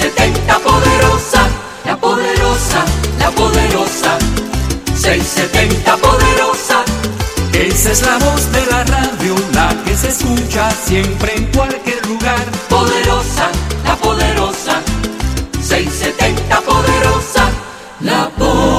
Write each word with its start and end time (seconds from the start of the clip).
670 0.00 0.58
poderosa, 0.60 1.46
la 1.84 1.94
poderosa, 1.94 2.84
la 3.18 3.30
poderosa. 3.32 4.18
670 4.94 5.96
poderosa. 5.98 6.84
Esa 7.52 7.92
es 7.92 8.06
la 8.06 8.16
voz 8.16 8.50
de 8.50 8.64
la 8.66 8.84
radio, 8.84 9.34
la 9.52 9.76
que 9.84 9.94
se 9.94 10.08
escucha 10.08 10.70
siempre 10.70 11.36
en 11.36 11.44
cualquier 11.52 12.06
lugar. 12.06 12.40
Poderosa, 12.70 13.50
la 13.84 13.94
poderosa. 13.96 14.80
670 15.60 16.60
poderosa, 16.62 17.50
la 18.00 18.30
poderosa. 18.30 18.70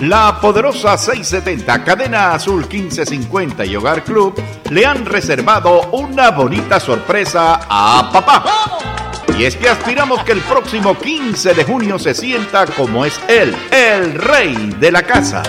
La 0.00 0.40
poderosa 0.40 0.96
670, 0.96 1.84
Cadena 1.84 2.32
Azul 2.32 2.66
1550 2.70 3.64
y 3.64 3.74
Hogar 3.74 4.04
Club 4.04 4.34
le 4.70 4.84
han 4.84 5.06
reservado 5.06 5.90
una 5.92 6.30
bonita 6.30 6.80
sorpresa 6.80 7.60
a 7.68 8.10
papá. 8.12 8.44
Y 9.38 9.44
es 9.44 9.56
que 9.56 9.68
aspiramos 9.68 10.24
que 10.24 10.32
el 10.32 10.40
próximo 10.40 10.98
15 10.98 11.54
de 11.54 11.64
junio 11.64 11.98
se 11.98 12.14
sienta 12.14 12.66
como 12.66 13.04
es 13.04 13.20
él, 13.28 13.54
el 13.70 14.14
rey 14.14 14.74
de 14.78 14.90
la 14.90 15.02
casa. 15.02 15.42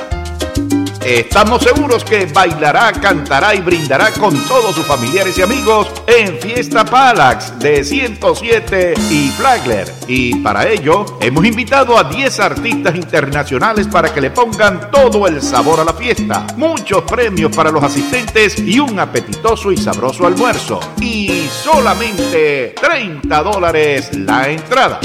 Estamos 1.04 1.64
seguros 1.64 2.04
que 2.04 2.26
bailará, 2.28 2.92
cantará 2.94 3.56
y 3.56 3.62
brindará 3.62 4.12
con 4.12 4.38
todos 4.46 4.76
sus 4.76 4.86
familiares 4.86 5.38
y 5.38 5.42
amigos 5.42 5.88
en 6.10 6.40
Fiesta 6.40 6.84
Palax 6.86 7.60
de 7.60 7.84
107 7.84 8.96
y 9.12 9.30
Flagler. 9.30 9.94
Y 10.08 10.36
para 10.38 10.68
ello 10.68 11.06
hemos 11.22 11.46
invitado 11.46 11.98
a 11.98 12.04
10 12.04 12.40
artistas 12.40 12.96
internacionales 12.96 13.88
para 13.88 14.12
que 14.14 14.20
le 14.20 14.32
pongan 14.32 14.90
todo 14.90 15.28
el 15.28 15.42
sabor 15.42 15.80
a 15.80 15.84
la 15.84 15.94
fiesta. 15.94 16.48
Muchos 16.58 17.04
premios 17.04 17.56
para 17.56 17.70
los 17.70 17.84
asistentes 17.84 18.58
y 18.60 18.80
un 18.80 19.00
apetitoso 19.00 19.72
y 19.72 19.78
sabroso 19.78 20.26
almuerzo. 20.26 20.80
Y 21.00 21.48
solamente 21.48 22.74
30 22.82 23.44
dólares 23.44 24.10
la 24.18 24.50
entrada. 24.50 25.00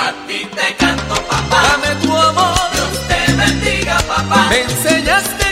A 0.00 0.26
ti 0.26 0.46
te 0.54 0.74
canto, 0.76 1.14
papá. 1.28 1.62
Dame 1.72 2.00
tu 2.00 2.16
amor. 2.16 2.54
Dios 2.72 3.08
te 3.08 3.32
bendiga, 3.32 3.98
papá. 4.06 4.46
Me 4.48 4.60
enseñaste 4.60 5.45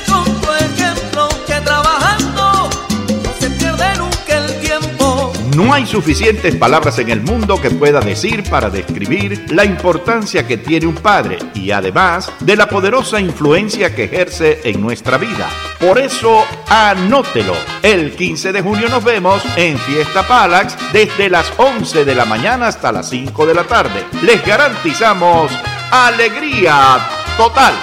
No 5.54 5.72
hay 5.72 5.86
suficientes 5.86 6.56
palabras 6.56 6.98
en 6.98 7.10
el 7.10 7.20
mundo 7.20 7.60
que 7.62 7.70
pueda 7.70 8.00
decir 8.00 8.42
para 8.50 8.70
describir 8.70 9.52
la 9.52 9.64
importancia 9.64 10.44
que 10.48 10.56
tiene 10.56 10.86
un 10.88 10.96
padre 10.96 11.38
y 11.54 11.70
además 11.70 12.32
de 12.40 12.56
la 12.56 12.68
poderosa 12.68 13.20
influencia 13.20 13.94
que 13.94 14.04
ejerce 14.04 14.62
en 14.64 14.80
nuestra 14.80 15.16
vida. 15.16 15.48
Por 15.78 16.00
eso, 16.00 16.44
anótelo. 16.68 17.54
El 17.82 18.16
15 18.16 18.52
de 18.52 18.62
junio 18.62 18.88
nos 18.88 19.04
vemos 19.04 19.44
en 19.54 19.78
Fiesta 19.78 20.26
Palax 20.26 20.76
desde 20.92 21.30
las 21.30 21.52
11 21.56 22.04
de 22.04 22.14
la 22.16 22.24
mañana 22.24 22.66
hasta 22.66 22.90
las 22.90 23.08
5 23.10 23.46
de 23.46 23.54
la 23.54 23.62
tarde. 23.62 24.04
Les 24.22 24.44
garantizamos 24.44 25.52
alegría 25.92 26.98
total. 27.36 27.74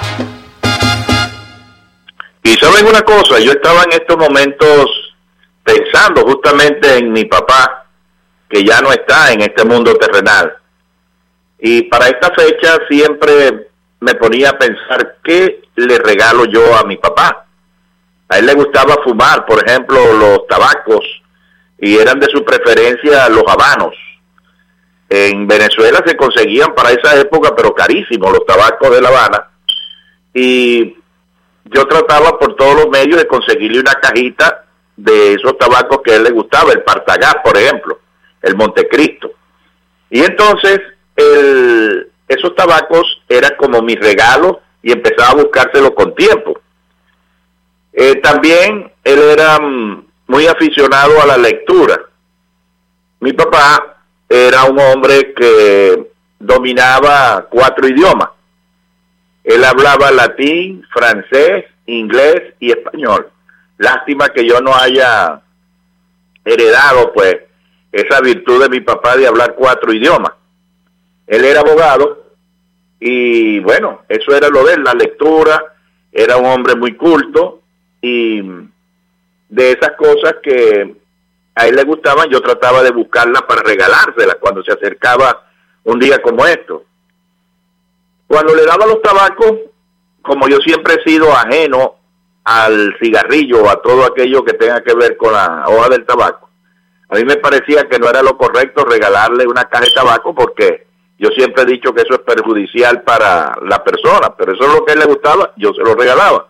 Y 2.43 2.53
saben 2.55 2.85
una 2.85 3.01
cosa, 3.03 3.39
yo 3.39 3.53
estaba 3.53 3.83
en 3.83 3.93
estos 3.93 4.17
momentos 4.17 5.00
pensando 5.63 6.21
justamente 6.23 6.97
en 6.97 7.11
mi 7.11 7.25
papá, 7.25 7.85
que 8.49 8.63
ya 8.63 8.81
no 8.81 8.91
está 8.91 9.31
en 9.31 9.41
este 9.41 9.63
mundo 9.63 9.95
terrenal. 9.95 10.53
Y 11.59 11.83
para 11.83 12.07
esta 12.07 12.33
fecha 12.33 12.79
siempre 12.89 13.69
me 13.99 14.15
ponía 14.15 14.49
a 14.49 14.57
pensar 14.57 15.17
qué 15.23 15.61
le 15.75 15.97
regalo 15.99 16.45
yo 16.45 16.75
a 16.75 16.83
mi 16.83 16.97
papá. 16.97 17.45
A 18.27 18.39
él 18.39 18.45
le 18.45 18.53
gustaba 18.53 18.95
fumar, 19.03 19.45
por 19.45 19.63
ejemplo, 19.65 20.13
los 20.13 20.47
tabacos, 20.47 21.05
y 21.77 21.97
eran 21.97 22.19
de 22.19 22.27
su 22.27 22.43
preferencia 22.43 23.29
los 23.29 23.43
habanos. 23.47 23.95
En 25.09 25.47
Venezuela 25.47 26.01
se 26.05 26.15
conseguían 26.15 26.73
para 26.73 26.91
esa 26.91 27.19
época, 27.19 27.53
pero 27.55 27.73
carísimos, 27.73 28.31
los 28.31 28.45
tabacos 28.45 28.89
de 28.91 29.01
La 29.01 29.09
Habana. 29.09 29.49
Y 30.33 30.95
yo 31.65 31.85
trataba 31.87 32.39
por 32.39 32.55
todos 32.55 32.75
los 32.75 32.89
medios 32.89 33.17
de 33.17 33.27
conseguirle 33.27 33.81
una 33.81 33.93
cajita 33.93 34.65
de 34.95 35.33
esos 35.33 35.57
tabacos 35.57 36.01
que 36.03 36.15
él 36.15 36.23
le 36.23 36.31
gustaba, 36.31 36.71
el 36.71 36.83
Partagás, 36.83 37.35
por 37.43 37.57
ejemplo, 37.57 37.99
el 38.41 38.55
Montecristo. 38.55 39.31
Y 40.09 40.21
entonces, 40.21 40.79
esos 42.27 42.55
tabacos 42.55 43.21
eran 43.27 43.55
como 43.57 43.81
mi 43.81 43.95
regalo 43.95 44.61
y 44.81 44.91
empezaba 44.91 45.31
a 45.31 45.43
buscárselo 45.43 45.93
con 45.93 46.15
tiempo. 46.15 46.59
Eh, 47.93 48.15
también 48.15 48.91
él 49.03 49.19
era 49.19 49.59
mm, 49.59 50.05
muy 50.27 50.47
aficionado 50.47 51.21
a 51.21 51.25
la 51.25 51.37
lectura. 51.37 51.99
Mi 53.19 53.33
papá 53.33 53.97
era 54.29 54.63
un 54.63 54.79
hombre 54.79 55.33
que 55.33 56.11
dominaba 56.39 57.47
cuatro 57.49 57.87
idiomas. 57.87 58.29
Él 59.43 59.63
hablaba 59.63 60.11
latín, 60.11 60.85
francés, 60.93 61.65
inglés 61.85 62.53
y 62.59 62.71
español. 62.71 63.29
Lástima 63.81 64.29
que 64.29 64.47
yo 64.47 64.61
no 64.61 64.75
haya 64.75 65.41
heredado 66.45 67.11
pues 67.13 67.35
esa 67.91 68.21
virtud 68.21 68.61
de 68.61 68.69
mi 68.69 68.79
papá 68.81 69.17
de 69.17 69.25
hablar 69.25 69.55
cuatro 69.55 69.91
idiomas. 69.91 70.33
Él 71.25 71.43
era 71.43 71.61
abogado 71.61 72.25
y 72.99 73.59
bueno, 73.59 74.01
eso 74.07 74.35
era 74.35 74.49
lo 74.49 74.63
de 74.65 74.75
él, 74.75 74.83
la 74.83 74.93
lectura, 74.93 75.73
era 76.11 76.37
un 76.37 76.45
hombre 76.45 76.75
muy 76.75 76.95
culto 76.95 77.61
y 77.99 78.41
de 79.49 79.71
esas 79.71 79.93
cosas 79.97 80.35
que 80.43 80.95
a 81.55 81.67
él 81.67 81.75
le 81.75 81.83
gustaban, 81.83 82.29
yo 82.29 82.39
trataba 82.39 82.83
de 82.83 82.91
buscarlas 82.91 83.41
para 83.41 83.63
regalárselas 83.63 84.35
cuando 84.39 84.63
se 84.63 84.73
acercaba 84.73 85.47
un 85.85 85.97
día 85.97 86.21
como 86.21 86.45
esto. 86.45 86.85
Cuando 88.27 88.53
le 88.53 88.63
daba 88.63 88.85
los 88.85 89.01
tabacos, 89.01 89.53
como 90.21 90.47
yo 90.47 90.57
siempre 90.57 90.93
he 90.93 91.09
sido 91.09 91.33
ajeno 91.33 91.95
al 92.43 92.95
cigarrillo 93.01 93.63
o 93.63 93.69
a 93.69 93.81
todo 93.81 94.05
aquello 94.05 94.43
que 94.43 94.53
tenga 94.53 94.81
que 94.81 94.95
ver 94.95 95.17
con 95.17 95.33
la 95.33 95.65
hoja 95.67 95.89
del 95.89 96.05
tabaco, 96.05 96.49
a 97.11 97.15
mí 97.15 97.25
me 97.25 97.35
parecía 97.35 97.89
que 97.89 97.99
no 97.99 98.09
era 98.09 98.23
lo 98.23 98.37
correcto 98.37 98.85
regalarle 98.85 99.45
una 99.45 99.65
caja 99.65 99.83
de 99.83 99.91
tabaco 99.91 100.33
porque 100.33 100.87
yo 101.19 101.29
siempre 101.29 101.63
he 101.63 101.65
dicho 101.65 101.93
que 101.93 102.01
eso 102.01 102.13
es 102.13 102.21
perjudicial 102.21 103.03
para 103.03 103.53
la 103.63 103.83
persona, 103.83 104.33
pero 104.35 104.53
eso 104.53 104.63
es 104.65 104.73
lo 104.73 104.85
que 104.85 104.95
le 104.95 105.05
gustaba, 105.05 105.53
yo 105.57 105.73
se 105.73 105.81
lo 105.81 105.93
regalaba. 105.93 106.47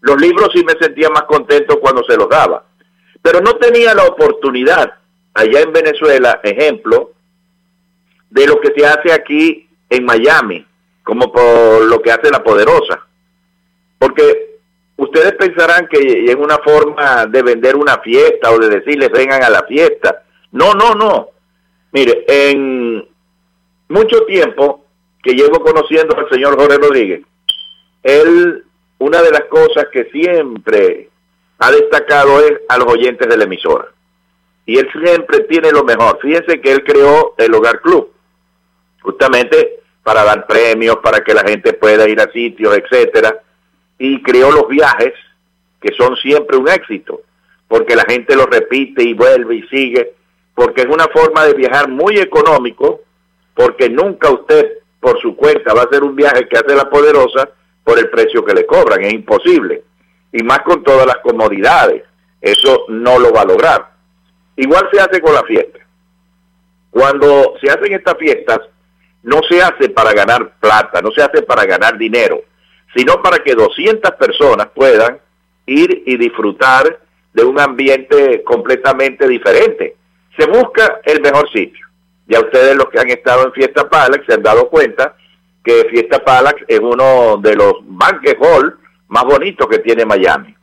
Los 0.00 0.20
libros 0.20 0.50
sí 0.52 0.64
me 0.64 0.74
sentía 0.80 1.08
más 1.10 1.22
contento 1.22 1.78
cuando 1.78 2.02
se 2.02 2.16
los 2.16 2.28
daba, 2.28 2.64
pero 3.22 3.40
no 3.40 3.54
tenía 3.54 3.94
la 3.94 4.04
oportunidad 4.04 4.94
allá 5.32 5.60
en 5.60 5.72
Venezuela, 5.72 6.40
ejemplo, 6.42 7.12
de 8.30 8.46
lo 8.46 8.60
que 8.60 8.72
se 8.76 8.84
hace 8.84 9.12
aquí 9.12 9.68
en 9.88 10.04
Miami, 10.04 10.66
como 11.04 11.32
por 11.32 11.84
lo 11.84 12.02
que 12.02 12.10
hace 12.10 12.30
la 12.30 12.42
poderosa. 12.42 13.06
Porque 13.98 14.51
ustedes 14.96 15.32
pensarán 15.32 15.88
que 15.88 16.24
es 16.26 16.34
una 16.36 16.58
forma 16.58 17.26
de 17.26 17.42
vender 17.42 17.76
una 17.76 17.98
fiesta 17.98 18.50
o 18.50 18.58
de 18.58 18.68
decirles 18.68 19.10
vengan 19.10 19.42
a 19.42 19.50
la 19.50 19.62
fiesta. 19.64 20.22
No, 20.52 20.74
no, 20.74 20.94
no. 20.94 21.28
Mire, 21.92 22.24
en 22.26 23.06
mucho 23.88 24.24
tiempo 24.24 24.84
que 25.22 25.34
llevo 25.34 25.60
conociendo 25.60 26.16
al 26.16 26.28
señor 26.30 26.56
Jorge 26.58 26.78
Rodríguez, 26.78 27.22
él, 28.02 28.64
una 28.98 29.22
de 29.22 29.30
las 29.30 29.44
cosas 29.44 29.86
que 29.92 30.04
siempre 30.06 31.08
ha 31.58 31.70
destacado 31.70 32.40
es 32.40 32.60
a 32.68 32.78
los 32.78 32.88
oyentes 32.88 33.28
de 33.28 33.36
la 33.36 33.44
emisora. 33.44 33.88
Y 34.66 34.78
él 34.78 34.88
siempre 35.04 35.40
tiene 35.40 35.70
lo 35.70 35.84
mejor. 35.84 36.18
Fíjense 36.20 36.60
que 36.60 36.72
él 36.72 36.84
creó 36.84 37.34
el 37.38 37.54
Hogar 37.54 37.80
Club, 37.80 38.12
justamente 39.02 39.80
para 40.02 40.24
dar 40.24 40.46
premios, 40.46 40.96
para 40.96 41.22
que 41.22 41.34
la 41.34 41.42
gente 41.42 41.72
pueda 41.72 42.08
ir 42.08 42.20
a 42.20 42.30
sitios, 42.32 42.76
etcétera, 42.76 43.40
y 44.04 44.20
creó 44.20 44.50
los 44.50 44.66
viajes, 44.66 45.12
que 45.80 45.94
son 45.94 46.16
siempre 46.16 46.56
un 46.56 46.68
éxito, 46.68 47.20
porque 47.68 47.94
la 47.94 48.04
gente 48.08 48.34
lo 48.34 48.46
repite 48.46 49.04
y 49.04 49.14
vuelve 49.14 49.54
y 49.54 49.62
sigue, 49.68 50.14
porque 50.56 50.80
es 50.80 50.88
una 50.88 51.06
forma 51.06 51.44
de 51.44 51.54
viajar 51.54 51.88
muy 51.88 52.18
económico, 52.18 53.02
porque 53.54 53.88
nunca 53.88 54.28
usted 54.28 54.72
por 54.98 55.20
su 55.20 55.36
cuenta 55.36 55.72
va 55.72 55.82
a 55.82 55.84
hacer 55.84 56.02
un 56.02 56.16
viaje 56.16 56.48
que 56.48 56.58
hace 56.58 56.74
la 56.74 56.90
poderosa 56.90 57.48
por 57.84 57.96
el 57.96 58.10
precio 58.10 58.44
que 58.44 58.54
le 58.54 58.66
cobran, 58.66 59.04
es 59.04 59.12
imposible, 59.12 59.84
y 60.32 60.42
más 60.42 60.62
con 60.62 60.82
todas 60.82 61.06
las 61.06 61.18
comodidades, 61.18 62.02
eso 62.40 62.86
no 62.88 63.20
lo 63.20 63.32
va 63.32 63.42
a 63.42 63.46
lograr. 63.46 63.92
Igual 64.56 64.88
se 64.92 65.00
hace 65.00 65.20
con 65.20 65.32
la 65.32 65.44
fiesta. 65.44 65.78
Cuando 66.90 67.54
se 67.60 67.70
hacen 67.70 67.92
estas 67.92 68.18
fiestas, 68.18 68.62
no 69.22 69.42
se 69.48 69.62
hace 69.62 69.90
para 69.90 70.12
ganar 70.12 70.54
plata, 70.58 71.00
no 71.00 71.12
se 71.12 71.22
hace 71.22 71.42
para 71.42 71.64
ganar 71.66 71.96
dinero, 71.96 72.42
sino 72.94 73.22
para 73.22 73.38
que 73.38 73.54
200 73.54 74.10
personas 74.12 74.68
puedan 74.74 75.18
ir 75.66 76.02
y 76.06 76.16
disfrutar 76.16 77.00
de 77.32 77.44
un 77.44 77.58
ambiente 77.58 78.42
completamente 78.44 79.26
diferente. 79.26 79.96
Se 80.36 80.46
busca 80.46 81.00
el 81.04 81.20
mejor 81.20 81.50
sitio. 81.50 81.86
Ya 82.26 82.40
ustedes 82.40 82.76
los 82.76 82.88
que 82.90 83.00
han 83.00 83.10
estado 83.10 83.44
en 83.44 83.52
Fiesta 83.52 83.88
Palax 83.88 84.24
se 84.26 84.34
han 84.34 84.42
dado 84.42 84.68
cuenta 84.68 85.16
que 85.64 85.86
Fiesta 85.90 86.22
Palax 86.24 86.62
es 86.66 86.80
uno 86.80 87.36
de 87.38 87.54
los 87.54 87.74
banquet 87.82 88.38
hall 88.40 88.78
más 89.08 89.24
bonitos 89.24 89.66
que 89.68 89.78
tiene 89.78 90.04
Miami. 90.04 90.54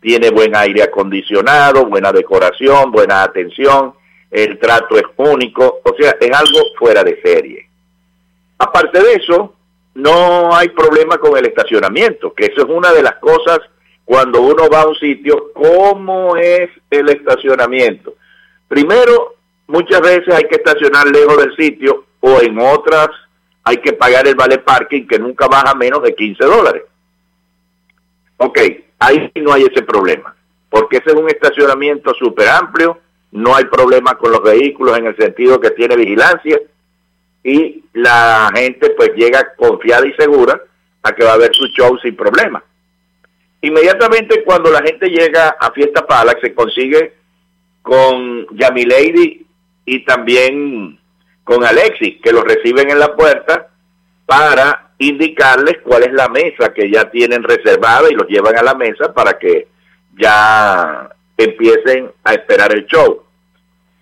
tiene 0.00 0.28
buen 0.28 0.54
aire 0.54 0.82
acondicionado, 0.82 1.86
buena 1.86 2.12
decoración, 2.12 2.92
buena 2.92 3.22
atención, 3.22 3.94
el 4.30 4.58
trato 4.58 4.98
es 4.98 5.04
único, 5.16 5.80
o 5.82 5.94
sea, 5.98 6.14
es 6.20 6.30
algo 6.30 6.58
fuera 6.78 7.02
de 7.02 7.22
serie. 7.22 7.70
Aparte 8.58 9.00
de 9.00 9.14
eso, 9.14 9.54
no 9.94 10.54
hay 10.54 10.68
problema 10.70 11.18
con 11.18 11.36
el 11.36 11.46
estacionamiento, 11.46 12.34
que 12.34 12.46
eso 12.46 12.62
es 12.62 12.68
una 12.68 12.92
de 12.92 13.02
las 13.02 13.16
cosas 13.16 13.60
cuando 14.04 14.42
uno 14.42 14.68
va 14.68 14.82
a 14.82 14.88
un 14.88 14.96
sitio, 14.96 15.52
¿cómo 15.54 16.36
es 16.36 16.68
el 16.90 17.08
estacionamiento? 17.08 18.14
Primero, 18.68 19.36
muchas 19.66 20.00
veces 20.00 20.34
hay 20.34 20.44
que 20.44 20.56
estacionar 20.56 21.06
lejos 21.06 21.38
del 21.38 21.56
sitio 21.56 22.04
o 22.20 22.40
en 22.40 22.58
otras 22.58 23.08
hay 23.62 23.78
que 23.78 23.94
pagar 23.94 24.26
el 24.26 24.34
vale 24.34 24.58
parking 24.58 25.06
que 25.06 25.18
nunca 25.18 25.46
baja 25.46 25.74
menos 25.74 26.02
de 26.02 26.14
15 26.14 26.44
dólares. 26.44 26.82
Ok, 28.36 28.58
ahí 28.98 29.30
no 29.36 29.52
hay 29.52 29.62
ese 29.62 29.82
problema, 29.82 30.36
porque 30.68 30.98
ese 30.98 31.10
es 31.10 31.14
un 31.14 31.28
estacionamiento 31.28 32.12
súper 32.14 32.48
amplio, 32.48 32.98
no 33.30 33.54
hay 33.54 33.64
problema 33.64 34.18
con 34.18 34.32
los 34.32 34.42
vehículos 34.42 34.98
en 34.98 35.06
el 35.06 35.16
sentido 35.16 35.58
que 35.60 35.70
tiene 35.70 35.96
vigilancia 35.96 36.60
y 37.44 37.84
la 37.92 38.50
gente 38.54 38.90
pues 38.96 39.10
llega 39.14 39.54
confiada 39.54 40.06
y 40.06 40.14
segura 40.14 40.60
a 41.02 41.12
que 41.12 41.22
va 41.22 41.32
a 41.32 41.34
haber 41.34 41.54
su 41.54 41.66
show 41.68 41.96
sin 41.98 42.16
problema. 42.16 42.64
Inmediatamente 43.60 44.42
cuando 44.42 44.70
la 44.70 44.82
gente 44.82 45.08
llega 45.08 45.56
a 45.60 45.70
Fiesta 45.70 46.06
Palace 46.06 46.40
se 46.40 46.54
consigue 46.54 47.14
con 47.82 48.46
Lady 48.56 49.46
y 49.84 50.04
también 50.04 50.98
con 51.44 51.62
Alexis, 51.62 52.20
que 52.22 52.32
los 52.32 52.42
reciben 52.42 52.90
en 52.90 52.98
la 52.98 53.14
puerta 53.14 53.68
para 54.24 54.92
indicarles 54.98 55.78
cuál 55.82 56.04
es 56.04 56.12
la 56.12 56.28
mesa 56.28 56.72
que 56.72 56.90
ya 56.90 57.10
tienen 57.10 57.42
reservada 57.42 58.10
y 58.10 58.14
los 58.14 58.26
llevan 58.26 58.56
a 58.56 58.62
la 58.62 58.74
mesa 58.74 59.12
para 59.12 59.38
que 59.38 59.68
ya 60.18 61.10
empiecen 61.36 62.10
a 62.24 62.32
esperar 62.32 62.72
el 62.72 62.86
show. 62.86 63.22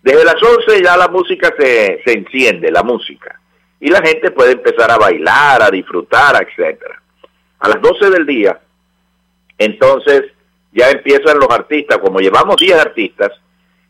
Desde 0.02 0.24
las 0.24 0.42
11 0.42 0.82
ya 0.82 0.96
la 0.96 1.08
música 1.08 1.52
se, 1.58 2.02
se 2.04 2.12
enciende, 2.12 2.70
la 2.70 2.82
música, 2.82 3.40
y 3.80 3.88
la 3.88 4.02
gente 4.02 4.30
puede 4.30 4.52
empezar 4.52 4.90
a 4.90 4.98
bailar, 4.98 5.62
a 5.62 5.70
disfrutar, 5.70 6.42
etcétera. 6.42 7.00
A 7.60 7.68
las 7.68 7.80
12 7.80 8.10
del 8.10 8.26
día 8.26 8.60
entonces 9.64 10.24
ya 10.72 10.90
empiezan 10.90 11.38
los 11.38 11.50
artistas, 11.50 11.98
como 11.98 12.18
llevamos 12.18 12.56
10 12.56 12.78
artistas, 12.78 13.30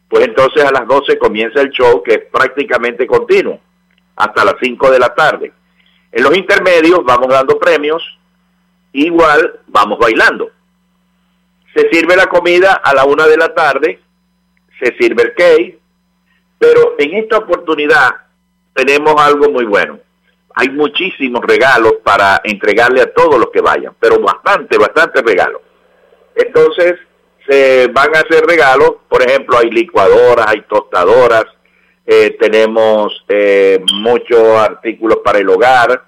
pues 0.09 0.27
entonces 0.27 0.63
a 0.65 0.71
las 0.71 0.87
12 0.87 1.17
comienza 1.19 1.61
el 1.61 1.71
show 1.71 2.03
que 2.03 2.15
es 2.15 2.25
prácticamente 2.31 3.07
continuo, 3.07 3.59
hasta 4.17 4.45
las 4.45 4.57
5 4.61 4.91
de 4.91 4.99
la 4.99 5.15
tarde. 5.15 5.53
En 6.11 6.25
los 6.25 6.37
intermedios 6.37 7.03
vamos 7.05 7.29
dando 7.29 7.59
premios, 7.59 8.03
igual 8.93 9.61
vamos 9.69 9.99
bailando. 9.99 10.51
Se 11.75 11.89
sirve 11.91 12.17
la 12.17 12.27
comida 12.27 12.75
a 12.85 12.93
la 12.95 13.07
1 13.07 13.27
de 13.29 13.37
la 13.39 13.55
tarde, 13.55 14.01
se 14.79 14.95
sirve 14.99 15.23
el 15.23 15.35
cake, 15.35 15.79
pero 16.63 16.95
en 16.97 17.15
esta 17.15 17.39
oportunidad 17.39 18.11
tenemos 18.73 19.21
algo 19.21 19.51
muy 19.51 19.65
bueno. 19.65 19.99
Hay 20.55 20.69
muchísimos 20.69 21.41
regalos 21.45 21.95
para 22.05 22.41
entregarle 22.45 23.01
a 23.01 23.13
todos 23.13 23.37
los 23.37 23.51
que 23.51 23.61
vayan, 23.61 23.97
pero 23.99 24.21
bastante, 24.21 24.79
bastante 24.79 25.23
regalos. 25.23 25.61
Entonces, 26.37 27.01
se 27.49 27.89
van 27.89 28.15
a 28.15 28.21
hacer 28.21 28.47
regalos, 28.47 28.93
por 29.09 29.29
ejemplo, 29.29 29.59
hay 29.59 29.71
licuadoras, 29.71 30.47
hay 30.47 30.61
tostadoras, 30.69 31.47
eh, 32.07 32.37
tenemos 32.39 33.25
eh, 33.29 33.83
muchos 33.95 34.57
artículos 34.57 35.19
para 35.25 35.41
el 35.41 35.49
hogar, 35.49 36.05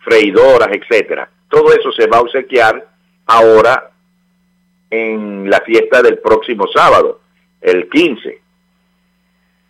freidoras, 0.00 0.68
etcétera. 0.70 1.30
Todo 1.48 1.72
eso 1.72 1.90
se 1.92 2.06
va 2.08 2.18
a 2.18 2.20
obsequiar 2.20 2.88
ahora 3.24 3.90
en 4.90 5.48
la 5.48 5.62
fiesta 5.62 6.02
del 6.02 6.18
próximo 6.18 6.66
sábado, 6.66 7.20
el 7.62 7.88
15. 7.88 8.43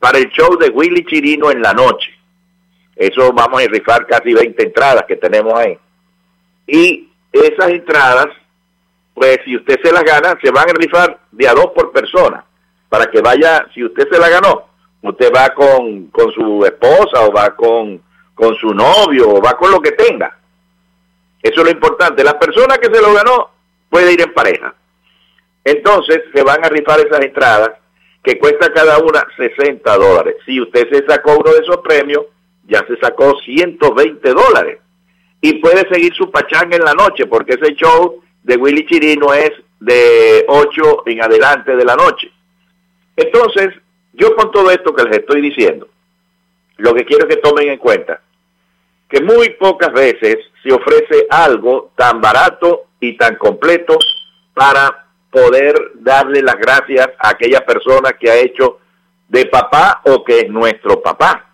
para 0.00 0.18
el 0.18 0.28
show 0.30 0.58
de 0.58 0.68
Willy 0.68 1.04
Chirino 1.04 1.50
en 1.50 1.62
la 1.62 1.72
noche. 1.72 2.12
Eso 2.96 3.32
vamos 3.32 3.62
a 3.62 3.66
rifar 3.66 4.06
casi 4.06 4.32
20 4.32 4.60
entradas 4.62 5.04
que 5.06 5.16
tenemos 5.16 5.54
ahí. 5.54 5.78
Y 6.66 7.08
esas 7.32 7.70
entradas, 7.70 8.28
pues 9.14 9.38
si 9.44 9.56
usted 9.56 9.78
se 9.82 9.92
las 9.92 10.02
gana, 10.02 10.36
se 10.42 10.50
van 10.50 10.68
a 10.70 10.72
rifar 10.72 11.20
de 11.30 11.46
a 11.46 11.54
dos 11.54 11.70
por 11.74 11.92
persona. 11.92 12.44
Para 12.88 13.06
que 13.06 13.20
vaya, 13.20 13.66
si 13.74 13.84
usted 13.84 14.08
se 14.10 14.18
la 14.18 14.28
ganó, 14.28 14.66
usted 15.08 15.32
va 15.34 15.50
con, 15.50 16.06
con 16.06 16.32
su 16.32 16.64
esposa 16.64 17.22
o 17.26 17.32
va 17.32 17.54
con 17.54 18.00
con 18.36 18.54
su 18.56 18.72
novio 18.72 19.30
o 19.30 19.40
va 19.40 19.56
con 19.56 19.72
lo 19.72 19.80
que 19.80 19.92
tenga. 19.92 20.38
Eso 21.42 21.60
es 21.60 21.64
lo 21.64 21.70
importante. 21.70 22.22
La 22.22 22.38
persona 22.38 22.76
que 22.76 22.94
se 22.94 23.00
lo 23.00 23.14
ganó 23.14 23.50
puede 23.88 24.12
ir 24.12 24.20
en 24.20 24.32
pareja. 24.32 24.74
Entonces 25.64 26.22
se 26.32 26.42
van 26.44 26.64
a 26.64 26.68
rifar 26.68 27.00
esas 27.00 27.20
entradas 27.22 27.70
que 28.22 28.38
cuesta 28.38 28.72
cada 28.72 28.98
una 28.98 29.26
60 29.36 29.96
dólares. 29.96 30.36
Si 30.44 30.60
usted 30.60 30.86
se 30.90 31.06
sacó 31.06 31.38
uno 31.38 31.50
de 31.52 31.60
esos 31.60 31.78
premios, 31.78 32.26
ya 32.68 32.84
se 32.86 32.96
sacó 32.98 33.38
120 33.40 34.28
dólares. 34.30 34.80
Y 35.40 35.54
puede 35.54 35.88
seguir 35.88 36.14
su 36.14 36.30
pachanga 36.30 36.76
en 36.76 36.84
la 36.84 36.92
noche, 36.92 37.26
porque 37.26 37.54
ese 37.54 37.74
show 37.74 38.22
de 38.42 38.56
Willy 38.56 38.84
Chirino 38.86 39.32
es 39.32 39.52
de 39.80 40.44
8 40.46 41.04
en 41.06 41.22
adelante 41.22 41.74
de 41.74 41.84
la 41.84 41.96
noche. 41.96 42.30
Entonces, 43.16 43.68
yo 44.16 44.34
con 44.34 44.50
todo 44.50 44.70
esto 44.70 44.94
que 44.94 45.04
les 45.04 45.18
estoy 45.18 45.40
diciendo, 45.40 45.88
lo 46.78 46.94
que 46.94 47.04
quiero 47.04 47.28
que 47.28 47.36
tomen 47.36 47.68
en 47.68 47.78
cuenta 47.78 48.20
que 49.08 49.22
muy 49.22 49.50
pocas 49.50 49.92
veces 49.92 50.38
se 50.62 50.72
ofrece 50.72 51.26
algo 51.30 51.92
tan 51.96 52.20
barato 52.20 52.86
y 53.00 53.16
tan 53.16 53.36
completo 53.36 53.98
para 54.52 55.06
poder 55.30 55.92
darle 55.94 56.42
las 56.42 56.56
gracias 56.56 57.08
a 57.18 57.30
aquella 57.30 57.64
persona 57.64 58.12
que 58.12 58.30
ha 58.30 58.36
hecho 58.36 58.80
de 59.28 59.46
papá 59.46 60.02
o 60.04 60.22
que 60.24 60.40
es 60.40 60.48
nuestro 60.48 61.00
papá. 61.02 61.44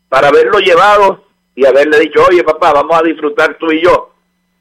para 0.08 0.28
haberlo 0.28 0.58
llevado 0.58 1.24
y 1.54 1.66
haberle 1.66 1.98
dicho, 2.00 2.24
oye 2.28 2.42
papá, 2.42 2.72
vamos 2.72 2.96
a 2.98 3.02
disfrutar 3.02 3.56
tú 3.58 3.70
y 3.72 3.82
yo 3.82 4.12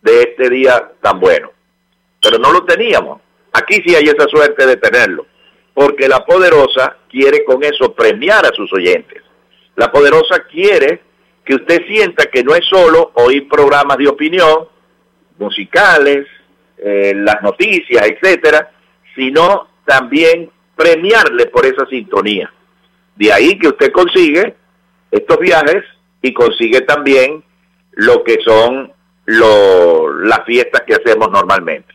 de 0.01 0.21
este 0.21 0.49
día 0.49 0.91
tan 1.01 1.19
bueno. 1.19 1.51
Pero 2.21 2.37
no 2.37 2.51
lo 2.51 2.63
teníamos. 2.63 3.21
Aquí 3.51 3.81
sí 3.85 3.95
hay 3.95 4.03
esa 4.03 4.27
suerte 4.27 4.65
de 4.65 4.77
tenerlo, 4.77 5.25
porque 5.73 6.07
la 6.07 6.25
Poderosa 6.25 6.97
quiere 7.09 7.43
con 7.43 7.63
eso 7.63 7.93
premiar 7.93 8.45
a 8.45 8.53
sus 8.53 8.71
oyentes. 8.73 9.22
La 9.75 9.91
Poderosa 9.91 10.43
quiere 10.49 11.01
que 11.43 11.55
usted 11.55 11.85
sienta 11.87 12.25
que 12.25 12.43
no 12.43 12.55
es 12.55 12.65
solo 12.65 13.11
oír 13.15 13.47
programas 13.47 13.97
de 13.97 14.07
opinión, 14.07 14.67
musicales, 15.37 16.27
eh, 16.77 17.13
las 17.15 17.41
noticias, 17.41 18.05
etcétera, 18.07 18.71
sino 19.15 19.67
también 19.85 20.49
premiarle 20.75 21.47
por 21.47 21.65
esa 21.65 21.85
sintonía. 21.87 22.51
De 23.15 23.31
ahí 23.31 23.57
que 23.59 23.67
usted 23.67 23.91
consigue 23.91 24.55
estos 25.11 25.37
viajes 25.39 25.83
y 26.21 26.33
consigue 26.33 26.81
también 26.81 27.43
lo 27.91 28.23
que 28.23 28.39
son 28.43 28.91
las 29.25 30.43
fiestas 30.45 30.81
que 30.81 30.95
hacemos 30.95 31.29
normalmente. 31.31 31.93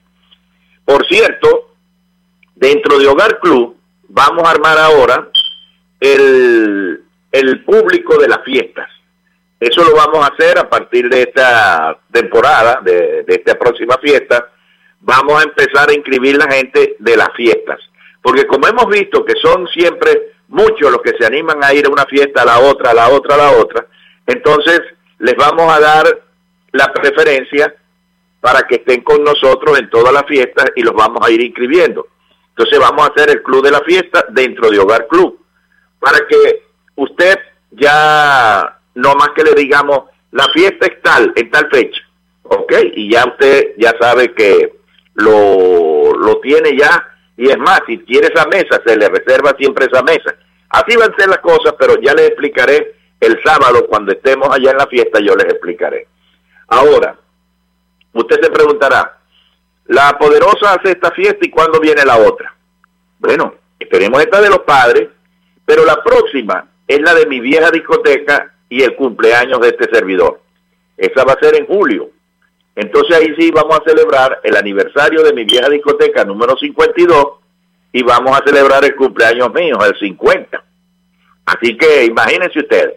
Por 0.85 1.07
cierto, 1.07 1.75
dentro 2.55 2.99
de 2.99 3.07
Hogar 3.07 3.41
Club 3.41 3.77
vamos 4.09 4.45
a 4.45 4.51
armar 4.51 4.79
ahora 4.79 5.29
el, 6.01 7.03
el 7.33 7.65
público 7.65 8.19
de 8.19 8.29
las 8.29 8.43
fiestas. 8.45 8.89
Eso 9.61 9.83
lo 9.83 9.95
vamos 9.95 10.25
a 10.25 10.33
hacer 10.33 10.59
a 10.59 10.69
partir 10.69 11.09
de 11.09 11.23
esta 11.23 11.99
temporada, 12.13 12.81
de, 12.83 13.25
de 13.25 13.35
esta 13.35 13.59
próxima 13.59 13.97
fiesta. 13.99 14.51
Vamos 15.01 15.41
a 15.41 15.45
empezar 15.45 15.91
a 15.91 15.95
inscribir 15.95 16.37
la 16.37 16.51
gente 16.51 16.97
de 16.99 17.17
las 17.17 17.31
fiestas. 17.35 17.81
Porque 18.23 18.47
como 18.47 18.69
hemos 18.69 18.87
visto 18.89 19.25
que 19.25 19.35
son 19.43 19.67
siempre 19.69 20.35
muchos 20.49 20.91
los 20.91 21.03
que 21.03 21.17
se 21.19 21.27
animan 21.27 21.63
a 21.63 21.75
ir 21.75 21.87
a 21.87 21.91
una 21.91 22.07
fiesta, 22.07 22.43
a 22.43 22.47
la 22.47 22.59
otra, 22.61 22.91
a 22.91 22.95
la 22.95 23.09
otra, 23.09 23.35
a 23.35 23.39
la 23.39 23.51
otra, 23.53 23.87
entonces 24.27 24.81
les 25.19 25.35
vamos 25.37 25.73
a 25.73 25.81
dar 25.81 26.23
la 26.73 26.93
preferencia 26.93 27.75
para 28.41 28.63
que 28.63 28.77
estén 28.77 29.03
con 29.03 29.25
nosotros 29.25 29.79
en 29.79 29.91
todas 29.91 30.13
las 30.13 30.25
fiestas 30.27 30.67
y 30.77 30.83
los 30.83 30.95
vamos 30.95 31.27
a 31.27 31.31
ir 31.31 31.43
inscribiendo. 31.43 32.07
Entonces 32.51 32.79
vamos 32.79 33.09
a 33.09 33.13
hacer 33.13 33.31
el 33.31 33.43
club 33.43 33.65
de 33.65 33.71
la 33.71 33.81
fiesta 33.81 34.25
dentro 34.31 34.71
de 34.71 34.79
Hogar 34.79 35.07
Club, 35.09 35.41
para 35.99 36.19
que 36.27 36.68
usted 36.99 37.39
ya 37.71 38.81
no 38.95 39.15
más 39.15 39.31
que 39.31 39.45
le 39.45 39.55
digamos, 39.55 40.05
la 40.33 40.47
fiesta 40.53 40.87
es 40.87 41.01
tal, 41.03 41.33
en 41.37 41.51
tal 41.51 41.71
fecha, 41.71 42.03
¿ok? 42.43 42.73
Y 42.95 43.13
ya 43.13 43.25
usted 43.25 43.75
ya 43.79 43.95
sabe 44.01 44.35
que 44.35 44.75
lo, 45.15 46.13
lo 46.15 46.41
tiene 46.41 46.77
ya, 46.77 47.09
y 47.37 47.49
es 47.49 47.59
más, 47.59 47.81
si 47.87 47.99
quiere 47.99 48.29
esa 48.33 48.47
mesa, 48.47 48.83
se 48.85 48.97
le 48.97 49.09
reserva 49.09 49.55
siempre 49.57 49.87
esa 49.87 50.03
mesa. 50.03 50.35
Así 50.69 50.97
van 50.97 51.13
a 51.13 51.17
ser 51.17 51.29
las 51.29 51.39
cosas, 51.39 51.75
pero 51.79 52.01
ya 52.01 52.13
les 52.15 52.29
explicaré 52.29 52.97
el 53.21 53.41
sábado 53.45 53.87
cuando 53.89 54.13
estemos 54.13 54.49
allá 54.51 54.73
en 54.73 54.79
la 54.79 54.87
fiesta, 54.87 55.21
yo 55.21 55.35
les 55.37 55.47
explicaré. 55.47 56.09
Ahora, 56.67 57.17
usted 58.13 58.41
se 58.43 58.51
preguntará, 58.51 59.19
la 59.87 60.19
poderosa 60.19 60.75
hace 60.75 60.91
esta 60.91 61.13
fiesta 61.13 61.47
y 61.47 61.51
cuándo 61.51 61.81
viene 61.81 62.05
la 62.05 62.19
otra. 62.19 62.55
Bueno, 63.21 63.55
esperemos 63.79 64.21
esta 64.21 64.41
de 64.41 64.51
los 64.51 64.61
padres, 64.61 65.09
pero 65.65 65.85
la 65.85 66.03
próxima 66.03 66.68
es 66.89 67.01
la 67.01 67.15
de 67.15 67.27
mi 67.27 67.39
vieja 67.39 67.71
discoteca 67.71 68.55
y 68.69 68.83
el 68.83 68.97
cumpleaños 68.97 69.61
de 69.61 69.69
este 69.69 69.95
servidor. 69.95 70.41
Esa 70.97 71.25
va 71.25 71.35
a 71.35 71.41
ser 71.41 71.57
en 71.57 71.67
julio. 71.67 72.11
Entonces 72.75 73.17
ahí 73.17 73.35
sí 73.39 73.51
vamos 73.51 73.79
a 73.79 73.89
celebrar 73.89 74.41
el 74.43 74.57
aniversario 74.57 75.23
de 75.23 75.33
mi 75.33 75.45
vieja 75.45 75.69
discoteca 75.69 76.25
número 76.25 76.57
52 76.57 77.27
y 77.93 78.03
vamos 78.03 78.39
a 78.39 78.45
celebrar 78.45 78.85
el 78.85 78.97
cumpleaños 78.97 79.53
mío, 79.53 79.77
el 79.85 79.99
50. 79.99 80.65
Así 81.47 81.77
que 81.77 82.05
imagínense 82.05 82.59
ustedes, 82.59 82.97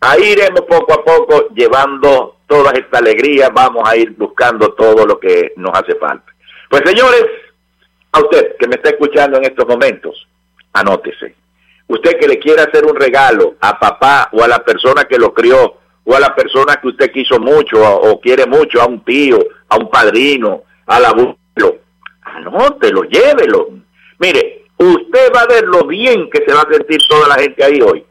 ahí 0.00 0.32
iremos 0.32 0.62
poco 0.62 0.94
a 0.94 1.04
poco 1.04 1.48
llevando 1.54 2.36
toda 2.46 2.72
esta 2.72 2.98
alegría, 2.98 3.48
vamos 3.50 3.88
a 3.88 3.96
ir 3.96 4.12
buscando 4.12 4.72
todo 4.72 5.06
lo 5.06 5.18
que 5.18 5.52
nos 5.56 5.72
hace 5.78 5.94
falta. 5.96 6.32
Pues 6.70 6.82
señores, 6.84 7.24
a 8.12 8.20
usted 8.20 8.56
que 8.58 8.68
me 8.68 8.76
está 8.76 8.90
escuchando 8.90 9.38
en 9.38 9.44
estos 9.44 9.66
momentos, 9.66 10.26
anótese. 10.72 11.34
Usted 11.88 12.18
que 12.18 12.26
le 12.26 12.38
quiera 12.38 12.64
hacer 12.64 12.84
un 12.84 12.96
regalo 12.96 13.54
a 13.60 13.78
papá 13.78 14.28
o 14.32 14.42
a 14.42 14.48
la 14.48 14.64
persona 14.64 15.04
que 15.04 15.18
lo 15.18 15.32
crió 15.32 15.76
o 16.04 16.14
a 16.14 16.20
la 16.20 16.34
persona 16.34 16.76
que 16.76 16.88
usted 16.88 17.10
quiso 17.12 17.38
mucho 17.38 17.82
o, 17.82 18.20
quiere 18.20 18.46
mucho, 18.46 18.80
a 18.80 18.86
un 18.86 19.04
tío, 19.04 19.38
a 19.68 19.76
un 19.76 19.90
padrino, 19.90 20.62
al 20.86 21.04
abuelo, 21.04 21.78
anótelo, 22.22 23.02
llévelo. 23.04 23.68
Mire, 24.18 24.66
usted 24.78 25.32
va 25.34 25.40
a 25.42 25.46
ver 25.46 25.64
lo 25.64 25.84
bien 25.86 26.30
que 26.30 26.44
se 26.46 26.54
va 26.54 26.62
a 26.62 26.72
sentir 26.72 27.00
toda 27.08 27.28
la 27.28 27.34
gente 27.34 27.64
ahí 27.64 27.80
hoy. 27.80 28.04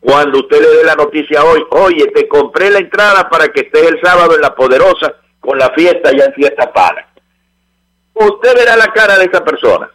Cuando 0.00 0.38
usted 0.38 0.60
le 0.60 0.68
dé 0.68 0.84
la 0.84 0.94
noticia 0.94 1.44
hoy, 1.44 1.64
oye, 1.70 2.06
te 2.08 2.28
compré 2.28 2.70
la 2.70 2.78
entrada 2.78 3.28
para 3.30 3.48
que 3.48 3.62
estés 3.62 3.90
el 3.90 4.00
sábado 4.02 4.34
en 4.34 4.42
La 4.42 4.54
Poderosa 4.54 5.14
con 5.40 5.58
la 5.58 5.70
fiesta 5.70 6.12
ya 6.12 6.26
en 6.26 6.34
fiesta 6.34 6.72
para. 6.72 7.08
Usted 8.12 8.54
verá 8.54 8.76
la 8.76 8.92
cara 8.92 9.18
de 9.18 9.24
esa 9.24 9.44
persona, 9.44 9.90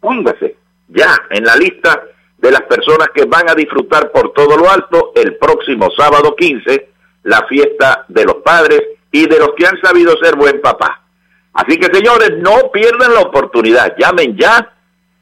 póngase 0.00 0.63
ya 0.94 1.14
en 1.30 1.44
la 1.44 1.56
lista 1.56 2.02
de 2.38 2.50
las 2.50 2.62
personas 2.62 3.08
que 3.14 3.24
van 3.24 3.48
a 3.50 3.54
disfrutar 3.54 4.10
por 4.12 4.32
todo 4.32 4.56
lo 4.56 4.70
alto 4.70 5.12
el 5.14 5.36
próximo 5.36 5.90
sábado 5.96 6.34
15 6.36 6.94
la 7.24 7.46
fiesta 7.46 8.04
de 8.08 8.24
los 8.24 8.36
padres 8.36 8.82
y 9.10 9.26
de 9.26 9.38
los 9.38 9.50
que 9.56 9.66
han 9.66 9.80
sabido 9.80 10.14
ser 10.22 10.36
buen 10.36 10.60
papá. 10.60 11.02
Así 11.54 11.78
que 11.78 11.94
señores, 11.94 12.32
no 12.38 12.70
pierdan 12.72 13.14
la 13.14 13.20
oportunidad, 13.20 13.94
llamen 13.96 14.36
ya, 14.36 14.72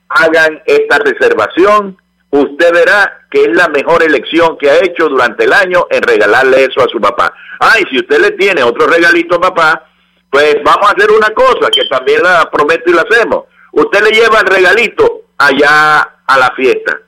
hagan 0.08 0.62
esta 0.66 0.98
reservación, 0.98 1.96
usted 2.30 2.72
verá 2.72 3.26
que 3.30 3.42
es 3.42 3.54
la 3.54 3.68
mejor 3.68 4.02
elección 4.02 4.56
que 4.58 4.70
ha 4.70 4.78
hecho 4.78 5.08
durante 5.08 5.44
el 5.44 5.52
año 5.52 5.86
en 5.90 6.02
regalarle 6.02 6.64
eso 6.64 6.82
a 6.82 6.88
su 6.88 7.00
papá. 7.00 7.32
Ay, 7.60 7.84
si 7.90 7.98
usted 7.98 8.18
le 8.20 8.30
tiene 8.32 8.62
otro 8.62 8.86
regalito 8.86 9.36
a 9.36 9.40
papá, 9.40 9.86
pues 10.30 10.56
vamos 10.64 10.88
a 10.88 10.94
hacer 10.94 11.10
una 11.10 11.30
cosa 11.30 11.70
que 11.70 11.84
también 11.84 12.22
la 12.22 12.50
prometo 12.50 12.90
y 12.90 12.94
la 12.94 13.02
hacemos. 13.02 13.44
Usted 13.72 14.02
le 14.02 14.10
lleva 14.10 14.40
el 14.40 14.46
regalito 14.46 15.21
allá 15.46 16.00
a 16.26 16.38
la 16.38 16.50
fiesta 16.56 16.98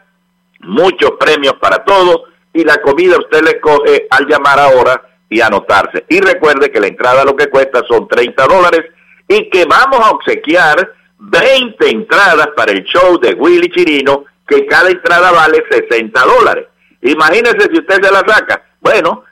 muchos 0.60 1.14
premios 1.20 1.56
para 1.56 1.84
todos 1.84 2.22
y 2.54 2.64
la 2.64 2.80
comida 2.84 3.18
usted 3.18 3.44
le 3.44 3.60
coge 3.60 4.06
al 4.12 4.28
llamar 4.28 4.60
ahora 4.60 5.02
y 5.28 5.42
anotarse. 5.42 6.06
Y 6.10 6.22
recuerde 6.22 6.72
que 6.72 6.80
la 6.80 6.86
entrada 6.86 7.26
lo 7.26 7.36
que 7.36 7.50
cuesta 7.50 7.82
son 7.88 8.08
30 8.08 8.46
dólares 8.46 8.92
y 9.28 9.50
que 9.50 9.66
vamos 9.66 10.02
a 10.02 10.12
obsequiar 10.12 10.88
20 11.18 11.90
entradas 11.90 12.50
para 12.56 12.74
el 12.74 12.84
show 12.84 13.20
de 13.20 13.34
Willy 13.34 13.72
Chirino, 13.72 14.26
que 14.48 14.68
cada 14.68 14.92
entrada 14.92 15.32
vale 15.32 15.64
60 15.68 16.26
dólares. 16.26 16.68
Imagínese 17.04 17.70
si 17.72 17.80
usted 17.80 18.04
se 18.04 18.12
la 18.12 18.24
saca. 18.26 18.64
Bueno, 18.80 19.24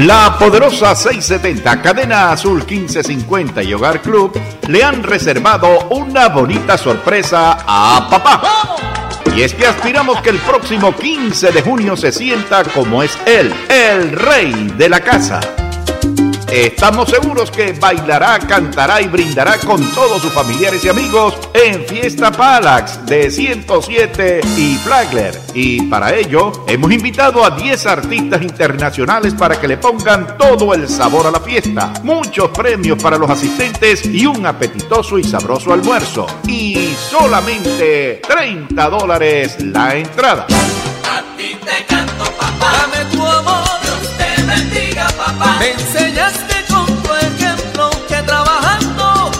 La 0.00 0.36
poderosa 0.36 0.96
670, 0.96 1.80
Cadena 1.80 2.32
Azul 2.32 2.64
1550 2.68 3.62
y 3.62 3.72
Hogar 3.72 4.02
Club 4.02 4.36
le 4.66 4.82
han 4.82 5.04
reservado 5.04 5.86
una 5.90 6.28
bonita 6.28 6.76
sorpresa 6.76 7.58
a 7.64 8.08
papá. 8.10 8.42
Y 9.36 9.42
es 9.42 9.54
que 9.54 9.68
aspiramos 9.68 10.20
que 10.20 10.30
el 10.30 10.38
próximo 10.38 10.92
15 10.92 11.52
de 11.52 11.62
junio 11.62 11.96
se 11.96 12.10
sienta 12.10 12.64
como 12.64 13.04
es 13.04 13.16
él, 13.26 13.54
el 13.68 14.10
rey 14.10 14.72
de 14.76 14.88
la 14.88 14.98
casa. 14.98 15.63
Estamos 16.54 17.10
seguros 17.10 17.50
que 17.50 17.72
bailará, 17.72 18.38
cantará 18.38 19.02
y 19.02 19.08
brindará 19.08 19.58
con 19.58 19.84
todos 19.90 20.22
sus 20.22 20.32
familiares 20.32 20.84
y 20.84 20.88
amigos 20.88 21.36
en 21.52 21.84
Fiesta 21.84 22.30
Palax 22.30 23.04
de 23.06 23.28
107 23.28 24.40
y 24.56 24.76
Flagler. 24.76 25.36
Y 25.52 25.82
para 25.88 26.14
ello 26.14 26.52
hemos 26.68 26.92
invitado 26.92 27.44
a 27.44 27.50
10 27.50 27.86
artistas 27.86 28.40
internacionales 28.40 29.34
para 29.34 29.60
que 29.60 29.66
le 29.66 29.78
pongan 29.78 30.38
todo 30.38 30.72
el 30.74 30.88
sabor 30.88 31.26
a 31.26 31.32
la 31.32 31.40
fiesta. 31.40 31.92
Muchos 32.04 32.50
premios 32.50 33.02
para 33.02 33.18
los 33.18 33.28
asistentes 33.28 34.06
y 34.06 34.24
un 34.24 34.46
apetitoso 34.46 35.18
y 35.18 35.24
sabroso 35.24 35.72
almuerzo. 35.72 36.24
Y 36.46 36.94
solamente 37.10 38.22
30 38.28 38.90
dólares 38.90 39.60
la 39.60 39.96
entrada. 39.96 40.46
A 40.46 41.36
ti 41.36 41.56
te 41.64 41.84
canto, 41.86 42.24
papá. 42.38 42.84
Bendiga, 44.44 45.08
papá. 45.16 45.56
Me 45.58 45.72
enseñaste 45.72 46.54
con 46.68 46.86
tu 46.86 47.14
ejemplo 47.14 47.90
que 48.08 48.16
trabajando 48.22 49.30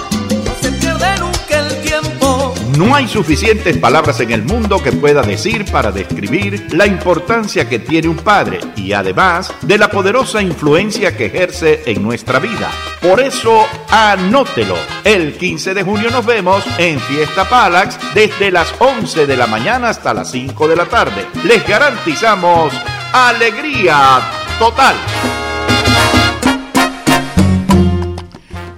no 0.45 0.55
se 0.61 0.73
pierde 0.73 1.19
nunca 1.19 1.59
el 1.59 1.81
tiempo. 1.83 2.55
No 2.77 2.95
hay 2.95 3.07
suficientes 3.07 3.79
palabras 3.79 4.19
en 4.21 4.33
el 4.33 4.43
mundo 4.43 4.83
que 4.83 4.93
pueda 4.93 5.23
decir 5.23 5.65
para 5.71 5.93
describir 5.93 6.67
la 6.73 6.87
importancia 6.87 7.69
que 7.69 7.79
tiene 7.79 8.09
un 8.09 8.17
padre 8.17 8.61
y 8.77 8.93
además 8.93 9.53
de 9.63 9.79
la 9.79 9.89
poderosa 9.89 10.43
influencia 10.43 11.17
que 11.17 11.27
ejerce 11.27 11.83
en 11.87 12.03
nuestra 12.03 12.41
vida. 12.41 12.71
Por 13.01 13.21
eso, 13.21 13.67
anótelo. 13.91 14.77
El 15.05 15.35
15 15.35 15.75
de 15.75 15.83
junio 15.83 16.11
nos 16.11 16.27
vemos 16.27 16.65
en 16.79 16.99
Fiesta 17.01 17.49
Palax 17.49 17.99
desde 18.15 18.51
las 18.51 18.75
11 18.79 19.27
de 19.27 19.37
la 19.37 19.47
mañana 19.47 19.91
hasta 19.91 20.15
las 20.15 20.31
5 20.31 20.67
de 20.67 20.77
la 20.77 20.87
tarde. 20.87 21.27
Les 21.45 21.67
garantizamos 21.67 22.73
alegría 23.13 24.21
total. 24.59 24.97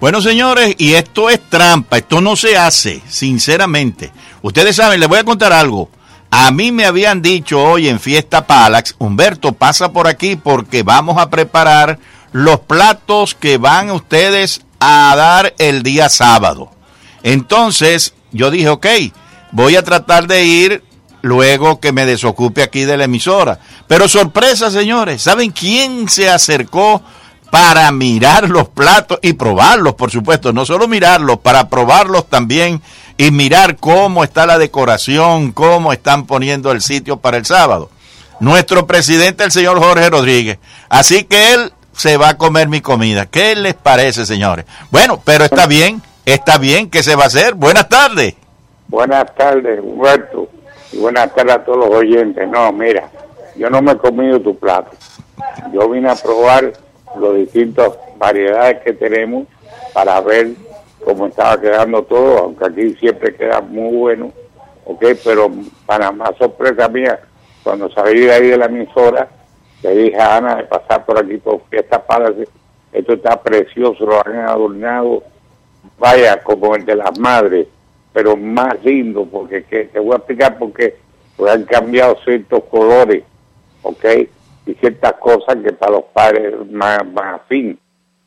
Bueno, 0.01 0.21
señores, 0.21 0.75
y 0.79 0.95
esto 0.95 1.31
es 1.31 1.41
trampa, 1.49 1.97
esto 1.99 2.21
no 2.21 2.37
se 2.37 2.57
hace, 2.57 3.03
sinceramente. 3.09 4.13
Ustedes 4.43 4.77
saben, 4.77 5.01
les 5.01 5.09
voy 5.09 5.19
a 5.19 5.25
contar 5.25 5.53
algo. 5.53 5.91
A 6.31 6.51
mí 6.51 6.71
me 6.71 6.85
habían 6.85 7.23
dicho 7.23 7.63
hoy 7.63 7.89
en 7.89 7.99
Fiesta 7.99 8.47
Palax, 8.47 8.95
Humberto, 8.99 9.53
pasa 9.53 9.93
por 9.93 10.07
aquí 10.07 10.37
porque 10.37 10.83
vamos 10.83 11.19
a 11.19 11.31
preparar 11.31 11.99
los 12.33 12.61
platos 12.61 13.35
que 13.35 13.59
van 13.59 13.91
ustedes 13.91 14.63
a 14.81 15.15
dar 15.17 15.55
el 15.59 15.83
día 15.83 16.09
sábado. 16.09 16.71
Entonces, 17.23 18.15
yo 18.33 18.51
dije, 18.51 18.69
ok, 18.69 18.87
voy 19.53 19.77
a 19.77 19.83
tratar 19.83 20.27
de 20.27 20.45
ir 20.45 20.85
luego 21.27 21.81
que 21.81 21.93
me 21.93 22.07
desocupe 22.07 22.63
aquí 22.63 22.85
de 22.85 22.97
la 22.97 23.05
emisora. 23.05 23.59
Pero 23.87 24.09
sorpresa, 24.09 24.71
señores, 24.71 25.23
¿saben 25.23 25.51
quién 25.51 26.09
se 26.09 26.31
acercó 26.31 27.03
para 27.51 27.91
mirar 27.93 28.49
los 28.49 28.69
platos 28.69 29.19
y 29.23 29.35
probarlos, 29.35 29.95
por 29.95 30.11
supuesto? 30.11 30.53
No 30.53 30.65
solo 30.65 30.89
mirarlos, 30.89 31.39
para 31.39 31.69
probarlos 31.69 32.29
también 32.29 32.81
y 33.17 33.31
mirar 33.31 33.77
cómo 33.77 34.25
está 34.25 34.47
la 34.47 34.59
decoración, 34.59 35.53
cómo 35.53 35.93
están 35.93 36.27
poniendo 36.27 36.73
el 36.73 36.81
sitio 36.81 37.19
para 37.19 37.37
el 37.37 37.45
sábado. 37.45 37.91
Nuestro 38.39 38.87
presidente, 38.87 39.45
el 39.45 39.53
señor 39.53 39.79
Jorge 39.79 40.09
Rodríguez. 40.11 40.59
Así 40.89 41.25
que 41.25 41.55
él 41.55 41.73
se 41.93 42.17
va 42.19 42.31
a 42.31 42.37
comer 42.37 42.69
mi 42.69 42.81
comida. 42.81 43.27
¿Qué 43.27 43.57
les 43.57 43.75
parece, 43.75 44.27
señores? 44.27 44.67
Bueno, 44.91 45.21
pero 45.25 45.45
está 45.45 45.67
bien, 45.67 46.03
está 46.25 46.59
bien, 46.59 46.91
¿qué 46.91 47.03
se 47.03 47.17
va 47.17 47.25
a 47.25 47.29
hacer? 47.29 47.55
Buenas 47.55 47.89
tardes. 47.89 48.35
Buenas 48.89 49.35
tardes, 49.35 49.81
Humberto. 49.83 50.49
Y 50.93 50.99
buenas 50.99 51.35
tardes 51.35 51.55
a 51.55 51.65
todos 51.65 51.79
los 51.79 51.91
oyentes. 51.91 52.49
No, 52.49 52.73
mira, 52.73 53.09
yo 53.57 53.69
no 53.71 53.83
me 53.83 53.93
he 53.93 53.97
comido 53.97 54.41
tu 54.41 54.57
plato. 54.57 54.91
Yo 55.73 55.89
vine 55.89 56.11
a 56.11 56.15
probar 56.15 56.73
las 57.21 57.35
distintas 57.35 57.93
variedades 58.17 58.83
que 58.83 58.93
tenemos 58.93 59.47
para 59.93 60.21
ver 60.21 60.51
cómo 61.05 61.27
estaba 61.27 61.61
quedando 61.61 62.03
todo, 62.03 62.39
aunque 62.39 62.67
aquí 62.67 62.95
siempre 62.95 63.35
queda 63.35 63.61
muy 63.61 63.97
bueno, 63.97 64.33
¿ok? 64.85 65.05
Pero 65.25 65.51
para 65.87 66.11
más 66.13 66.37
sorpresa 66.37 66.89
mía, 66.89 67.21
cuando 67.63 67.91
salí 67.91 68.21
de 68.21 68.33
ahí 68.33 68.47
de 68.49 68.59
la 68.59 68.67
emisora, 68.67 69.29
le 69.83 69.95
dije 69.95 70.21
a 70.21 70.37
Ana 70.37 70.57
de 70.57 70.65
pasar 70.65 71.05
por 71.05 71.19
aquí 71.19 71.37
por 71.39 71.63
Fiesta 71.69 72.05
Palace, 72.05 72.49
esto 72.93 73.13
está 73.13 73.41
precioso, 73.41 74.05
lo 74.05 74.27
han 74.27 74.37
adornado, 74.37 75.23
vaya, 75.99 76.43
como 76.43 76.75
el 76.75 76.85
de 76.85 76.97
las 76.97 77.19
madres, 77.19 77.69
pero 78.17 78.35
más 78.35 78.83
lindo, 78.83 79.27
porque 79.27 79.65
que, 79.65 79.85
te 79.85 79.99
voy 79.99 80.15
a 80.15 80.17
explicar 80.17 80.57
por 80.57 80.73
qué, 80.73 80.97
pues 81.37 81.53
han 81.53 81.65
cambiado 81.65 82.17
ciertos 82.25 82.65
colores, 82.71 83.23
¿ok? 83.83 84.05
Y 84.65 84.73
ciertas 84.77 85.13
cosas 85.21 85.57
que 85.63 85.71
para 85.75 85.93
los 85.93 86.05
padres 86.15 86.55
más, 86.71 87.07
más 87.13 87.43
afín. 87.43 87.79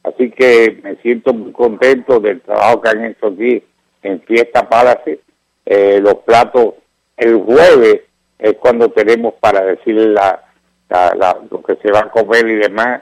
Así 0.04 0.30
que 0.30 0.80
me 0.84 0.96
siento 0.98 1.34
muy 1.34 1.52
contento 1.52 2.20
del 2.20 2.40
trabajo 2.42 2.82
que 2.82 2.90
han 2.90 3.04
hecho 3.04 3.28
aquí 3.30 3.64
en 4.04 4.22
Fiesta 4.22 4.70
Palace. 4.70 5.22
Eh, 5.66 6.00
los 6.04 6.18
platos, 6.18 6.76
el 7.18 7.38
jueves 7.38 8.02
es 8.38 8.54
cuando 8.60 8.90
tenemos 8.90 9.34
para 9.40 9.66
decirle 9.66 10.10
la, 10.10 10.40
la, 10.88 11.16
la- 11.16 11.40
lo 11.50 11.64
que 11.64 11.78
se 11.78 11.92
va 11.92 12.02
a 12.02 12.12
comer 12.12 12.48
y 12.48 12.56
demás, 12.58 13.02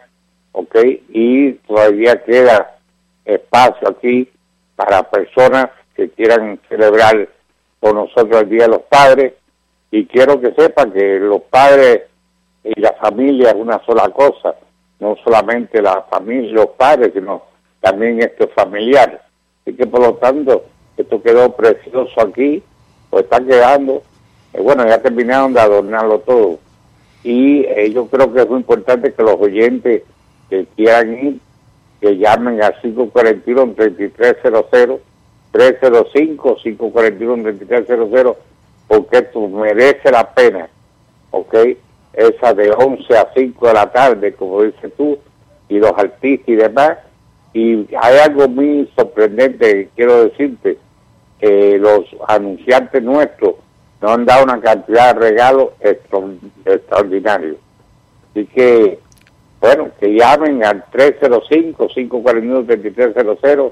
¿ok? 0.54 0.74
Y 1.10 1.52
todavía 1.68 2.24
queda 2.24 2.78
espacio 3.26 3.90
aquí 3.90 4.30
para 4.78 5.04
personas 5.04 5.68
que 5.98 6.10
quieran 6.12 6.60
celebrar 6.70 7.28
con 7.80 7.96
nosotros 7.96 8.44
el 8.44 8.50
Día 8.50 8.64
de 8.64 8.70
los 8.70 8.84
Padres. 8.84 9.34
Y 9.90 10.06
quiero 10.06 10.40
que 10.40 10.54
sepan 10.54 10.92
que 10.92 11.20
los 11.20 11.42
padres 11.44 12.04
y 12.64 12.80
la 12.80 12.94
familia 12.94 13.50
es 13.50 13.56
una 13.56 13.84
sola 13.86 14.10
cosa, 14.10 14.56
no 15.00 15.16
solamente 15.24 15.82
la 15.82 16.04
familia 16.04 16.54
los 16.54 16.70
padres, 16.78 17.14
sino 17.14 17.44
también 17.80 18.22
esto 18.22 18.44
es 18.44 18.54
familiar. 18.54 19.24
Así 19.62 19.76
que 19.76 19.88
por 19.88 20.02
lo 20.02 20.16
tanto, 20.16 20.66
esto 20.98 21.22
quedó 21.22 21.56
precioso 21.56 22.22
aquí, 22.22 22.62
pues 23.10 23.24
está 23.24 23.40
quedando, 23.40 24.04
eh, 24.54 24.62
bueno, 24.62 24.86
ya 24.86 25.02
terminaron 25.02 25.54
de 25.54 25.62
adornarlo 25.62 26.20
todo. 26.20 26.60
Y 27.24 27.64
eh, 27.66 27.92
yo 27.94 28.08
creo 28.08 28.34
que 28.34 28.42
es 28.42 28.50
muy 28.50 28.60
importante 28.60 29.14
que 29.14 29.24
los 29.24 29.40
oyentes 29.40 30.04
que 30.50 30.66
quieran 30.76 31.14
ir, 31.14 31.40
que 32.02 32.18
llamen 32.18 32.62
al 32.62 32.76
541-3300, 32.82 35.00
305-541-3300, 35.58 38.36
porque 38.88 39.18
esto 39.18 39.48
merece 39.48 40.12
la 40.12 40.34
pena, 40.34 40.68
¿ok? 41.32 41.56
Esa 42.14 42.54
de 42.54 42.72
11 42.72 43.18
a 43.18 43.28
5 43.36 43.68
de 43.68 43.74
la 43.74 43.92
tarde, 43.92 44.34
como 44.34 44.62
dices 44.64 44.92
tú, 44.98 45.18
y 45.70 45.80
los 45.80 45.92
artistas 45.98 46.48
y 46.50 46.56
demás. 46.56 46.98
Y 47.54 47.88
hay 48.00 48.18
algo 48.20 48.48
muy 48.48 48.90
sorprendente 48.96 49.72
que 49.72 49.90
quiero 49.96 50.26
decirte, 50.26 50.78
que 51.40 51.78
los 51.78 52.06
anunciantes 52.28 53.04
nuestros 53.04 53.56
nos 54.02 54.12
han 54.12 54.26
dado 54.26 54.44
una 54.44 54.60
cantidad 54.60 55.14
de 55.14 55.20
regalos 55.30 55.70
extra- 55.80 56.20
extraordinarios. 56.66 57.58
Así 58.32 58.46
que, 58.48 58.98
bueno, 59.60 59.90
que 60.00 60.16
llamen 60.16 60.64
al 60.64 60.84
305-541-3300 60.92 63.72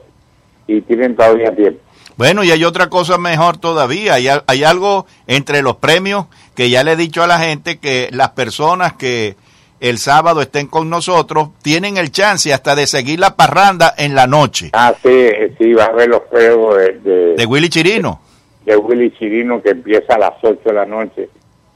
y 0.67 0.81
tienen 0.81 1.15
todavía 1.15 1.55
tiempo. 1.55 1.79
Bueno, 2.17 2.43
y 2.43 2.51
hay 2.51 2.63
otra 2.63 2.89
cosa 2.89 3.17
mejor 3.17 3.57
todavía. 3.57 4.13
Hay, 4.13 4.27
hay 4.47 4.63
algo 4.63 5.05
entre 5.27 5.61
los 5.61 5.75
premios 5.77 6.27
que 6.55 6.69
ya 6.69 6.83
le 6.83 6.93
he 6.93 6.95
dicho 6.95 7.21
a 7.23 7.27
la 7.27 7.39
gente 7.39 7.77
que 7.79 8.07
las 8.11 8.29
personas 8.29 8.93
que 8.93 9.35
el 9.81 9.97
sábado 9.97 10.41
estén 10.41 10.67
con 10.67 10.89
nosotros 10.89 11.49
tienen 11.61 11.97
el 11.97 12.11
chance 12.11 12.53
hasta 12.53 12.75
de 12.75 12.87
seguir 12.87 13.19
la 13.19 13.35
parranda 13.35 13.93
en 13.97 14.15
la 14.15 14.25
noche 14.25 14.69
Ah, 14.71 14.93
sí, 15.03 15.09
eh, 15.09 15.53
sí, 15.59 15.73
va 15.73 15.83
a 15.83 15.87
haber 15.87 16.07
los 16.07 16.21
juegos 16.29 16.77
de, 16.77 16.93
de, 16.99 17.35
de 17.35 17.45
Willy 17.45 17.67
Chirino. 17.67 18.21
de 18.65 18.77
Willy 18.77 19.11
Chirino 19.19 19.61
que 19.61 19.71
empieza 19.71 20.15
a 20.15 20.17
las 20.17 20.33
8 20.41 20.59
de 20.63 20.73
la 20.73 20.85
noche 20.85 21.29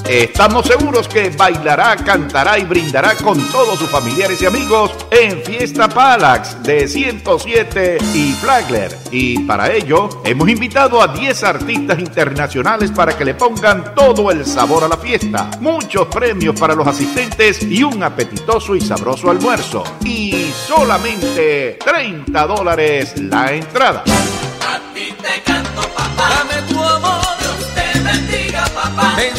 Estamos 0.07 0.67
seguros 0.67 1.07
que 1.07 1.29
bailará, 1.29 1.95
cantará 1.95 2.59
y 2.59 2.65
brindará 2.65 3.15
con 3.15 3.39
todos 3.49 3.79
sus 3.79 3.89
familiares 3.89 4.41
y 4.41 4.45
amigos 4.45 4.91
en 5.09 5.41
Fiesta 5.43 5.87
Palax 5.87 6.61
de 6.61 6.87
107 6.87 7.97
y 8.13 8.33
Flagler. 8.33 8.97
Y 9.11 9.39
para 9.39 9.71
ello 9.71 10.21
hemos 10.25 10.49
invitado 10.49 11.01
a 11.01 11.07
10 11.07 11.43
artistas 11.43 11.99
internacionales 11.99 12.91
para 12.91 13.17
que 13.17 13.23
le 13.23 13.33
pongan 13.33 13.95
todo 13.95 14.29
el 14.29 14.45
sabor 14.45 14.83
a 14.83 14.89
la 14.89 14.97
fiesta. 14.97 15.49
Muchos 15.61 16.07
premios 16.07 16.59
para 16.59 16.75
los 16.75 16.85
asistentes 16.85 17.63
y 17.63 17.81
un 17.83 18.03
apetitoso 18.03 18.75
y 18.75 18.81
sabroso 18.81 19.29
almuerzo. 19.29 19.83
Y 20.03 20.51
solamente 20.67 21.79
30 21.83 22.47
dólares 22.47 23.13
la 23.21 23.53
entrada. 23.53 24.01
A 24.01 24.93
ti 24.93 25.13
te 25.21 25.41
canto, 25.43 25.81
papá. 25.95 26.29
Dame 26.29 26.67
tu 26.67 26.83
amor. 26.83 27.21
Dios 27.39 27.73
te 27.73 27.99
bendiga, 27.99 28.65
papá. 28.75 29.13
Me 29.15 29.29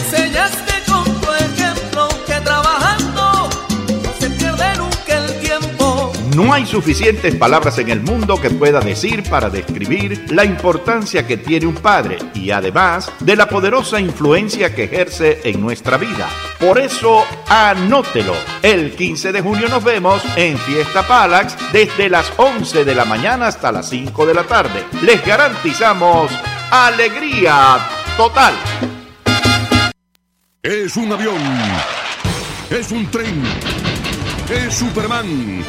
No 6.35 6.53
hay 6.53 6.67
suficientes 6.67 7.37
palabras 7.37 7.79
en 7.79 7.91
el 7.91 8.01
mundo 8.01 8.41
que 8.41 8.51
pueda 8.51 8.81
decir 8.81 9.23
para 9.31 9.51
describir 9.51 10.33
la 10.33 10.45
importancia 10.45 11.25
que 11.29 11.37
tiene 11.37 11.67
un 11.67 11.77
padre 11.77 12.19
y 12.35 12.51
además 12.51 13.13
de 13.21 13.37
la 13.37 13.49
poderosa 13.49 14.01
influencia 14.01 14.75
que 14.75 14.85
ejerce 14.85 15.43
en 15.45 15.61
nuestra 15.61 15.97
vida. 15.97 16.29
Por 16.59 16.81
eso, 16.81 17.25
anótelo. 17.49 18.35
El 18.63 18.97
15 18.97 19.31
de 19.31 19.43
junio 19.43 19.69
nos 19.69 19.85
vemos 19.85 20.25
en 20.35 20.59
Fiesta 20.59 21.07
Palax 21.07 21.57
desde 21.73 22.11
las 22.11 22.33
11 22.37 22.85
de 22.85 22.95
la 22.97 23.05
mañana 23.05 23.47
hasta 23.47 23.71
las 23.71 23.89
5 23.91 24.27
de 24.27 24.35
la 24.35 24.43
tarde. 24.43 24.83
Les 25.03 25.25
garantizamos 25.25 26.33
alegría 26.69 27.79
total. 28.17 28.55
Es 30.65 30.97
un 30.97 31.13
avión. 31.13 31.39
Es 32.71 32.91
un 32.91 33.09
tren. 33.09 33.41
Es 34.51 34.75
Superman. 34.75 35.63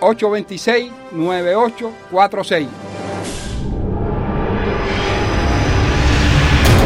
305-826-9846. 0.00 2.66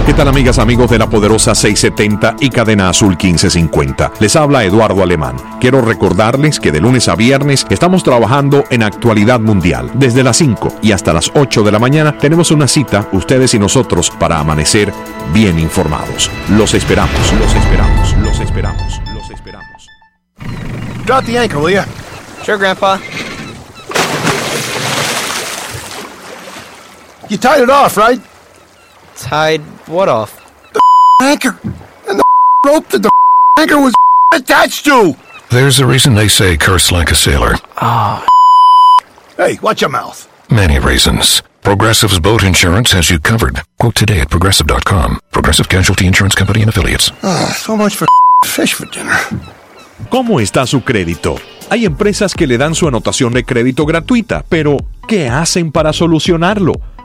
¿Qué 0.07 0.15
tal 0.15 0.29
amigas, 0.29 0.59
amigos 0.59 0.91
de 0.91 0.99
la 0.99 1.09
poderosa 1.09 1.55
670 1.55 2.35
y 2.41 2.51
cadena 2.51 2.89
azul 2.89 3.11
1550? 3.11 4.15
Les 4.19 4.35
habla 4.35 4.65
Eduardo 4.65 5.05
Alemán. 5.05 5.37
Quiero 5.61 5.83
recordarles 5.83 6.59
que 6.59 6.73
de 6.73 6.81
lunes 6.81 7.09
a 7.09 7.15
viernes 7.15 7.65
estamos 7.71 8.03
trabajando 8.03 8.65
en 8.71 8.83
actualidad 8.83 9.39
mundial. 9.39 9.89
Desde 9.95 10.25
las 10.25 10.39
5 10.39 10.79
y 10.83 10.91
hasta 10.91 11.13
las 11.13 11.31
8 11.33 11.63
de 11.63 11.71
la 11.71 11.79
mañana 11.79 12.19
tenemos 12.19 12.51
una 12.51 12.67
cita, 12.67 13.09
ustedes 13.13 13.55
y 13.55 13.61
nosotros, 13.61 14.11
para 14.11 14.41
amanecer 14.41 14.93
bien 15.33 15.61
informados. 15.61 16.29
Los 16.49 16.75
esperamos, 16.75 17.33
los 17.39 17.55
esperamos, 17.55 18.17
los 18.17 18.41
esperamos, 18.41 19.01
los 19.15 19.31
esperamos. 19.31 19.87
Drop 21.07 21.25
the 21.25 21.39
anchor, 21.39 21.63
will 21.63 21.75
ya? 21.75 21.87
Sure, 22.45 22.57
Grandpa. 22.59 22.95
You 27.29 27.39
tied 27.39 27.61
it 27.63 27.71
off, 27.71 27.97
right? 27.97 28.21
Tied 29.17 29.61
what 29.87 30.09
off? 30.09 30.37
The 30.73 30.81
anchor. 31.23 31.57
And 32.09 32.19
the 32.19 32.25
rope 32.67 32.89
that 32.89 33.03
the 33.03 33.11
anchor 33.59 33.81
was 33.81 33.95
attached 34.35 34.85
to. 34.87 35.15
There's 35.51 35.81
a 35.81 35.87
reason 35.87 36.15
they 36.15 36.29
say 36.29 36.57
curse 36.57 36.91
like 36.91 37.11
a 37.11 37.15
sailor. 37.15 37.55
Oh. 37.81 38.25
Hey, 39.37 39.59
watch 39.63 39.81
your 39.81 39.91
mouth. 39.91 40.29
Many 40.51 40.79
reasons. 40.79 41.43
Progressive's 41.63 42.19
boat 42.19 42.43
insurance 42.43 42.93
has 42.93 43.11
you 43.11 43.19
covered. 43.21 43.61
Quote 43.79 43.95
today 43.95 44.21
at 44.21 44.31
progressive.com. 44.31 45.21
Progressive 45.31 45.69
Casualty 45.69 46.07
Insurance 46.07 46.35
Company 46.35 46.63
and 46.63 46.69
Affiliates. 46.71 47.13
Ah, 47.23 47.55
so 47.57 47.77
much 47.77 47.95
for 47.97 48.07
fish 48.45 48.73
for 48.75 48.87
dinner. 48.87 49.15
¿Cómo 50.11 50.41
está 50.41 50.67
su 50.67 50.81
crédito? 50.81 51.39
Hay 51.73 51.87
empresas 51.87 52.35
que 52.35 52.49
le 52.49 52.59
dan 52.59 52.75
su 52.75 52.89
anotación 52.89 53.33
de 53.33 53.45
crédito 53.45 53.87
gratuita, 53.87 54.45
pero 54.49 54.77
¿qué 55.07 55.29
hacen 55.29 55.71
para 55.71 55.93
solucionarlo? 55.93 56.73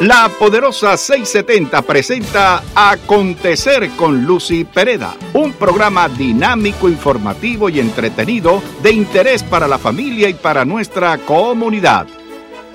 La 0.00 0.28
poderosa 0.28 0.94
670 0.94 1.80
presenta 1.80 2.62
Acontecer 2.74 3.88
con 3.96 4.26
Lucy 4.26 4.64
Pereda, 4.64 5.16
un 5.32 5.54
programa 5.54 6.06
dinámico, 6.10 6.90
informativo 6.90 7.70
y 7.70 7.80
entretenido 7.80 8.62
de 8.82 8.92
interés 8.92 9.42
para 9.42 9.66
la 9.66 9.78
familia 9.78 10.28
y 10.28 10.34
para 10.34 10.66
nuestra 10.66 11.16
comunidad. 11.16 12.06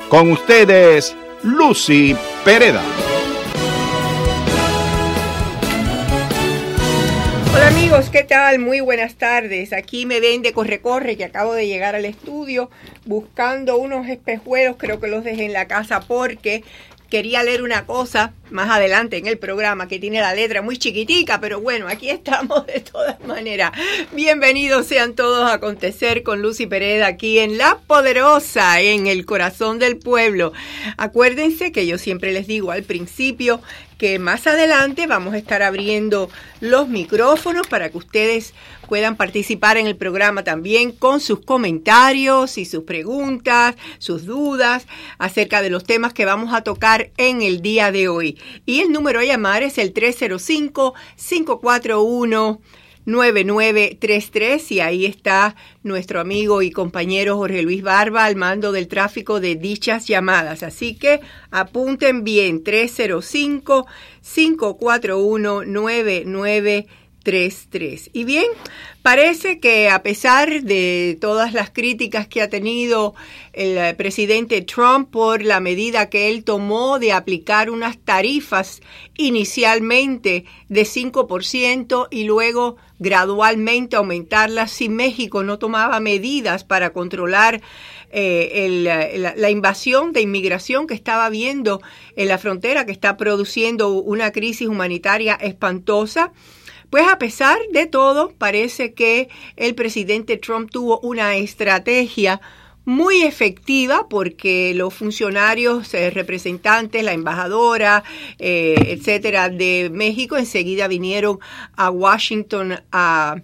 Con 0.10 0.32
ustedes, 0.32 1.16
Lucy 1.44 2.16
Pereda. 2.44 2.82
Hola 7.54 7.68
amigos, 7.68 8.10
¿qué 8.10 8.24
tal? 8.24 8.58
Muy 8.58 8.80
buenas 8.80 9.16
tardes. 9.16 9.74
Aquí 9.74 10.08
me 10.08 10.20
ven 10.20 10.42
de 10.42 10.54
corre-corre 10.54 11.18
que 11.18 11.26
acabo 11.26 11.54
de 11.54 11.68
llegar 11.68 11.94
al 11.96 12.06
estudio 12.06 12.72
buscando 13.06 13.78
unos 13.78 14.08
espejuelos, 14.08 14.78
creo 14.80 15.00
que 15.00 15.08
los 15.08 15.24
dejé 15.24 15.46
en 15.46 15.54
la 15.54 15.68
casa 15.68 16.00
porque 16.00 16.64
quería 17.12 17.44
leer 17.44 17.62
una 17.62 17.86
cosa 17.86 18.34
más 18.52 18.70
adelante 18.70 19.18
en 19.18 19.28
el 19.28 19.38
programa 19.38 19.88
que 19.88 20.00
tiene 20.00 20.20
la 20.20 20.34
letra 20.34 20.62
muy 20.62 20.78
chiquitica, 20.78 21.40
pero 21.40 21.62
bueno, 21.62 21.88
aquí 21.88 22.10
estamos 22.10 22.66
de 22.68 22.82
todas 22.82 23.20
maneras. 23.26 23.72
Bienvenidos 24.14 24.86
sean 24.88 25.16
todos 25.16 25.50
a 25.50 25.54
Acontecer 25.54 26.24
con 26.24 26.42
Lucy 26.42 26.68
Pereda 26.68 27.08
aquí 27.08 27.40
en 27.40 27.58
La 27.58 27.80
Poderosa, 27.88 28.82
en 28.82 29.08
el 29.08 29.26
corazón 29.26 29.80
del 29.80 29.98
pueblo. 29.98 30.54
Acuérdense 30.98 31.72
que 31.72 31.88
yo 31.88 31.98
siempre 31.98 32.34
les 32.34 32.48
digo 32.48 32.72
al 32.72 32.84
principio 32.84 33.62
que 34.02 34.18
más 34.18 34.48
adelante 34.48 35.06
vamos 35.06 35.36
a 35.36 35.38
estar 35.38 35.62
abriendo 35.62 36.28
los 36.60 36.88
micrófonos 36.88 37.68
para 37.68 37.92
que 37.92 38.00
ustedes 38.00 38.56
puedan 38.90 39.16
participar 39.16 39.78
en 39.78 39.86
el 39.86 39.96
programa 39.96 40.44
también 40.44 40.92
con 40.92 41.20
sus 41.20 41.46
comentarios 41.46 42.58
y 42.58 42.66
sus 42.66 42.84
preguntas, 42.84 43.76
sus 44.00 44.26
dudas 44.26 44.88
acerca 45.20 45.62
de 45.62 45.70
los 45.70 45.84
temas 45.84 46.14
que 46.14 46.26
vamos 46.26 46.52
a 46.52 46.64
tocar 46.64 47.12
en 47.18 47.44
el 47.44 47.62
día 47.62 47.92
de 47.92 48.08
hoy. 48.08 48.40
Y 48.66 48.82
el 48.82 48.92
número 48.92 49.20
a 49.20 49.26
llamar 49.26 49.64
es 49.64 49.78
el 49.78 49.94
305 49.94 50.94
541 51.16 52.62
9933 53.06 54.72
y 54.72 54.80
ahí 54.80 55.06
está 55.06 55.56
nuestro 55.84 56.20
amigo 56.20 56.62
y 56.62 56.72
compañero 56.72 57.38
Jorge 57.38 57.64
Luis 57.64 57.82
Barba 57.82 58.26
al 58.26 58.36
mando 58.36 58.72
del 58.72 58.88
tráfico 58.88 59.40
de 59.40 59.56
dichas 59.56 60.08
llamadas. 60.08 60.64
Así 60.64 60.96
que 60.96 61.20
apunten 61.50 62.24
bien 62.24 62.64
305 62.64 63.88
541 64.22 65.64
9933. 65.66 67.01
Y 68.14 68.24
bien, 68.24 68.46
Parece 69.02 69.60
que 69.60 69.90
a 69.90 70.04
pesar 70.04 70.62
de 70.62 71.18
todas 71.20 71.54
las 71.54 71.72
críticas 71.72 72.28
que 72.28 72.44
ha 72.44 72.50
tenido 72.52 73.16
el 73.52 73.76
eh, 73.78 73.96
presidente 73.96 74.62
Trump 74.62 75.10
por 75.10 75.44
la 75.44 75.60
medida 75.60 76.08
que 76.08 76.30
él 76.30 76.44
tomó 76.44 77.00
de 77.00 77.12
aplicar 77.12 77.72
unas 77.72 77.98
tarifas 77.98 78.82
inicialmente 79.18 80.46
de 80.70 80.84
5% 80.84 82.10
y 82.12 82.26
luego 82.26 82.78
gradualmente 83.00 83.96
aumentarlas 83.96 84.70
si 84.70 84.88
México 84.88 85.42
no 85.42 85.58
tomaba 85.58 86.00
medidas 86.00 86.64
para 86.64 86.92
controlar 86.94 87.60
eh, 88.12 88.68
la, 89.18 89.34
la, 89.36 89.50
invasión 89.50 90.12
de 90.12 90.22
inmigración 90.22 90.86
que 90.86 90.94
estaba 90.94 91.30
viendo 91.30 91.82
en 92.16 92.28
la 92.28 92.38
frontera, 92.38 92.86
que 92.86 92.92
está 92.92 93.18
produciendo 93.18 93.90
una 93.90 94.32
crisis 94.32 94.68
humanitaria 94.68 95.34
espantosa. 95.36 96.34
Pues 96.92 97.08
a 97.08 97.18
pesar 97.18 97.58
de 97.72 97.88
todo, 97.88 98.34
parece 98.38 98.94
que 98.94 99.30
el 99.56 99.76
presidente 99.76 100.36
Trump 100.36 100.70
tuvo 100.70 101.00
una 101.00 101.38
estrategia 101.38 102.42
muy 102.84 103.22
efectiva 103.22 104.10
porque 104.10 104.74
los 104.74 104.94
funcionarios, 104.94 105.94
eh, 105.94 106.10
representantes, 106.10 107.02
la 107.02 107.14
embajadora, 107.14 108.04
eh, 108.40 108.76
etcétera, 108.88 109.48
de 109.48 109.90
México 109.90 110.36
enseguida 110.36 110.90
vinieron 110.90 111.40
a 111.78 111.90
Washington 111.90 112.82
a, 112.92 113.38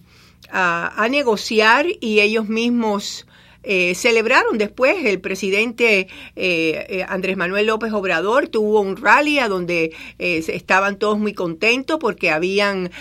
a 0.52 1.08
negociar 1.10 1.86
y 2.02 2.20
ellos 2.20 2.50
mismos 2.50 3.27
eh, 3.70 3.96
celebraron 3.96 4.58
después 4.58 5.04
el 5.04 5.20
presidente 5.20 6.08
eh, 6.38 6.86
eh, 6.88 7.06
Andrés 7.06 7.36
Manuel 7.36 7.68
López 7.68 7.92
Obrador 7.92 8.48
tuvo 8.48 8.80
un 8.80 8.96
rally 8.96 9.40
a 9.40 9.50
donde 9.50 9.94
estaban 10.18 10.98
todos 10.98 11.20
muy 11.20 11.34
contentos 11.34 11.98
porque 12.00 12.32
habían 12.32 12.92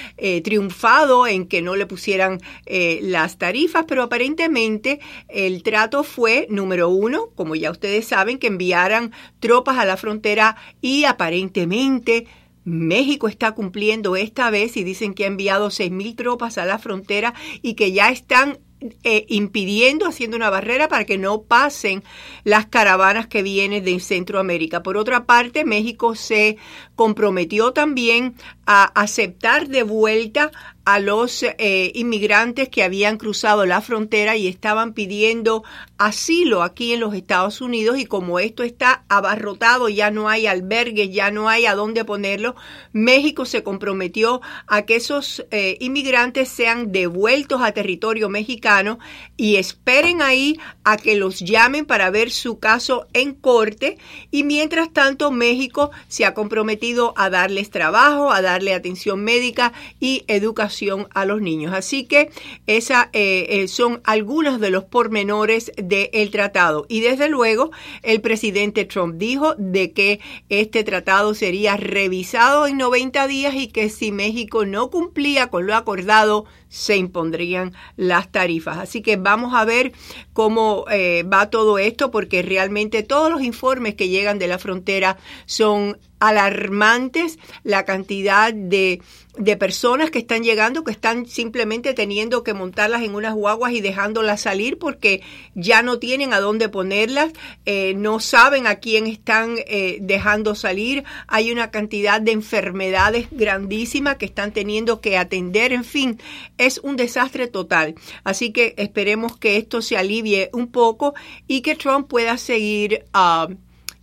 triunfado 0.42 1.29
en 1.29 1.46
que 1.46 1.62
no 1.62 1.76
le 1.76 1.87
pusieran 1.87 2.40
las 2.66 3.38
tarifas, 3.38 3.85
pero 3.87 4.02
aparentemente 4.02 4.98
el 5.29 5.62
trato 5.62 6.02
fue, 6.02 6.46
número 6.50 6.88
uno, 6.88 7.31
como 7.37 7.55
ya 7.55 7.70
ustedes 7.70 8.07
saben, 8.07 8.38
que 8.38 8.48
enviaran 8.48 9.12
tropas 9.38 9.79
a 9.79 9.85
la 9.85 9.96
frontera 9.96 10.57
y 10.81 11.05
aparentemente 11.05 12.26
México 12.64 13.29
está 13.29 13.52
cumpliendo 13.52 14.16
esta 14.16 14.50
vez 14.50 14.76
y 14.76 14.83
dicen 14.83 15.14
que 15.14 15.24
ha 15.24 15.29
enviado 15.29 15.70
seis 15.70 15.92
mil 15.92 16.16
tropas 16.16 16.59
a 16.59 16.66
la 16.66 16.81
frontera 16.81 17.33
y 17.62 17.74
que 17.74 17.92
ya 17.92 18.11
están 18.11 18.59
eh, 19.05 19.27
impidiendo, 19.29 20.07
haciendo 20.07 20.37
una 20.37 20.51
barrera 20.51 20.88
para 20.88 21.05
que 21.05 21.18
no 21.18 21.42
pasen 21.42 22.03
las 22.44 22.66
caravanas 22.66 23.27
que 23.27 23.42
vienen 23.42 23.85
de 23.85 23.99
Centroamérica. 24.01 24.83
Por 24.83 24.96
otra 24.96 25.25
parte, 25.25 25.64
México 25.64 26.14
se 26.14 26.57
comprometió 26.94 27.72
también 27.72 28.35
a 28.66 28.85
aceptar 28.85 29.68
de 29.68 29.83
vuelta 29.83 30.51
a 30.87 31.01
los 31.01 31.42
eh, 31.42 31.90
inmigrantes 31.96 32.68
que 32.68 32.85
habían 32.85 33.18
cruzado 33.18 33.66
la 33.66 33.81
frontera 33.81 34.37
y 34.37 34.46
estaban 34.46 34.92
pidiendo 34.92 35.64
asilo 35.99 36.62
aquí 36.62 36.92
en 36.92 37.01
los 37.01 37.12
Estados 37.12 37.61
Unidos 37.61 37.99
y 37.99 38.07
como 38.07 38.38
esto 38.38 38.62
está 38.62 39.03
abarrotado, 39.09 39.88
ya 39.88 40.12
no 40.12 40.29
hay 40.29 40.46
albergues, 40.46 41.11
ya 41.11 41.33
no 41.33 41.49
hay 41.49 41.66
a 41.66 41.75
dónde 41.75 42.05
ponerlo, 42.05 42.55
México 42.92 43.46
se 43.46 43.64
comprometió 43.64 44.40
a 44.68 44.83
que 44.83 44.94
esos 44.94 45.44
eh, 45.51 45.77
inmigrantes 45.81 46.49
sean 46.51 46.92
devueltos 46.92 47.62
a 47.62 47.72
territorio 47.72 48.29
mexicano 48.29 49.01
y 49.37 49.57
esperen 49.57 50.22
ahí 50.22 50.61
a 50.85 50.99
que 50.99 51.16
los 51.16 51.40
llamen 51.40 51.85
para 51.85 52.11
ver 52.11 52.31
su 52.31 52.61
caso 52.61 53.09
en 53.12 53.35
corte. 53.35 53.99
Y 54.31 54.44
mientras 54.44 54.92
tanto 54.92 55.33
México 55.33 55.90
se 56.07 56.25
ha 56.25 56.35
comprometido 56.35 57.12
a 57.16 57.29
darles 57.29 57.70
trabajo, 57.70 58.31
a 58.31 58.40
darle 58.40 58.72
atención 58.72 59.25
médica 59.25 59.72
y 59.99 60.22
educación 60.29 60.75
a 61.14 61.24
los 61.24 61.40
niños. 61.40 61.72
Así 61.72 62.04
que 62.04 62.30
esa 62.66 63.10
eh, 63.12 63.46
eh, 63.48 63.68
son 63.68 64.00
algunos 64.04 64.60
de 64.60 64.70
los 64.70 64.84
pormenores 64.84 65.72
del 65.76 66.30
tratado. 66.30 66.86
Y 66.88 67.00
desde 67.00 67.28
luego 67.28 67.70
el 68.02 68.20
presidente 68.20 68.84
Trump 68.84 69.16
dijo 69.16 69.54
de 69.56 69.92
que 69.92 70.20
este 70.48 70.84
tratado 70.84 71.34
sería 71.34 71.76
revisado 71.76 72.66
en 72.66 72.78
90 72.78 73.26
días 73.26 73.54
y 73.54 73.68
que 73.68 73.88
si 73.88 74.12
México 74.12 74.64
no 74.64 74.90
cumplía 74.90 75.48
con 75.48 75.66
lo 75.66 75.74
acordado, 75.74 76.44
se 76.68 76.96
impondrían 76.96 77.72
las 77.96 78.31
tarifas. 78.31 78.79
Así 78.79 79.02
que 79.02 79.16
vamos 79.16 79.55
a 79.55 79.64
ver 79.64 79.92
cómo 80.33 80.85
eh, 80.90 81.22
va 81.22 81.50
todo 81.50 81.79
esto, 81.79 82.11
porque 82.11 82.42
realmente 82.42 83.02
todos 83.02 83.31
los 83.31 83.42
informes 83.42 83.94
que 83.94 84.09
llegan 84.09 84.38
de 84.38 84.48
la 84.48 84.59
frontera 84.59 85.16
son 85.46 85.98
alarmantes, 86.18 87.38
la 87.62 87.85
cantidad 87.85 88.52
de 88.52 89.00
de 89.38 89.57
personas 89.57 90.11
que 90.11 90.18
están 90.18 90.42
llegando, 90.42 90.85
que 90.85 90.90
están 90.90 91.26
simplemente 91.26 91.94
teniendo 91.94 92.42
que 92.42 92.55
montarlas 92.55 93.02
en 93.02 93.14
unas 93.14 93.35
guaguas 93.35 93.72
y 93.72 93.81
dejándolas 93.81 94.40
salir 94.40 94.79
porque 94.79 95.22
ya 95.55 95.83
no 95.83 95.98
tienen 95.98 96.33
a 96.33 96.40
dónde 96.40 96.68
ponerlas, 96.68 97.33
eh, 97.66 97.94
no 97.96 98.20
saben 98.20 98.66
a 98.66 98.76
quién 98.76 99.07
están 99.07 99.57
eh, 99.66 99.98
dejando 100.00 100.55
salir, 100.55 101.05
hay 101.26 101.52
una 101.52 101.70
cantidad 101.70 102.20
de 102.20 102.33
enfermedades 102.33 103.29
grandísimas 103.31 104.16
que 104.16 104.26
están 104.26 104.52
teniendo 104.52 105.00
que 105.00 105.18
atender, 105.18 105.72
en 105.72 105.85
fin, 105.85 106.18
es 106.66 106.79
un 106.83 106.96
desastre 106.96 107.46
total. 107.46 107.94
Así 108.24 108.52
que 108.52 108.74
esperemos 108.76 109.37
que 109.37 109.57
esto 109.57 109.83
se 109.83 109.96
alivie 109.96 110.50
un 110.52 110.68
poco 110.70 111.14
y 111.46 111.61
que 111.61 111.76
Trump 111.76 112.09
pueda 112.09 112.37
seguir 112.38 113.05
uh, 113.14 113.55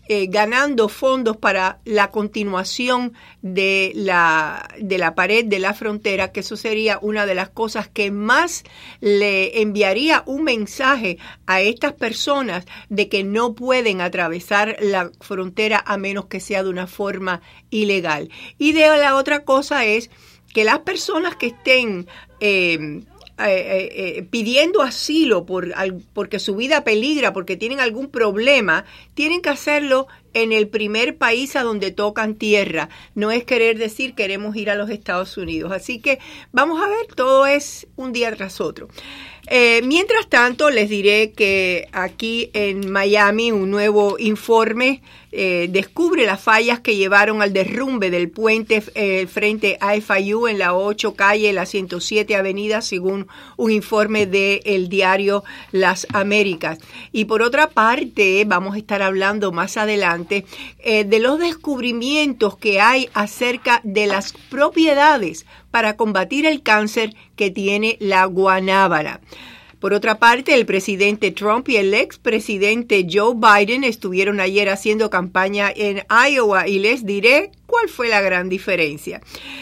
eh, 0.10 0.28
ganando 0.28 0.89
fondos 0.89 1.38
para 1.38 1.80
la 1.86 2.12
continuación 2.12 3.13
de 3.41 3.93
la, 3.95 4.67
de 4.78 4.97
la 4.97 5.15
pared 5.15 5.45
de 5.45 5.60
la 5.60 5.73
frontera, 5.73 6.34
que 6.34 6.41
eso 6.41 6.58
sería 6.58 6.99
una 7.02 7.26
de 7.26 7.36
las 7.36 7.47
cosas 7.47 7.88
que 7.88 8.12
más 8.12 8.65
le 8.99 9.62
enviaría 9.62 10.23
un 10.26 10.43
mensaje 10.43 11.19
a 11.45 11.62
estas 11.62 11.93
personas 11.93 12.65
de 12.89 13.08
que 13.08 13.23
no 13.23 13.56
pueden 13.56 14.02
atravesar 14.02 14.76
la 14.82 15.10
frontera 15.21 15.82
a 15.86 15.95
menos 15.95 16.26
que 16.26 16.41
sea 16.41 16.63
de 16.63 16.69
una 16.69 16.88
forma 16.88 17.41
ilegal. 17.69 18.30
Y 18.58 18.73
de 18.73 18.89
la 18.89 19.15
otra 19.15 19.45
cosa 19.45 19.86
es 19.86 20.10
que 20.54 20.65
las 20.65 20.80
personas 20.80 21.38
que 21.38 21.47
estén 21.47 22.08
eh, 22.43 23.03
eh, 23.39 23.45
eh, 23.47 24.17
eh, 24.17 24.23
pidiendo 24.29 24.84
asilo 24.84 25.43
por, 25.43 25.73
porque 26.13 26.38
su 26.38 26.56
vida 26.56 26.84
peligra, 26.84 27.34
porque 27.34 27.58
tienen 27.58 27.79
algún 27.79 28.10
problema, 28.10 28.86
tienen 29.15 29.41
que 29.41 29.49
hacerlo 29.49 30.06
en 30.36 30.51
el 30.51 30.67
primer 30.67 31.17
país 31.17 31.56
a 31.56 31.63
donde 31.63 31.89
tocan 31.89 32.36
tierra. 32.36 32.89
No 33.15 33.32
es 33.32 33.43
querer 33.43 33.79
decir 33.79 34.13
queremos 34.13 34.56
ir 34.56 34.69
a 34.69 34.75
los 34.75 34.91
Estados 34.91 35.36
Unidos. 35.36 35.71
Así 35.71 35.99
que 35.99 36.19
vamos 36.51 36.79
a 36.79 36.88
ver, 36.88 37.08
todo 37.15 37.47
es 37.47 37.88
un 37.95 38.13
día 38.13 38.36
tras 38.36 38.62
otro. 38.62 38.88
Eh, 39.47 39.82
mientras 39.84 40.29
tanto, 40.29 40.69
les 40.69 40.89
diré 40.89 41.32
que 41.32 41.89
aquí 41.91 42.49
en 42.53 42.89
Miami 42.89 43.51
un 43.51 43.69
nuevo 43.69 44.17
informe 44.17 45.01
eh, 45.34 45.67
descubre 45.69 46.25
las 46.25 46.39
fallas 46.39 46.79
que 46.79 46.95
llevaron 46.95 47.41
al 47.41 47.51
derrumbe 47.51 48.10
del 48.10 48.29
puente 48.29 48.84
eh, 48.95 49.27
frente 49.27 49.77
a 49.82 49.99
FIU 49.99 50.47
en 50.47 50.60
la 50.60 50.75
8 50.75 51.15
calle, 51.15 51.51
la 51.51 51.65
107 51.65 52.36
avenida, 52.36 52.82
según 52.82 53.27
un 53.58 53.71
informe 53.71 54.27
del 54.27 54.62
el 54.63 54.88
diario 54.88 55.43
Las 55.71 56.08
Américas. 56.13 56.77
Y 57.12 57.25
por 57.25 57.41
otra 57.41 57.69
parte, 57.69 58.45
vamos 58.47 58.75
a 58.75 58.77
estar 58.77 59.01
hablando 59.01 59.51
más 59.51 59.75
adelante 59.75 60.45
de 60.84 61.19
los 61.19 61.39
descubrimientos 61.39 62.58
que 62.58 62.79
hay 62.79 63.10
acerca 63.13 63.82
de 63.84 64.06
las 64.06 64.34
propiedades 64.49 65.45
para 65.73 65.97
combatir 65.97 66.45
el 66.45 66.62
cáncer 66.62 67.15
que 67.36 67.49
tiene 67.49 67.97
la 67.99 68.25
guanábana. 68.25 69.21
Por 69.79 69.91
otra 69.95 70.19
parte, 70.19 70.53
el 70.53 70.67
presidente 70.67 71.31
Trump 71.31 71.67
y 71.67 71.77
el 71.77 71.95
expresidente 71.95 73.07
Joe 73.12 73.33
Biden 73.36 73.83
estuvieron 73.83 74.39
ayer 74.39 74.69
haciendo 74.69 75.09
campaña 75.09 75.73
en 75.75 76.03
Iowa 76.29 76.67
y 76.67 76.77
les 76.77 77.07
diré 77.07 77.49
cuál 77.65 77.89
fue 77.89 78.07
la 78.07 78.21
gran 78.21 78.49
diferencia. 78.49 79.19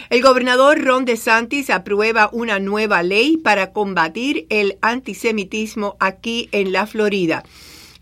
El 0.10 0.22
gobernador 0.22 0.84
Ron 0.84 1.06
DeSantis 1.06 1.70
aprueba 1.70 2.30
una 2.34 2.60
nueva 2.60 3.04
ley 3.04 3.38
para 3.38 3.72
combatir 3.72 4.48
el 4.50 4.78
antisemitismo 4.82 5.96
aquí 6.02 6.50
en 6.52 6.74
la 6.74 6.88
Florida 6.88 7.46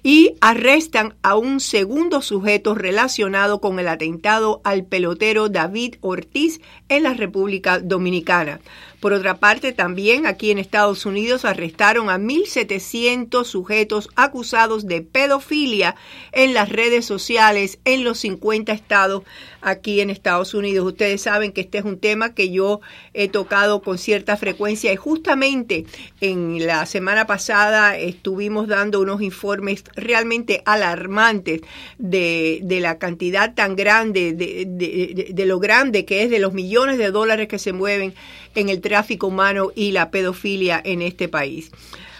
y 0.03 0.35
arrestan 0.41 1.15
a 1.21 1.35
un 1.35 1.59
segundo 1.59 2.21
sujeto 2.21 2.75
relacionado 2.75 3.61
con 3.61 3.79
el 3.79 3.87
atentado 3.87 4.61
al 4.63 4.85
pelotero 4.85 5.49
David 5.49 5.95
Ortiz 6.01 6.61
en 6.87 7.03
la 7.03 7.13
República 7.13 7.79
Dominicana. 7.79 8.59
Por 8.99 9.13
otra 9.13 9.39
parte, 9.39 9.71
también 9.71 10.25
aquí 10.25 10.51
en 10.51 10.57
Estados 10.57 11.05
Unidos 11.05 11.45
arrestaron 11.45 12.09
a 12.09 12.17
1.700 12.17 13.45
sujetos 13.45 14.09
acusados 14.15 14.87
de 14.87 15.01
pedofilia 15.01 15.95
en 16.33 16.53
las 16.53 16.69
redes 16.69 17.05
sociales 17.05 17.79
en 17.85 18.03
los 18.03 18.19
50 18.19 18.73
estados 18.73 19.23
aquí 19.61 20.01
en 20.01 20.09
Estados 20.09 20.53
Unidos. 20.53 20.85
Ustedes 20.85 21.21
saben 21.21 21.53
que 21.53 21.61
este 21.61 21.77
es 21.77 21.85
un 21.85 21.99
tema 21.99 22.33
que 22.33 22.51
yo 22.51 22.81
he 23.13 23.29
tocado 23.29 23.81
con 23.81 23.97
cierta 23.97 24.35
frecuencia 24.35 24.91
y 24.91 24.97
justamente 24.97 25.85
en 26.19 26.65
la 26.65 26.85
semana 26.85 27.25
pasada 27.25 27.97
estuvimos 27.97 28.67
dando 28.67 28.99
unos 28.99 29.21
informes 29.21 29.83
realmente 29.95 30.61
alarmantes 30.65 31.61
de, 31.97 32.59
de 32.63 32.79
la 32.81 32.97
cantidad 32.97 33.53
tan 33.53 33.75
grande, 33.75 34.33
de, 34.33 34.65
de, 34.67 35.27
de 35.33 35.45
lo 35.45 35.59
grande 35.59 36.03
que 36.03 36.23
es 36.23 36.29
de 36.29 36.39
los 36.39 36.53
millones 36.53 36.97
de 36.97 37.11
dólares 37.11 37.47
que 37.47 37.59
se 37.59 37.71
mueven 37.71 38.13
en 38.55 38.69
el 38.69 38.81
tráfico 38.81 39.27
humano 39.27 39.71
y 39.75 39.91
la 39.91 40.11
pedofilia 40.11 40.81
en 40.83 41.01
este 41.01 41.27
país. 41.27 41.71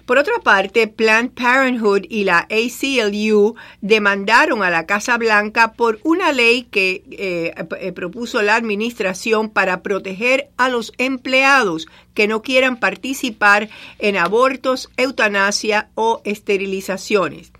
Por 0.09 0.17
otra 0.17 0.39
parte, 0.43 0.87
Planned 0.87 1.33
Parenthood 1.33 2.05
y 2.09 2.23
la 2.23 2.47
ACLU 2.49 3.53
demandaron 3.81 4.63
a 4.63 4.71
la 4.71 4.87
Casa 4.87 5.19
Blanca 5.19 5.73
por 5.73 5.99
una 6.01 6.31
ley 6.31 6.63
que 6.63 7.03
eh, 7.11 7.53
eh, 7.79 7.91
propuso 7.91 8.41
la 8.41 8.55
administración 8.55 9.51
para 9.51 9.83
proteger 9.83 10.49
a 10.57 10.67
los 10.67 10.93
empleados 10.97 11.87
que 12.15 12.27
no 12.27 12.41
quieran 12.41 12.79
participar 12.79 13.69
en 13.99 14.17
abortos, 14.17 14.89
eutanasia 14.97 15.89
o 15.93 16.21
esterilizaciones 16.25 17.51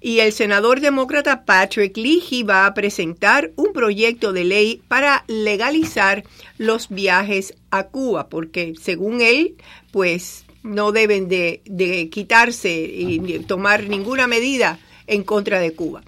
y 0.00 0.20
el 0.20 0.32
senador 0.32 0.80
demócrata 0.80 1.44
Patrick 1.44 1.96
Leahy 1.96 2.42
va 2.42 2.66
a 2.66 2.74
presentar 2.74 3.52
un 3.56 3.72
proyecto 3.72 4.32
de 4.32 4.44
ley 4.44 4.82
para 4.88 5.24
legalizar 5.26 6.24
los 6.56 6.88
viajes 6.88 7.54
a 7.70 7.84
Cuba, 7.84 8.28
porque 8.28 8.74
según 8.80 9.20
él, 9.20 9.56
pues 9.90 10.44
no 10.62 10.92
deben 10.92 11.28
de, 11.28 11.62
de 11.64 12.08
quitarse 12.10 12.70
y 12.70 13.40
tomar 13.46 13.88
ninguna 13.88 14.26
medida 14.26 14.78
en 15.06 15.22
contra 15.22 15.60
de 15.60 15.72
Cuba. 15.72 16.02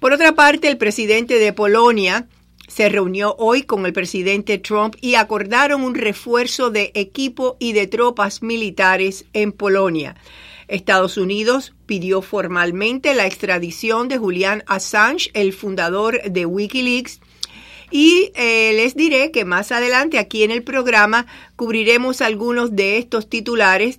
Por 0.00 0.12
otra 0.12 0.34
parte, 0.34 0.68
el 0.68 0.78
presidente 0.78 1.38
de 1.38 1.52
Polonia 1.52 2.26
se 2.68 2.88
reunió 2.88 3.34
hoy 3.38 3.62
con 3.62 3.86
el 3.86 3.92
presidente 3.92 4.58
Trump 4.58 4.94
y 5.00 5.14
acordaron 5.14 5.82
un 5.82 5.94
refuerzo 5.94 6.70
de 6.70 6.92
equipo 6.94 7.56
y 7.58 7.72
de 7.72 7.86
tropas 7.86 8.42
militares 8.42 9.24
en 9.32 9.52
Polonia. 9.52 10.16
Estados 10.68 11.16
Unidos 11.16 11.74
pidió 11.86 12.22
formalmente 12.22 13.14
la 13.14 13.26
extradición 13.26 14.08
de 14.08 14.18
Julian 14.18 14.62
Assange, 14.66 15.30
el 15.34 15.52
fundador 15.52 16.22
de 16.22 16.46
Wikileaks, 16.46 17.20
y 17.90 18.32
eh, 18.34 18.72
les 18.74 18.94
diré 18.94 19.30
que 19.30 19.44
más 19.44 19.72
adelante 19.72 20.18
aquí 20.18 20.42
en 20.42 20.50
el 20.50 20.62
programa 20.62 21.26
cubriremos 21.56 22.20
algunos 22.20 22.76
de 22.76 22.98
estos 22.98 23.28
titulares 23.30 23.98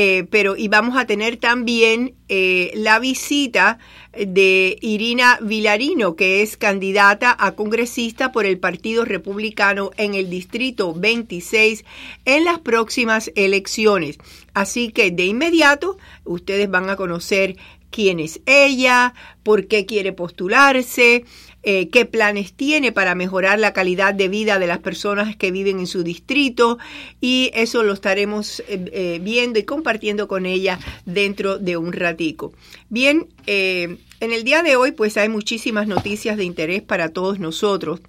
eh, 0.00 0.28
pero 0.30 0.56
y 0.56 0.68
vamos 0.68 0.96
a 0.96 1.06
tener 1.06 1.38
también 1.38 2.14
eh, 2.28 2.70
la 2.76 3.00
visita 3.00 3.80
de 4.16 4.78
Irina 4.80 5.40
Vilarino, 5.42 6.14
que 6.14 6.40
es 6.40 6.56
candidata 6.56 7.34
a 7.36 7.56
congresista 7.56 8.30
por 8.30 8.46
el 8.46 8.60
Partido 8.60 9.04
Republicano 9.04 9.90
en 9.96 10.14
el 10.14 10.30
Distrito 10.30 10.94
26 10.94 11.84
en 12.26 12.44
las 12.44 12.60
próximas 12.60 13.32
elecciones. 13.34 14.18
Así 14.54 14.92
que 14.92 15.10
de 15.10 15.24
inmediato 15.24 15.98
ustedes 16.24 16.70
van 16.70 16.90
a 16.90 16.94
conocer 16.94 17.56
quién 17.90 18.20
es 18.20 18.40
ella, 18.46 19.14
por 19.42 19.66
qué 19.66 19.84
quiere 19.84 20.12
postularse, 20.12 21.24
eh, 21.64 21.88
qué 21.88 22.04
planes 22.04 22.52
tiene 22.52 22.92
para 22.92 23.16
mejorar 23.16 23.58
la 23.58 23.72
calidad 23.72 24.14
de 24.14 24.28
vida 24.28 24.60
de 24.60 24.68
las 24.68 24.78
personas 24.78 25.36
que 25.36 25.50
viven 25.50 25.80
en 25.80 25.88
su 25.88 26.04
distrito 26.04 26.78
y 27.20 27.50
eso 27.52 27.82
lo 27.82 27.92
estaremos 27.92 28.60
eh, 28.60 28.88
eh, 28.92 29.20
viendo 29.22 29.58
y 29.58 29.64
compartiendo 29.64 30.28
con 30.28 30.46
ella 30.46 30.78
dentro 31.04 31.58
de 31.58 31.76
un 31.76 31.92
ratico. 31.92 32.52
Bien, 32.90 33.26
en 33.46 33.98
el 34.20 34.44
día 34.44 34.62
de 34.62 34.76
hoy 34.76 34.92
pues 34.92 35.16
hay 35.16 35.28
muchísimas 35.28 35.88
noticias 35.88 36.36
de 36.36 36.44
interés 36.44 36.82
para 36.82 37.08
todos 37.08 37.40
nosotros 37.40 38.00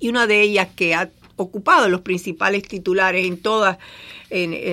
y 0.00 0.08
una 0.08 0.26
de 0.26 0.42
ellas 0.42 0.68
que 0.74 0.94
ha 0.94 1.10
ocupado 1.36 1.88
los 1.88 2.00
principales 2.00 2.64
titulares 2.64 3.26
en 3.26 3.38
todas, 3.38 3.78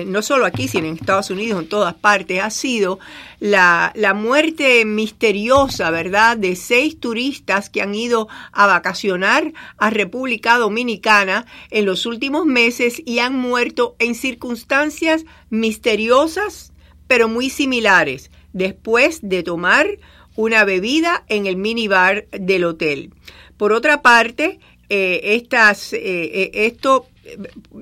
no 0.06 0.22
solo 0.22 0.46
aquí, 0.46 0.68
sino 0.68 0.86
en 0.86 0.94
Estados 0.94 1.30
Unidos, 1.30 1.62
en 1.62 1.68
todas 1.68 1.94
partes, 1.94 2.42
ha 2.42 2.50
sido 2.50 2.98
la, 3.40 3.92
la, 3.94 4.14
muerte 4.14 4.84
misteriosa, 4.84 5.90
¿verdad?, 5.90 6.36
de 6.36 6.56
seis 6.56 6.98
turistas 6.98 7.70
que 7.70 7.82
han 7.82 7.94
ido 7.94 8.28
a 8.52 8.66
vacacionar 8.66 9.52
a 9.78 9.90
República 9.90 10.58
Dominicana 10.58 11.46
en 11.70 11.84
los 11.86 12.06
últimos 12.06 12.46
meses 12.46 13.02
y 13.04 13.18
han 13.18 13.34
muerto 13.38 13.96
en 13.98 14.14
circunstancias 14.14 15.24
misteriosas, 15.50 16.72
pero 17.06 17.28
muy 17.28 17.50
similares, 17.50 18.30
después 18.52 19.20
de 19.22 19.42
tomar 19.42 19.98
una 20.36 20.64
bebida 20.64 21.24
en 21.28 21.46
el 21.46 21.56
minibar 21.56 22.26
del 22.30 22.64
hotel. 22.64 23.12
Por 23.56 23.72
otra 23.72 24.02
parte, 24.02 24.58
eh, 24.88 25.20
estas, 25.34 25.92
eh, 25.92 26.00
eh, 26.02 26.50
esto 26.54 27.06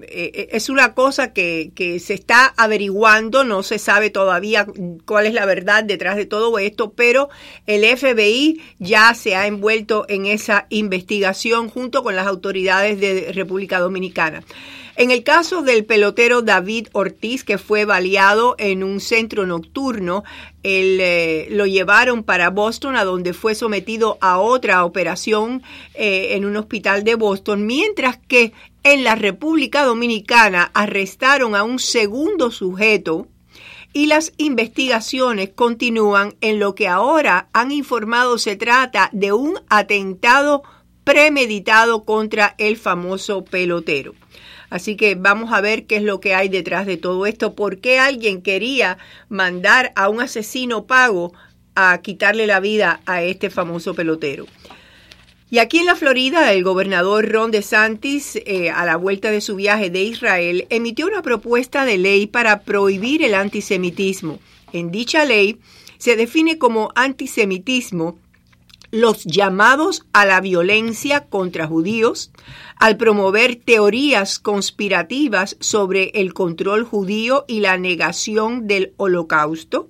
es 0.02 0.68
una 0.68 0.94
cosa 0.94 1.32
que, 1.32 1.72
que, 1.74 1.98
se 1.98 2.14
está 2.14 2.46
averiguando, 2.56 3.44
no 3.44 3.62
se 3.62 3.78
sabe 3.78 4.10
todavía 4.10 4.66
cuál 5.04 5.26
es 5.26 5.34
la 5.34 5.46
verdad 5.46 5.84
detrás 5.84 6.16
de 6.16 6.26
todo 6.26 6.58
esto, 6.58 6.92
pero 6.92 7.28
el 7.66 7.84
FBI 7.84 8.60
ya 8.78 9.14
se 9.14 9.34
ha 9.34 9.46
envuelto 9.46 10.06
en 10.08 10.26
esa 10.26 10.66
investigación 10.68 11.68
junto 11.68 12.02
con 12.02 12.16
las 12.16 12.26
autoridades 12.26 13.00
de 13.00 13.32
República 13.32 13.78
Dominicana. 13.78 14.42
En 14.94 15.10
el 15.10 15.24
caso 15.24 15.62
del 15.62 15.86
pelotero 15.86 16.42
David 16.42 16.88
Ortiz, 16.92 17.44
que 17.44 17.56
fue 17.56 17.86
baleado 17.86 18.56
en 18.58 18.84
un 18.84 19.00
centro 19.00 19.46
nocturno, 19.46 20.22
eh, 20.62 21.48
lo 21.50 21.66
llevaron 21.66 22.22
para 22.24 22.50
Boston, 22.50 22.96
a 22.96 23.04
donde 23.04 23.32
fue 23.32 23.54
sometido 23.54 24.18
a 24.20 24.38
otra 24.38 24.84
operación 24.84 25.62
eh, 25.94 26.34
en 26.36 26.44
un 26.44 26.56
hospital 26.56 27.04
de 27.04 27.14
Boston, 27.14 27.64
mientras 27.66 28.18
que 28.18 28.52
en 28.82 29.02
la 29.02 29.14
República 29.14 29.84
Dominicana 29.84 30.70
arrestaron 30.74 31.54
a 31.54 31.62
un 31.62 31.78
segundo 31.78 32.50
sujeto 32.50 33.28
y 33.94 34.06
las 34.06 34.32
investigaciones 34.36 35.50
continúan 35.54 36.34
en 36.40 36.58
lo 36.58 36.74
que 36.74 36.88
ahora 36.88 37.48
han 37.52 37.72
informado 37.72 38.38
se 38.38 38.56
trata 38.56 39.08
de 39.12 39.32
un 39.32 39.58
atentado 39.68 40.62
premeditado 41.04 42.04
contra 42.04 42.54
el 42.58 42.76
famoso 42.76 43.44
pelotero. 43.44 44.14
Así 44.72 44.96
que 44.96 45.16
vamos 45.16 45.52
a 45.52 45.60
ver 45.60 45.84
qué 45.84 45.96
es 45.96 46.02
lo 46.02 46.18
que 46.18 46.34
hay 46.34 46.48
detrás 46.48 46.86
de 46.86 46.96
todo 46.96 47.26
esto. 47.26 47.54
¿Por 47.54 47.82
qué 47.82 47.98
alguien 47.98 48.40
quería 48.40 48.96
mandar 49.28 49.92
a 49.96 50.08
un 50.08 50.22
asesino 50.22 50.86
pago 50.86 51.34
a 51.74 52.00
quitarle 52.00 52.46
la 52.46 52.58
vida 52.58 53.02
a 53.04 53.22
este 53.22 53.50
famoso 53.50 53.92
pelotero? 53.92 54.46
Y 55.50 55.58
aquí 55.58 55.76
en 55.76 55.84
la 55.84 55.94
Florida, 55.94 56.54
el 56.54 56.64
gobernador 56.64 57.30
Ron 57.30 57.50
DeSantis, 57.50 58.36
eh, 58.46 58.70
a 58.70 58.86
la 58.86 58.96
vuelta 58.96 59.30
de 59.30 59.42
su 59.42 59.56
viaje 59.56 59.90
de 59.90 60.04
Israel, 60.04 60.66
emitió 60.70 61.06
una 61.06 61.20
propuesta 61.20 61.84
de 61.84 61.98
ley 61.98 62.26
para 62.26 62.62
prohibir 62.62 63.22
el 63.22 63.34
antisemitismo. 63.34 64.38
En 64.72 64.90
dicha 64.90 65.26
ley 65.26 65.58
se 65.98 66.16
define 66.16 66.56
como 66.56 66.92
antisemitismo 66.94 68.18
los 68.92 69.24
llamados 69.24 70.04
a 70.12 70.26
la 70.26 70.40
violencia 70.40 71.24
contra 71.24 71.66
judíos, 71.66 72.30
al 72.76 72.98
promover 72.98 73.56
teorías 73.56 74.38
conspirativas 74.38 75.56
sobre 75.60 76.10
el 76.14 76.34
control 76.34 76.84
judío 76.84 77.44
y 77.48 77.60
la 77.60 77.78
negación 77.78 78.68
del 78.68 78.92
holocausto. 78.98 79.88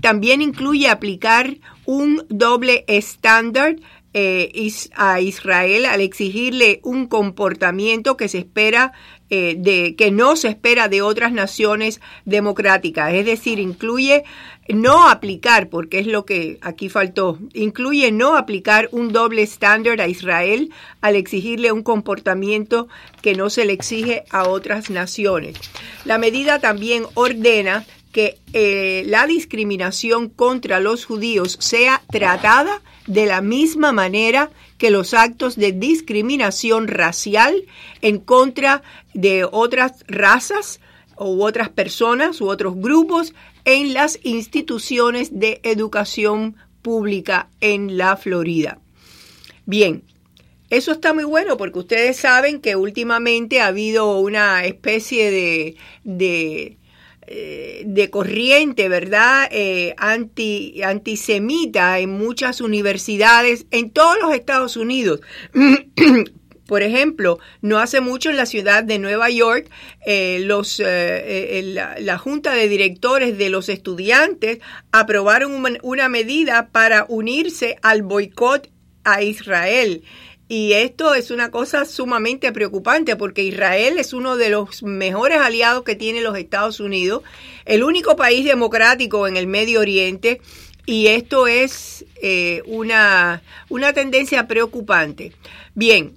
También 0.00 0.42
incluye 0.42 0.88
aplicar 0.88 1.56
un 1.86 2.24
doble 2.28 2.84
estándar 2.88 3.76
eh, 4.14 4.70
a 4.96 5.20
Israel 5.22 5.86
al 5.86 6.02
exigirle 6.02 6.80
un 6.82 7.06
comportamiento 7.06 8.18
que 8.18 8.28
se 8.28 8.38
espera 8.38 8.92
eh, 9.34 9.54
de 9.56 9.94
que 9.96 10.10
no 10.10 10.36
se 10.36 10.48
espera 10.48 10.88
de 10.88 11.00
otras 11.00 11.32
naciones 11.32 12.02
democráticas, 12.26 13.14
es 13.14 13.24
decir, 13.24 13.58
incluye 13.58 14.24
no 14.68 15.08
aplicar, 15.08 15.70
porque 15.70 16.00
es 16.00 16.06
lo 16.06 16.26
que 16.26 16.58
aquí 16.60 16.90
faltó, 16.90 17.38
incluye 17.54 18.12
no 18.12 18.36
aplicar 18.36 18.90
un 18.92 19.10
doble 19.10 19.40
estándar 19.40 20.02
a 20.02 20.06
Israel 20.06 20.68
al 21.00 21.16
exigirle 21.16 21.72
un 21.72 21.82
comportamiento 21.82 22.88
que 23.22 23.34
no 23.34 23.48
se 23.48 23.64
le 23.64 23.72
exige 23.72 24.24
a 24.28 24.46
otras 24.46 24.90
naciones. 24.90 25.56
La 26.04 26.18
medida 26.18 26.58
también 26.58 27.06
ordena 27.14 27.86
que 28.12 28.38
eh, 28.52 29.04
la 29.06 29.26
discriminación 29.26 30.28
contra 30.28 30.78
los 30.78 31.06
judíos 31.06 31.56
sea 31.58 32.02
tratada 32.10 32.82
de 33.06 33.24
la 33.24 33.40
misma 33.40 33.92
manera 33.92 34.50
que 34.82 34.90
los 34.90 35.14
actos 35.14 35.54
de 35.54 35.70
discriminación 35.70 36.88
racial 36.88 37.66
en 38.00 38.18
contra 38.18 38.82
de 39.14 39.44
otras 39.44 40.04
razas 40.08 40.80
u 41.16 41.44
otras 41.44 41.68
personas 41.68 42.40
u 42.40 42.48
otros 42.48 42.74
grupos 42.74 43.32
en 43.64 43.94
las 43.94 44.18
instituciones 44.24 45.38
de 45.38 45.60
educación 45.62 46.56
pública 46.82 47.48
en 47.60 47.96
la 47.96 48.16
Florida. 48.16 48.80
Bien, 49.66 50.02
eso 50.68 50.90
está 50.90 51.14
muy 51.14 51.22
bueno 51.22 51.56
porque 51.56 51.78
ustedes 51.78 52.16
saben 52.16 52.60
que 52.60 52.74
últimamente 52.74 53.60
ha 53.60 53.68
habido 53.68 54.18
una 54.18 54.64
especie 54.64 55.30
de, 55.30 55.76
de 56.02 56.76
eh, 57.34 57.84
de 57.86 58.10
corriente, 58.10 58.90
¿verdad? 58.90 59.48
Eh, 59.50 59.94
anti, 59.96 60.82
antisemita 60.82 61.98
en 61.98 62.10
muchas 62.10 62.60
universidades 62.60 63.64
en 63.70 63.88
todos 63.88 64.18
los 64.20 64.34
Estados 64.34 64.76
Unidos. 64.76 65.20
Por 66.66 66.82
ejemplo, 66.82 67.38
no 67.62 67.78
hace 67.78 68.02
mucho 68.02 68.28
en 68.28 68.36
la 68.36 68.44
ciudad 68.44 68.84
de 68.84 68.98
Nueva 68.98 69.30
York, 69.30 69.70
eh, 70.04 70.42
los, 70.44 70.78
la, 70.78 71.96
la, 71.98 72.18
Junta 72.18 72.52
de 72.52 72.68
Directores 72.68 73.38
de 73.38 73.48
los 73.48 73.70
Estudiantes 73.70 74.58
aprobaron 74.90 75.64
una 75.82 76.10
medida 76.10 76.68
para 76.68 77.06
unirse 77.08 77.76
al 77.80 78.02
boicot 78.02 78.68
a 79.04 79.22
Israel. 79.22 80.02
Y 80.52 80.74
esto 80.74 81.14
es 81.14 81.30
una 81.30 81.50
cosa 81.50 81.86
sumamente 81.86 82.52
preocupante 82.52 83.16
porque 83.16 83.42
Israel 83.42 83.94
es 83.96 84.12
uno 84.12 84.36
de 84.36 84.50
los 84.50 84.82
mejores 84.82 85.38
aliados 85.38 85.82
que 85.82 85.96
tiene 85.96 86.20
los 86.20 86.36
Estados 86.36 86.78
Unidos, 86.78 87.22
el 87.64 87.82
único 87.82 88.16
país 88.16 88.44
democrático 88.44 89.26
en 89.26 89.38
el 89.38 89.46
Medio 89.46 89.80
Oriente, 89.80 90.42
y 90.84 91.06
esto 91.06 91.46
es 91.46 92.04
eh, 92.20 92.60
una, 92.66 93.40
una 93.70 93.94
tendencia 93.94 94.46
preocupante. 94.46 95.32
Bien, 95.74 96.12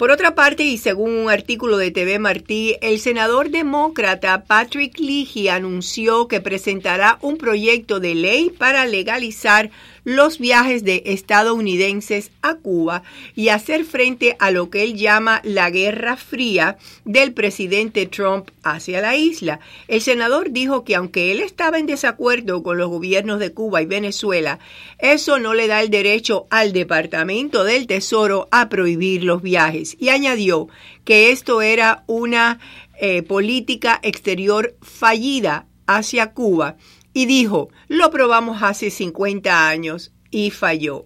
por 0.00 0.12
otra 0.12 0.34
parte, 0.34 0.62
y 0.62 0.78
según 0.78 1.10
un 1.10 1.28
artículo 1.28 1.76
de 1.76 1.90
TV 1.90 2.18
Martí, 2.18 2.76
el 2.80 3.00
senador 3.00 3.50
demócrata 3.50 4.44
Patrick 4.44 4.98
Leahy 4.98 5.48
anunció 5.48 6.26
que 6.26 6.40
presentará 6.40 7.18
un 7.20 7.36
proyecto 7.36 7.98
de 7.98 8.14
ley 8.14 8.48
para 8.48 8.86
legalizar 8.86 9.70
los 10.04 10.38
viajes 10.38 10.84
de 10.84 11.02
estadounidenses 11.06 12.30
a 12.42 12.54
Cuba 12.54 13.02
y 13.34 13.48
hacer 13.48 13.84
frente 13.84 14.36
a 14.38 14.50
lo 14.50 14.70
que 14.70 14.82
él 14.82 14.96
llama 14.96 15.40
la 15.44 15.70
guerra 15.70 16.16
fría 16.16 16.78
del 17.04 17.32
presidente 17.32 18.06
Trump 18.06 18.50
hacia 18.62 19.00
la 19.00 19.16
isla. 19.16 19.60
El 19.88 20.00
senador 20.00 20.50
dijo 20.50 20.84
que 20.84 20.96
aunque 20.96 21.32
él 21.32 21.40
estaba 21.40 21.78
en 21.78 21.86
desacuerdo 21.86 22.62
con 22.62 22.78
los 22.78 22.88
gobiernos 22.88 23.38
de 23.38 23.52
Cuba 23.52 23.82
y 23.82 23.86
Venezuela, 23.86 24.58
eso 24.98 25.38
no 25.38 25.54
le 25.54 25.66
da 25.66 25.82
el 25.82 25.90
derecho 25.90 26.46
al 26.50 26.72
Departamento 26.72 27.64
del 27.64 27.86
Tesoro 27.86 28.48
a 28.50 28.68
prohibir 28.68 29.24
los 29.24 29.42
viajes 29.42 29.96
y 29.98 30.08
añadió 30.08 30.68
que 31.04 31.30
esto 31.30 31.62
era 31.62 32.04
una 32.06 32.58
eh, 33.00 33.22
política 33.22 33.98
exterior 34.02 34.76
fallida 34.82 35.66
hacia 35.86 36.32
Cuba 36.32 36.76
y 37.20 37.26
dijo, 37.26 37.68
lo 37.88 38.10
probamos 38.10 38.62
hace 38.62 38.90
50 38.90 39.68
años 39.68 40.10
y 40.30 40.50
falló. 40.50 41.04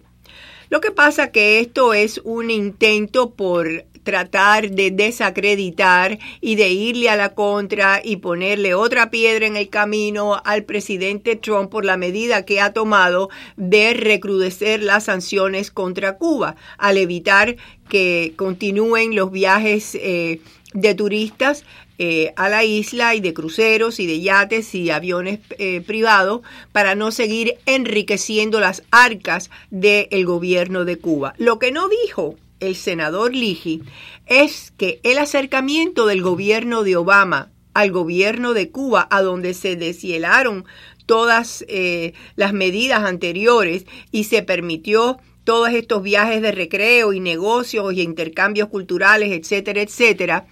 Lo 0.69 0.79
que 0.79 0.91
pasa 0.91 1.33
que 1.33 1.59
esto 1.59 1.93
es 1.93 2.21
un 2.23 2.51
intento 2.51 3.31
por 3.31 3.83
tratar 4.03 4.71
de 4.71 4.91
desacreditar 4.91 6.17
y 6.39 6.55
de 6.55 6.69
irle 6.69 7.09
a 7.09 7.17
la 7.17 7.33
contra 7.33 7.99
y 8.01 8.15
ponerle 8.15 8.75
otra 8.75 9.09
piedra 9.09 9.45
en 9.45 9.57
el 9.57 9.67
camino 9.67 10.41
al 10.45 10.63
presidente 10.63 11.35
Trump 11.35 11.69
por 11.69 11.83
la 11.83 11.97
medida 11.97 12.45
que 12.45 12.61
ha 12.61 12.71
tomado 12.71 13.29
de 13.57 13.93
recrudecer 13.93 14.81
las 14.81 15.03
sanciones 15.03 15.69
contra 15.69 16.17
Cuba, 16.17 16.55
al 16.77 16.97
evitar 16.97 17.57
que 17.89 18.31
continúen 18.37 19.15
los 19.15 19.31
viajes 19.31 19.95
eh, 19.95 20.39
de 20.73 20.95
turistas 20.95 21.65
eh, 21.97 22.33
a 22.35 22.49
la 22.49 22.63
isla 22.63 23.15
y 23.15 23.21
de 23.21 23.33
cruceros 23.33 23.99
y 23.99 24.07
de 24.07 24.21
yates 24.21 24.75
y 24.75 24.89
aviones 24.89 25.39
eh, 25.57 25.81
privados 25.81 26.41
para 26.71 26.95
no 26.95 27.11
seguir 27.11 27.55
enriqueciendo 27.65 28.59
las 28.59 28.83
arcas 28.91 29.49
del 29.69 30.25
gobierno 30.25 30.85
de 30.85 30.97
Cuba. 30.97 31.33
Lo 31.37 31.59
que 31.59 31.71
no 31.71 31.87
dijo 31.87 32.35
el 32.59 32.75
senador 32.75 33.33
Ligi 33.33 33.81
es 34.25 34.73
que 34.77 34.99
el 35.03 35.17
acercamiento 35.17 36.05
del 36.05 36.21
gobierno 36.21 36.83
de 36.83 36.97
Obama 36.97 37.49
al 37.73 37.91
gobierno 37.91 38.53
de 38.53 38.69
Cuba, 38.71 39.07
a 39.11 39.21
donde 39.21 39.53
se 39.53 39.75
deshielaron 39.75 40.65
todas 41.05 41.63
eh, 41.67 42.13
las 42.35 42.53
medidas 42.53 43.03
anteriores 43.03 43.85
y 44.11 44.23
se 44.23 44.41
permitió 44.43 45.17
todos 45.43 45.69
estos 45.69 46.01
viajes 46.01 46.41
de 46.41 46.51
recreo 46.51 47.13
y 47.13 47.19
negocios 47.19 47.93
y 47.93 48.01
intercambios 48.01 48.69
culturales, 48.69 49.31
etcétera, 49.31 49.81
etcétera, 49.81 50.47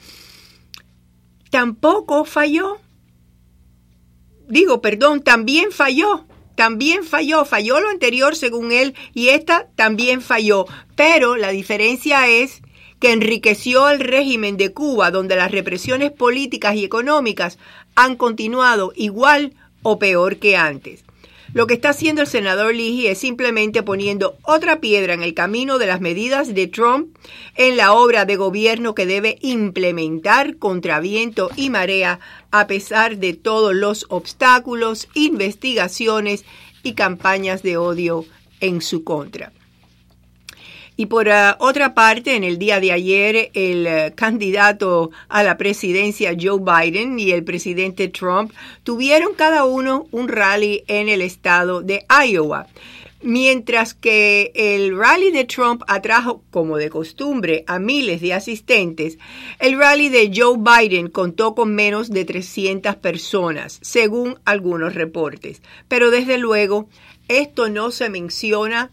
tampoco 1.54 2.26
falló. 2.26 2.80
Digo, 4.50 4.82
perdón, 4.82 5.22
también 5.22 5.72
falló. 5.72 6.26
También 6.56 7.04
falló, 7.04 7.46
falló 7.46 7.80
lo 7.80 7.90
anterior 7.90 8.36
según 8.36 8.72
él 8.72 8.96
y 9.14 9.30
esta 9.30 9.68
también 9.76 10.22
falló. 10.22 10.66
Pero 10.96 11.36
la 11.36 11.52
diferencia 11.52 12.28
es 12.28 12.64
que 13.00 13.12
enriqueció 13.12 13.88
el 13.90 14.00
régimen 14.00 14.58
de 14.58 14.74
Cuba, 14.74 15.12
donde 15.12 15.36
las 15.36 15.52
represiones 15.52 16.12
políticas 16.12 16.76
y 16.76 16.86
económicas 16.86 17.60
han 17.94 18.16
continuado 18.16 18.92
igual 18.96 19.54
o 19.84 20.00
peor 20.00 20.38
que 20.38 20.58
antes. 20.58 21.04
Lo 21.54 21.68
que 21.68 21.76
está 21.76 21.90
haciendo 21.90 22.24
el 22.24 22.28
senador 22.28 22.74
Leahy 22.74 23.08
es 23.08 23.20
simplemente 23.20 23.84
poniendo 23.84 24.38
otra 24.42 24.80
piedra 24.80 25.14
en 25.14 25.22
el 25.22 25.36
camino 25.36 25.78
de 25.78 25.86
las 25.86 26.02
medidas 26.02 26.56
de 26.56 26.68
Trump 26.68 27.16
en 27.56 27.78
la 27.78 27.94
obra 27.94 28.26
de 28.26 28.38
gobierno 28.38 28.96
que 28.96 29.06
debe 29.06 29.38
implementar 29.42 30.58
contra 30.58 31.00
viento 31.00 31.52
y 31.56 31.70
marea 31.70 32.20
a 32.50 32.66
pesar 32.66 33.18
de 33.18 33.34
todos 33.34 33.76
los 33.76 34.08
obstáculos, 34.10 35.08
investigaciones 35.14 36.44
y 36.82 36.94
campañas 36.94 37.62
de 37.62 37.78
odio 37.78 38.26
en 38.60 38.82
su 38.82 39.04
contra. 39.04 39.52
Y 40.96 41.08
por 41.08 41.28
uh, 41.28 41.56
otra 41.60 41.94
parte, 41.94 42.36
en 42.36 42.44
el 42.44 42.60
día 42.60 42.80
de 42.80 42.92
ayer, 42.92 43.50
el 43.54 43.88
uh, 43.88 44.16
candidato 44.16 45.12
a 45.28 45.44
la 45.44 45.58
presidencia 45.58 46.36
Joe 46.40 46.60
Biden 46.60 47.20
y 47.20 47.32
el 47.32 47.44
presidente 47.44 48.10
Trump 48.10 48.54
tuvieron 48.84 49.34
cada 49.34 49.66
uno 49.66 50.08
un 50.12 50.28
rally 50.28 50.84
en 50.88 51.10
el 51.10 51.22
estado 51.22 51.82
de 51.82 52.06
Iowa. 52.10 52.68
Mientras 53.26 53.94
que 53.94 54.52
el 54.54 54.98
rally 54.98 55.32
de 55.32 55.46
Trump 55.46 55.82
atrajo, 55.88 56.44
como 56.52 56.76
de 56.76 56.90
costumbre, 56.90 57.64
a 57.68 57.80
miles 57.80 58.20
de 58.20 58.34
asistentes, 58.34 59.18
el 59.60 59.80
rally 59.80 60.10
de 60.10 60.30
Joe 60.36 60.58
Biden 60.60 61.08
contó 61.08 61.56
con 61.56 61.74
menos 61.74 62.10
de 62.10 62.26
300 62.26 62.98
personas, 62.98 63.80
según 63.82 64.40
algunos 64.44 64.94
reportes. 64.94 65.62
Pero 65.88 66.12
desde 66.12 66.38
luego, 66.38 66.90
esto 67.30 67.70
no 67.70 67.92
se 67.92 68.10
menciona 68.10 68.92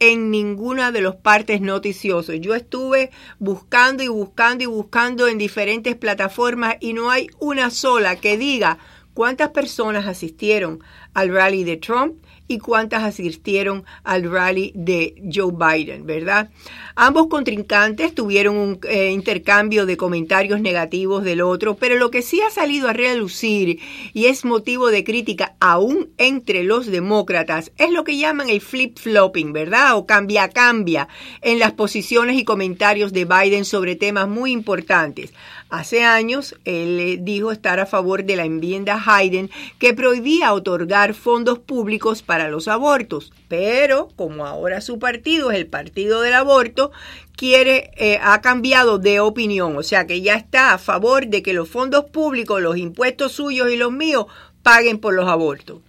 en 0.00 0.30
ninguna 0.30 0.92
de 0.92 1.00
los 1.00 1.16
partes 1.16 1.60
noticiosos. 1.60 2.36
Yo 2.40 2.54
estuve 2.54 3.10
buscando 3.38 4.02
y 4.02 4.08
buscando 4.08 4.64
y 4.64 4.66
buscando 4.66 5.28
en 5.28 5.38
diferentes 5.38 5.96
plataformas 5.96 6.76
y 6.80 6.92
no 6.92 7.10
hay 7.10 7.28
una 7.38 7.70
sola 7.70 8.16
que 8.16 8.38
diga 8.38 8.78
cuántas 9.14 9.50
personas 9.50 10.06
asistieron 10.06 10.80
al 11.14 11.32
rally 11.32 11.64
de 11.64 11.76
Trump 11.76 12.14
y 12.48 12.58
cuántas 12.58 13.04
asistieron 13.04 13.84
al 14.02 14.30
rally 14.30 14.72
de 14.74 15.22
Joe 15.32 15.52
Biden, 15.52 16.06
¿verdad? 16.06 16.50
Ambos 16.96 17.28
contrincantes 17.28 18.14
tuvieron 18.14 18.56
un 18.56 18.80
eh, 18.88 19.10
intercambio 19.10 19.86
de 19.86 19.96
comentarios 19.96 20.60
negativos 20.60 21.22
del 21.22 21.42
otro, 21.42 21.76
pero 21.76 21.96
lo 21.96 22.10
que 22.10 22.22
sí 22.22 22.40
ha 22.40 22.50
salido 22.50 22.88
a 22.88 22.94
relucir 22.94 23.78
y 24.14 24.26
es 24.26 24.44
motivo 24.44 24.88
de 24.88 25.04
crítica 25.04 25.54
aún 25.60 26.08
entre 26.16 26.64
los 26.64 26.86
demócratas 26.86 27.70
es 27.76 27.90
lo 27.90 28.02
que 28.02 28.16
llaman 28.16 28.48
el 28.48 28.60
flip-flopping, 28.60 29.52
¿verdad? 29.52 29.96
O 29.96 30.06
cambia-cambia 30.06 31.08
en 31.42 31.58
las 31.58 31.72
posiciones 31.72 32.38
y 32.38 32.44
comentarios 32.44 33.12
de 33.12 33.26
Biden 33.26 33.64
sobre 33.64 33.94
temas 33.94 34.28
muy 34.28 34.52
importantes. 34.52 35.32
Hace 35.70 36.02
años 36.02 36.54
él 36.64 37.18
dijo 37.22 37.52
estar 37.52 37.78
a 37.78 37.84
favor 37.84 38.24
de 38.24 38.36
la 38.36 38.44
enmienda 38.44 39.02
Hayden 39.04 39.50
que 39.78 39.92
prohibía 39.92 40.54
otorgar 40.54 41.12
fondos 41.12 41.58
públicos 41.58 42.22
para 42.22 42.48
los 42.48 42.68
abortos, 42.68 43.32
pero 43.48 44.08
como 44.16 44.46
ahora 44.46 44.80
su 44.80 44.98
partido 44.98 45.50
es 45.50 45.58
el 45.58 45.66
partido 45.66 46.22
del 46.22 46.32
aborto, 46.32 46.90
quiere 47.36 47.90
eh, 47.98 48.18
ha 48.22 48.40
cambiado 48.40 48.98
de 48.98 49.20
opinión, 49.20 49.76
o 49.76 49.82
sea 49.82 50.06
que 50.06 50.22
ya 50.22 50.36
está 50.36 50.72
a 50.72 50.78
favor 50.78 51.26
de 51.26 51.42
que 51.42 51.52
los 51.52 51.68
fondos 51.68 52.06
públicos, 52.06 52.62
los 52.62 52.78
impuestos 52.78 53.32
suyos 53.32 53.70
y 53.70 53.76
los 53.76 53.92
míos 53.92 54.24
paguen 54.62 54.98
por 54.98 55.12
los 55.12 55.28
abortos. 55.28 55.80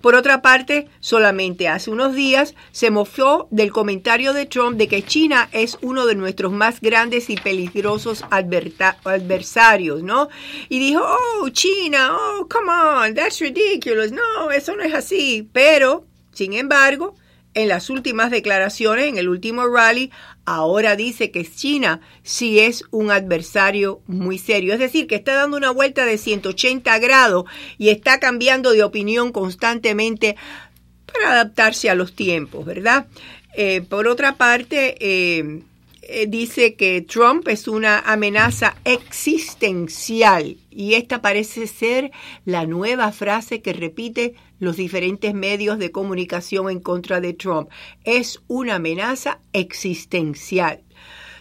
Por 0.00 0.14
otra 0.14 0.42
parte, 0.42 0.88
solamente 1.00 1.68
hace 1.68 1.90
unos 1.90 2.14
días 2.14 2.54
se 2.72 2.90
mofió 2.90 3.48
del 3.50 3.72
comentario 3.72 4.32
de 4.32 4.46
Trump 4.46 4.76
de 4.76 4.88
que 4.88 5.02
China 5.02 5.48
es 5.52 5.78
uno 5.82 6.06
de 6.06 6.14
nuestros 6.14 6.52
más 6.52 6.80
grandes 6.80 7.30
y 7.30 7.36
peligrosos 7.36 8.24
adversarios, 8.30 10.02
¿no? 10.02 10.28
Y 10.68 10.78
dijo, 10.78 11.02
oh, 11.02 11.48
China, 11.50 12.16
oh, 12.16 12.46
come 12.48 12.70
on, 12.70 13.14
that's 13.14 13.40
ridiculous. 13.40 14.12
No, 14.12 14.50
eso 14.50 14.76
no 14.76 14.82
es 14.82 14.94
así. 14.94 15.48
Pero, 15.52 16.04
sin 16.32 16.52
embargo, 16.52 17.14
en 17.54 17.68
las 17.68 17.90
últimas 17.90 18.30
declaraciones, 18.30 19.06
en 19.06 19.18
el 19.18 19.28
último 19.28 19.66
rally, 19.66 20.10
ahora 20.44 20.96
dice 20.96 21.30
que 21.30 21.44
China 21.44 22.00
sí 22.22 22.60
es 22.60 22.84
un 22.90 23.10
adversario 23.10 24.00
muy 24.06 24.38
serio. 24.38 24.74
Es 24.74 24.80
decir, 24.80 25.06
que 25.06 25.16
está 25.16 25.34
dando 25.34 25.56
una 25.56 25.70
vuelta 25.70 26.04
de 26.04 26.18
180 26.18 26.98
grados 26.98 27.44
y 27.78 27.88
está 27.88 28.20
cambiando 28.20 28.72
de 28.72 28.84
opinión 28.84 29.32
constantemente 29.32 30.36
para 31.06 31.32
adaptarse 31.32 31.90
a 31.90 31.94
los 31.94 32.14
tiempos, 32.14 32.64
¿verdad? 32.64 33.06
Eh, 33.54 33.80
por 33.80 34.06
otra 34.06 34.36
parte, 34.36 34.96
eh, 35.00 35.62
eh, 36.02 36.26
dice 36.26 36.74
que 36.74 37.02
Trump 37.02 37.48
es 37.48 37.68
una 37.68 37.98
amenaza 37.98 38.76
existencial 38.84 40.56
y 40.70 40.94
esta 40.94 41.20
parece 41.20 41.66
ser 41.66 42.12
la 42.46 42.64
nueva 42.66 43.12
frase 43.12 43.60
que 43.60 43.74
repite 43.74 44.34
los 44.58 44.76
diferentes 44.76 45.34
medios 45.34 45.78
de 45.78 45.90
comunicación 45.90 46.70
en 46.70 46.80
contra 46.80 47.20
de 47.20 47.34
Trump. 47.34 47.68
Es 48.04 48.42
una 48.48 48.76
amenaza 48.76 49.40
existencial. 49.52 50.82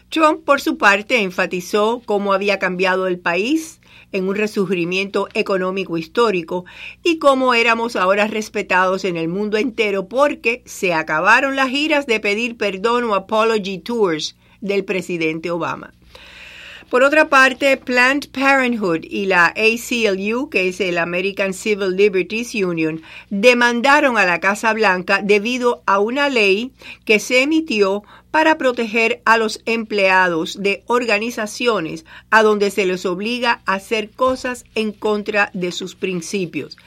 Trump, 0.09 0.45
por 0.45 0.61
su 0.61 0.77
parte, 0.77 1.21
enfatizó 1.21 2.01
cómo 2.05 2.31
había 2.31 2.59
cambiado 2.59 3.07
el 3.07 3.19
país 3.19 3.81
en 4.13 4.29
un 4.29 4.35
resurgimiento 4.35 5.27
económico 5.33 5.97
histórico 5.97 6.65
y 7.03 7.19
cómo 7.19 7.53
éramos 7.53 7.97
ahora 7.97 8.27
respetados 8.27 9.03
en 9.03 9.17
el 9.17 9.27
mundo 9.27 9.57
entero 9.57 10.07
porque 10.07 10.63
se 10.65 10.93
acabaron 10.93 11.57
las 11.57 11.69
giras 11.69 12.05
de 12.05 12.21
pedir 12.21 12.55
perdón 12.55 13.03
o 13.05 13.15
apology 13.15 13.79
tours 13.79 14.37
del 14.61 14.85
presidente 14.85 15.51
Obama. 15.51 15.93
Por 16.89 17.03
otra 17.03 17.27
parte, 17.27 17.75
Planned 17.75 18.29
Parenthood 18.31 19.03
y 19.03 19.25
la 19.25 19.47
ACLU, 19.47 20.49
que 20.49 20.69
es 20.69 20.79
el 20.79 20.97
American 20.97 21.53
Civil 21.53 21.97
Liberties 21.97 22.55
Union, 22.55 23.01
demandaron 23.29 24.17
a 24.17 24.25
la 24.25 24.39
Casa 24.39 24.71
Blanca 24.71 25.19
debido 25.21 25.83
a 25.85 25.99
una 25.99 26.29
ley 26.29 26.71
que 27.03 27.19
se 27.19 27.41
emitió 27.41 28.03
para 28.31 28.57
proteger 28.57 29.21
a 29.25 29.37
los 29.37 29.61
empleados 29.65 30.61
de 30.63 30.83
organizaciones 30.87 32.05
a 32.29 32.41
donde 32.41 32.71
se 32.71 32.85
les 32.85 33.05
obliga 33.05 33.61
a 33.65 33.73
hacer 33.73 34.09
cosas 34.11 34.63
en 34.73 34.93
contra 34.93 35.51
de 35.53 35.73
sus 35.73 35.93
principios. 35.93 36.77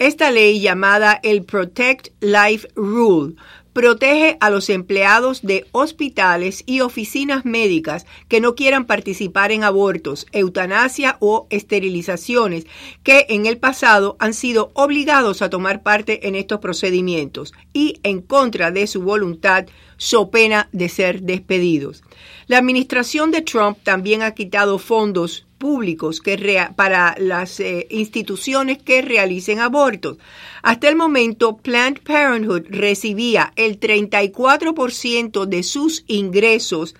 Esta 0.00 0.32
ley 0.32 0.60
llamada 0.60 1.20
el 1.22 1.44
Protect 1.44 2.08
Life 2.20 2.66
Rule 2.74 3.36
protege 3.74 4.38
a 4.40 4.48
los 4.48 4.70
empleados 4.70 5.42
de 5.42 5.66
hospitales 5.72 6.62
y 6.64 6.80
oficinas 6.80 7.44
médicas 7.44 8.06
que 8.28 8.40
no 8.40 8.54
quieran 8.54 8.86
participar 8.86 9.52
en 9.52 9.64
abortos, 9.64 10.26
eutanasia 10.32 11.18
o 11.20 11.46
esterilizaciones, 11.50 12.66
que 13.02 13.26
en 13.28 13.44
el 13.44 13.58
pasado 13.58 14.16
han 14.20 14.32
sido 14.32 14.70
obligados 14.74 15.42
a 15.42 15.50
tomar 15.50 15.82
parte 15.82 16.26
en 16.28 16.36
estos 16.36 16.60
procedimientos 16.60 17.52
y 17.72 17.98
en 18.04 18.22
contra 18.22 18.70
de 18.70 18.86
su 18.86 19.02
voluntad, 19.02 19.66
so 19.96 20.30
pena 20.30 20.68
de 20.72 20.88
ser 20.88 21.22
despedidos. 21.22 22.04
La 22.46 22.58
administración 22.58 23.32
de 23.32 23.42
Trump 23.42 23.78
también 23.82 24.22
ha 24.22 24.34
quitado 24.34 24.78
fondos 24.78 25.43
públicos 25.58 26.20
que 26.20 26.68
para 26.76 27.14
las 27.18 27.60
eh, 27.60 27.86
instituciones 27.90 28.78
que 28.78 29.02
realicen 29.02 29.60
abortos. 29.60 30.18
Hasta 30.62 30.88
el 30.88 30.96
momento, 30.96 31.56
Planned 31.56 32.02
Parenthood 32.02 32.66
recibía 32.68 33.52
el 33.56 33.80
34% 33.80 35.46
de 35.46 35.62
sus 35.62 36.04
ingresos 36.06 36.94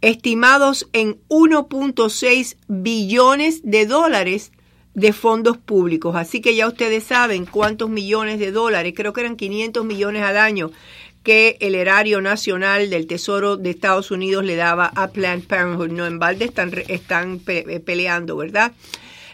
estimados 0.00 0.88
en 0.92 1.20
1.6 1.28 2.56
billones 2.68 3.62
de 3.62 3.86
dólares 3.86 4.52
de 4.94 5.12
fondos 5.12 5.56
públicos. 5.56 6.16
Así 6.16 6.40
que 6.40 6.54
ya 6.54 6.68
ustedes 6.68 7.04
saben 7.04 7.46
cuántos 7.46 7.88
millones 7.88 8.38
de 8.38 8.52
dólares, 8.52 8.92
creo 8.94 9.12
que 9.12 9.22
eran 9.22 9.36
500 9.36 9.84
millones 9.84 10.22
al 10.22 10.36
año, 10.36 10.70
que 11.22 11.56
el 11.60 11.74
erario 11.74 12.20
nacional 12.20 12.90
del 12.90 13.06
Tesoro 13.06 13.56
de 13.56 13.70
Estados 13.70 14.10
Unidos 14.10 14.44
le 14.44 14.56
daba 14.56 14.86
a 14.86 15.08
Planned 15.08 15.46
Parenthood. 15.46 15.90
No 15.90 16.06
en 16.06 16.18
balde 16.18 16.46
están, 16.46 16.72
están 16.88 17.40
eh, 17.46 17.80
peleando, 17.80 18.36
¿verdad? 18.36 18.72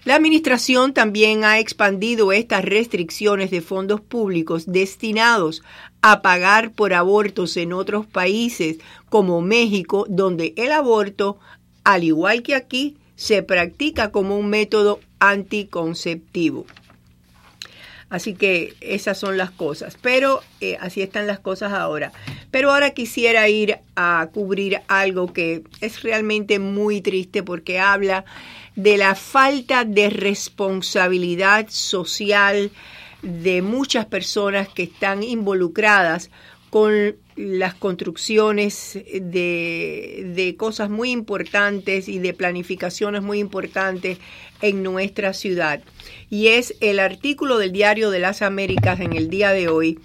La 0.05 0.15
administración 0.15 0.95
también 0.95 1.45
ha 1.45 1.59
expandido 1.59 2.33
estas 2.33 2.65
restricciones 2.65 3.51
de 3.51 3.61
fondos 3.61 4.01
públicos 4.01 4.65
destinados 4.67 5.63
a 6.03 6.23
pagar 6.23 6.73
por 6.73 6.95
abortos 6.95 7.57
en 7.57 7.73
otros 7.73 8.07
países 8.07 8.79
como 9.09 9.43
México, 9.43 10.07
donde 10.09 10.55
el 10.57 10.73
aborto, 10.73 11.39
al 11.85 12.05
igual 12.05 12.43
que 12.43 12.55
aquí, 12.55 12.97
se 13.17 13.43
practica 13.43 14.13
como 14.13 14.39
un 14.39 14.49
método 14.49 15.01
anticonceptivo. 15.19 16.67
Así 18.11 18.35
que 18.35 18.75
esas 18.81 19.19
son 19.19 19.37
las 19.37 19.51
cosas. 19.51 19.99
Pero 20.01 20.41
eh, 20.61 20.79
así 20.81 21.03
están 21.03 21.27
las 21.27 21.41
cosas 21.41 21.73
ahora. 21.73 22.13
Pero 22.51 22.73
ahora 22.73 22.91
quisiera 22.91 23.49
ir 23.49 23.79
a 23.97 24.29
cubrir 24.33 24.81
algo 24.89 25.33
que 25.33 25.63
es 25.81 26.03
realmente 26.03 26.59
muy 26.59 27.01
triste 27.01 27.43
porque 27.43 27.79
habla 27.79 28.25
de 28.77 28.97
la 28.97 29.15
falta 29.15 29.85
de 29.85 30.09
responsabilidad 30.09 31.67
social 31.69 32.71
de 33.23 33.63
muchas 33.63 34.07
personas 34.07 34.69
que 34.69 34.85
están 34.85 35.23
involucradas 35.23 36.31
con 36.71 37.17
las 37.35 37.75
construcciones 37.75 38.95
de, 38.95 40.33
de, 40.35 40.57
cosas 40.57 40.91
muy 40.91 41.11
importantes 41.11 42.09
y 42.09 42.19
de 42.19 42.35
planificaciones 42.35 43.23
muy 43.23 43.39
importantes 43.39 44.19
en 44.63 44.83
nuestra 44.83 45.33
ciudad. 45.33 45.81
Y 46.31 46.49
es 46.49 46.75
el 46.81 46.99
artículo 46.99 47.59
del 47.59 47.73
Diario 47.73 48.11
de 48.11 48.19
las 48.19 48.43
Américas 48.43 49.01
en 49.01 49.15
el 49.15 49.29
día 49.31 49.53
de 49.53 49.69
hoy 49.69 49.99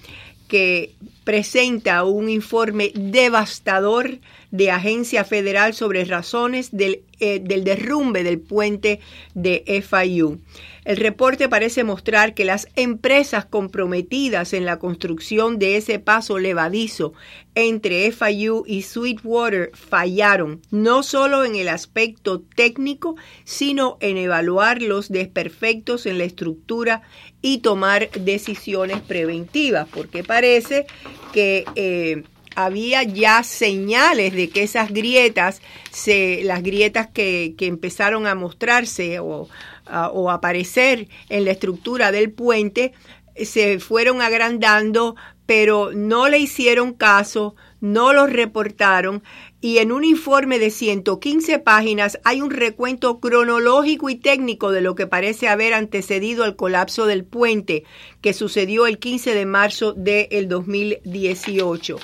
que 0.47 0.93
presenta 1.23 2.03
un 2.03 2.29
informe 2.29 2.91
devastador 2.93 4.19
de 4.53 4.69
agencia 4.69 5.23
federal 5.23 5.73
sobre 5.73 6.05
razones 6.05 6.69
del, 6.71 7.01
eh, 7.19 7.39
del 7.39 7.63
derrumbe 7.63 8.23
del 8.23 8.39
puente 8.39 8.99
de 9.33 9.63
FIU. 9.83 10.39
El 10.85 10.97
reporte 10.97 11.49
parece 11.49 11.83
mostrar 11.83 12.35
que 12.35 12.45
las 12.45 12.67
empresas 12.75 13.45
comprometidas 13.45 14.53
en 14.53 14.65
la 14.65 14.77
construcción 14.77 15.57
de 15.57 15.77
ese 15.77 15.97
paso 15.97 16.37
levadizo 16.37 17.13
entre 17.55 18.11
FIU 18.11 18.63
y 18.67 18.83
Sweetwater 18.83 19.71
fallaron, 19.73 20.61
no 20.69 21.01
solo 21.01 21.45
en 21.45 21.55
el 21.55 21.67
aspecto 21.67 22.41
técnico, 22.55 23.15
sino 23.45 23.97
en 24.01 24.17
evaluar 24.17 24.83
los 24.83 25.09
desperfectos 25.09 26.05
en 26.05 26.19
la 26.19 26.25
estructura 26.25 27.01
y 27.41 27.59
tomar 27.59 28.11
decisiones 28.11 29.01
preventivas, 29.01 29.87
porque 29.91 30.23
parece 30.23 30.85
que 31.33 31.65
eh, 31.75 32.23
había 32.55 33.03
ya 33.03 33.43
señales 33.43 34.33
de 34.33 34.49
que 34.49 34.63
esas 34.63 34.91
grietas, 34.91 35.61
se, 35.91 36.41
las 36.43 36.63
grietas 36.63 37.07
que, 37.07 37.55
empezaron 37.59 38.27
a 38.27 38.35
mostrarse 38.35 39.19
o, 39.19 39.47
a, 39.85 40.11
aparecer 40.31 41.07
en 41.29 41.45
la 41.45 41.51
estructura 41.51 42.11
del 42.11 42.31
puente, 42.31 42.93
se 43.35 43.79
fueron 43.79 44.21
agrandando, 44.21 45.15
pero 45.45 45.91
no 45.93 46.29
le 46.29 46.39
hicieron 46.39 46.93
caso, 46.93 47.55
no 47.81 48.13
los 48.13 48.31
reportaron 48.31 49.23
y 49.63 49.77
en 49.77 49.93
un 49.93 50.03
informe 50.03 50.59
de 50.59 50.69
115 50.69 51.59
páginas 51.59 52.19
hay 52.25 52.41
un 52.41 52.51
recuento 52.51 53.21
cronológico 53.21 54.09
y 54.09 54.15
técnico 54.15 54.71
de 54.71 54.81
lo 54.81 54.93
que 54.93 55.07
parece 55.07 55.47
haber 55.47 55.73
antecedido 55.73 56.43
al 56.43 56.57
colapso 56.57 57.05
del 57.05 57.23
puente 57.23 57.85
que 58.19 58.33
sucedió 58.33 58.87
el 58.87 58.99
15 58.99 59.33
de 59.33 59.45
marzo 59.45 59.93
del 59.93 60.49
2018. 60.49 61.97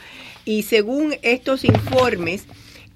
Y 0.49 0.63
según 0.63 1.13
estos 1.21 1.63
informes, 1.63 2.45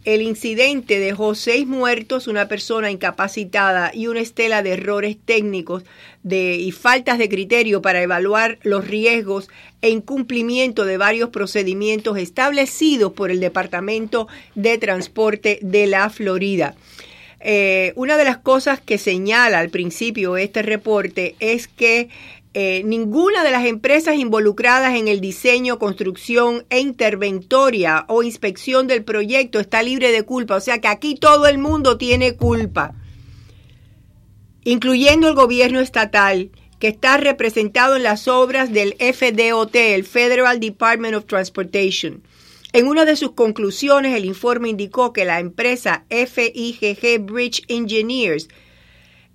el 0.05 0.23
incidente 0.23 0.97
dejó 0.97 1.35
seis 1.35 1.67
muertos, 1.67 2.27
una 2.27 2.47
persona 2.47 2.89
incapacitada 2.89 3.91
y 3.93 4.07
una 4.07 4.21
estela 4.21 4.63
de 4.63 4.71
errores 4.71 5.17
técnicos 5.23 5.83
y 6.27 6.71
faltas 6.71 7.19
de 7.19 7.29
criterio 7.29 7.83
para 7.83 8.01
evaluar 8.01 8.57
los 8.63 8.87
riesgos 8.87 9.49
e 9.83 9.91
incumplimiento 9.91 10.83
de 10.83 10.97
varios 10.97 11.29
procedimientos 11.29 12.17
establecidos 12.17 13.13
por 13.13 13.29
el 13.29 13.39
Departamento 13.39 14.27
de 14.55 14.79
Transporte 14.79 15.59
de 15.61 15.85
la 15.85 16.09
Florida. 16.09 16.73
Eh, 17.45 17.91
una 17.97 18.15
de 18.15 18.23
las 18.23 18.37
cosas 18.37 18.79
que 18.79 18.97
señala 18.97 19.59
al 19.59 19.69
principio 19.69 20.37
este 20.37 20.61
reporte 20.61 21.35
es 21.41 21.67
que 21.67 22.07
eh, 22.55 22.83
ninguna 22.85 23.43
de 23.43 23.49
las 23.49 23.65
empresas 23.65 24.15
involucradas 24.15 24.95
en 24.95 25.07
el 25.07 25.21
diseño, 25.21 25.79
construcción 25.79 26.65
e 26.69 26.79
interventoria 26.79 28.05
o 28.07 28.21
inspección 28.21 28.87
del 28.87 29.03
proyecto 29.03 29.59
está 29.59 29.81
libre 29.81 30.11
de 30.11 30.21
culpa. 30.21 30.55
O 30.55 30.59
sea 30.59 30.79
que 30.79 30.87
aquí 30.87 31.15
todo 31.15 31.47
el 31.47 31.57
mundo 31.57 31.97
tiene 31.97 32.35
culpa, 32.35 32.93
incluyendo 34.63 35.27
el 35.27 35.33
gobierno 35.33 35.79
estatal, 35.79 36.51
que 36.77 36.89
está 36.89 37.17
representado 37.17 37.95
en 37.95 38.03
las 38.03 38.27
obras 38.27 38.71
del 38.71 38.95
FDOT, 38.99 39.75
el 39.75 40.03
Federal 40.03 40.59
Department 40.59 41.15
of 41.15 41.25
Transportation. 41.25 42.21
En 42.71 42.87
una 42.87 43.05
de 43.05 43.15
sus 43.15 43.31
conclusiones, 43.31 44.15
el 44.15 44.25
informe 44.25 44.69
indicó 44.69 45.13
que 45.13 45.25
la 45.25 45.39
empresa 45.39 46.05
FIGG 46.09 47.19
Bridge 47.21 47.63
Engineers 47.67 48.47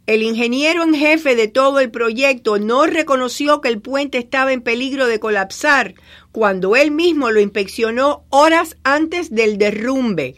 el 0.09 0.23
ingeniero 0.23 0.85
en 0.85 0.95
jefe 0.95 1.37
de 1.37 1.49
todo 1.49 1.81
el 1.81 1.91
proyecto 1.91 2.59
no 2.59 2.87
reconoció 2.87 3.61
que 3.61 3.69
el 3.69 3.79
puente 3.79 4.17
estaba 4.17 4.55
en 4.55 4.63
peligro 4.63 5.07
de 5.07 5.21
colapsar 5.21 5.93
cuando 6.33 6.77
él 6.77 6.91
mismo 6.91 7.31
lo 7.31 7.41
inspeccionó 7.41 8.25
horas 8.31 8.79
antes 8.85 9.29
del 9.35 9.59
derrumbe. 9.59 10.37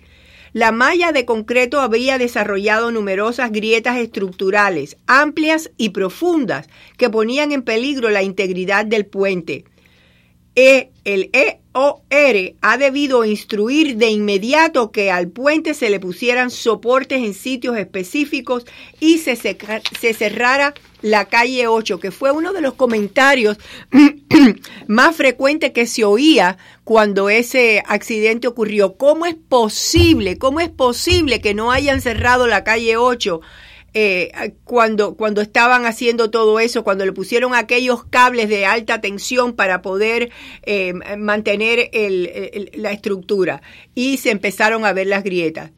La 0.52 0.72
malla 0.72 1.12
de 1.12 1.24
concreto 1.24 1.80
había 1.80 2.18
desarrollado 2.18 2.90
numerosas 2.90 3.52
grietas 3.52 3.98
estructurales, 3.98 4.96
amplias 5.06 5.70
y 5.76 5.90
profundas, 5.90 6.68
que 6.96 7.08
ponían 7.08 7.52
en 7.52 7.62
peligro 7.62 8.10
la 8.10 8.24
integridad 8.24 8.84
del 8.84 9.06
puente. 9.06 9.66
E, 10.62 10.90
el 11.06 11.30
EOR 11.32 12.54
ha 12.60 12.76
debido 12.76 13.24
instruir 13.24 13.96
de 13.96 14.10
inmediato 14.10 14.92
que 14.92 15.10
al 15.10 15.28
puente 15.28 15.72
se 15.72 15.88
le 15.88 15.98
pusieran 15.98 16.50
soportes 16.50 17.22
en 17.22 17.32
sitios 17.32 17.78
específicos 17.78 18.66
y 19.00 19.16
se, 19.16 19.36
se 19.36 20.12
cerrara 20.12 20.74
la 21.00 21.24
calle 21.24 21.66
8, 21.66 21.98
que 21.98 22.10
fue 22.10 22.30
uno 22.30 22.52
de 22.52 22.60
los 22.60 22.74
comentarios 22.74 23.56
más 24.86 25.16
frecuentes 25.16 25.70
que 25.70 25.86
se 25.86 26.04
oía 26.04 26.58
cuando 26.84 27.30
ese 27.30 27.82
accidente 27.86 28.46
ocurrió. 28.46 28.98
¿Cómo 28.98 29.24
es 29.24 29.36
posible? 29.36 30.36
¿Cómo 30.36 30.60
es 30.60 30.68
posible 30.68 31.40
que 31.40 31.54
no 31.54 31.72
hayan 31.72 32.02
cerrado 32.02 32.48
la 32.48 32.64
calle 32.64 32.98
8? 32.98 33.40
Eh, 33.92 34.54
cuando, 34.64 35.14
cuando 35.14 35.40
estaban 35.40 35.84
haciendo 35.84 36.30
todo 36.30 36.60
eso, 36.60 36.84
cuando 36.84 37.04
le 37.04 37.12
pusieron 37.12 37.54
aquellos 37.54 38.04
cables 38.04 38.48
de 38.48 38.66
alta 38.66 39.00
tensión 39.00 39.54
para 39.54 39.82
poder 39.82 40.30
eh, 40.62 40.92
mantener 41.18 41.90
la 42.74 42.92
estructura 42.92 43.62
y 43.94 44.18
se 44.18 44.30
empezaron 44.30 44.84
a 44.84 44.92
ver 44.92 45.08
las 45.08 45.24
grietas. 45.24 45.72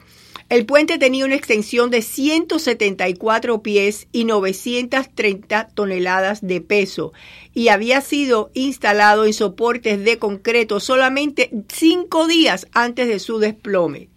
El 0.52 0.66
puente 0.66 0.98
tenía 0.98 1.24
una 1.24 1.34
extensión 1.34 1.88
de 1.88 2.02
174 2.02 3.62
pies 3.62 4.06
y 4.12 4.24
930 4.24 5.68
toneladas 5.68 6.46
de 6.46 6.60
peso 6.60 7.14
y 7.54 7.68
había 7.68 8.02
sido 8.02 8.50
instalado 8.52 9.24
en 9.24 9.32
soportes 9.32 10.04
de 10.04 10.18
concreto 10.18 10.78
solamente 10.78 11.50
cinco 11.68 12.26
días 12.26 12.66
antes 12.72 13.08
de 13.08 13.18
su 13.18 13.38
desplome. 13.38 14.10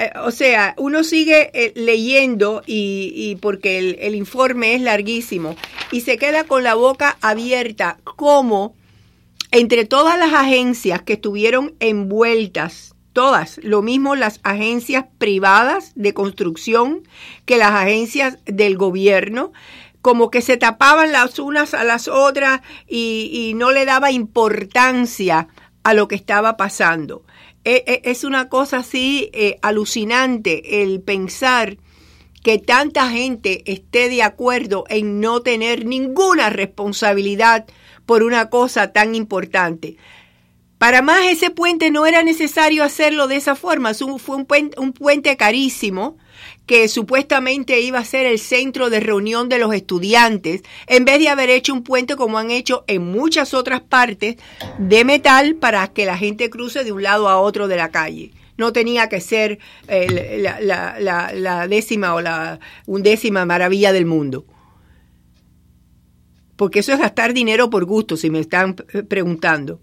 Eh, 0.00 0.12
o 0.24 0.30
sea, 0.30 0.74
uno 0.78 1.04
sigue 1.04 1.50
eh, 1.52 1.72
leyendo 1.76 2.62
y, 2.64 3.36
porque 3.42 3.78
el, 4.00 4.14
informe 4.14 4.74
es 4.74 4.80
larguísimo 4.80 5.56
y 5.92 6.00
se 6.00 6.16
queda 6.16 6.44
con 6.44 6.62
la 6.62 6.74
boca 6.74 7.18
abierta 7.20 7.98
como 8.04 8.74
entre 9.50 9.84
todas 9.84 10.18
las 10.18 10.32
agencias 10.32 11.02
que 11.02 11.14
estuvieron 11.14 11.74
envueltas, 11.80 12.94
todas, 13.12 13.60
lo 13.62 13.82
mismo 13.82 14.16
las 14.16 14.40
agencias 14.42 15.04
privadas 15.18 15.92
de 15.96 16.14
construcción 16.14 17.06
que 17.44 17.58
las 17.58 17.72
agencias 17.72 18.38
del 18.46 18.78
gobierno, 18.78 19.52
como 20.00 20.30
que 20.30 20.40
se 20.40 20.56
tapaban 20.56 21.12
las 21.12 21.38
unas 21.38 21.74
a 21.74 21.84
las 21.84 22.08
otras 22.08 22.62
y 22.88 23.52
no 23.54 23.70
le 23.70 23.84
daba 23.84 24.10
importancia 24.10 25.48
a 25.82 25.92
lo 25.92 26.08
que 26.08 26.14
estaba 26.14 26.56
pasando. 26.56 27.22
E, 27.70 27.84
e, 27.86 28.10
es 28.10 28.24
una 28.24 28.48
cosa 28.48 28.78
así 28.78 29.30
eh, 29.32 29.60
alucinante 29.62 30.82
el 30.82 31.00
pensar 31.02 31.76
que 32.42 32.58
tanta 32.58 33.08
gente 33.10 33.62
esté 33.70 34.08
de 34.08 34.24
acuerdo 34.24 34.82
en 34.88 35.20
no 35.20 35.42
tener 35.42 35.86
ninguna 35.86 36.50
responsabilidad 36.50 37.66
por 38.06 38.24
una 38.24 38.50
cosa 38.50 38.92
tan 38.92 39.14
importante. 39.14 39.98
Para 40.80 41.02
más 41.02 41.26
ese 41.26 41.50
puente 41.50 41.90
no 41.90 42.06
era 42.06 42.22
necesario 42.22 42.82
hacerlo 42.84 43.28
de 43.28 43.36
esa 43.36 43.54
forma, 43.54 43.92
fue 43.92 44.36
un 44.36 44.46
puente, 44.46 44.80
un 44.80 44.94
puente 44.94 45.36
carísimo, 45.36 46.16
que 46.64 46.88
supuestamente 46.88 47.82
iba 47.82 47.98
a 47.98 48.04
ser 48.06 48.24
el 48.24 48.38
centro 48.38 48.88
de 48.88 48.98
reunión 48.98 49.50
de 49.50 49.58
los 49.58 49.74
estudiantes, 49.74 50.62
en 50.86 51.04
vez 51.04 51.18
de 51.18 51.28
haber 51.28 51.50
hecho 51.50 51.74
un 51.74 51.82
puente 51.82 52.16
como 52.16 52.38
han 52.38 52.50
hecho 52.50 52.84
en 52.86 53.02
muchas 53.02 53.52
otras 53.52 53.82
partes 53.82 54.36
de 54.78 55.04
metal 55.04 55.56
para 55.56 55.86
que 55.88 56.06
la 56.06 56.16
gente 56.16 56.48
cruce 56.48 56.82
de 56.82 56.92
un 56.92 57.02
lado 57.02 57.28
a 57.28 57.38
otro 57.38 57.68
de 57.68 57.76
la 57.76 57.90
calle. 57.90 58.30
No 58.56 58.72
tenía 58.72 59.10
que 59.10 59.20
ser 59.20 59.58
la, 59.86 61.66
décima 61.68 62.14
o 62.14 62.22
la 62.22 62.58
undécima 62.86 63.44
maravilla 63.44 63.92
del 63.92 64.06
mundo. 64.06 64.46
Porque 66.56 66.78
eso 66.78 66.94
es 66.94 66.98
gastar 66.98 67.34
dinero 67.34 67.68
por 67.68 67.84
gusto, 67.84 68.16
si 68.16 68.30
me 68.30 68.40
están 68.40 68.76
preguntando. 69.08 69.78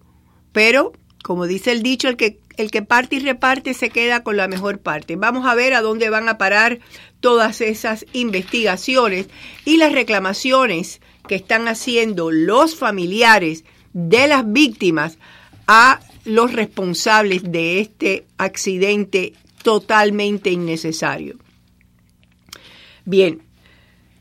Pero, 0.58 0.92
como 1.22 1.46
dice 1.46 1.72
el 1.72 1.84
dicho, 1.84 2.10
el 2.10 2.18
que 2.18 2.40
el 2.58 2.72
que 2.72 2.82
parte 2.82 3.18
y 3.18 3.20
reparte 3.20 3.76
se 3.76 3.92
queda 3.92 4.24
con 4.24 4.38
la 4.38 4.48
mejor 4.48 4.80
parte. 4.80 5.16
Vamos 5.16 5.46
a 5.46 5.54
ver 5.54 5.76
a 5.76 5.82
dónde 5.82 6.10
van 6.10 6.28
a 6.30 6.40
parar 6.40 6.80
todas 7.20 7.62
esas 7.62 8.08
investigaciones 8.12 9.28
y 9.66 9.78
las 9.78 9.92
reclamaciones 9.92 11.00
que 11.28 11.36
están 11.36 11.68
haciendo 11.68 12.32
los 12.32 12.76
familiares 12.76 13.66
de 13.94 14.28
las 14.28 14.52
víctimas 14.52 15.20
a 15.68 16.00
los 16.26 16.52
responsables 16.54 17.44
de 17.44 17.80
este 17.80 18.26
accidente 18.40 19.34
totalmente 19.62 20.50
innecesario. 20.50 21.38
Bien, 23.06 23.44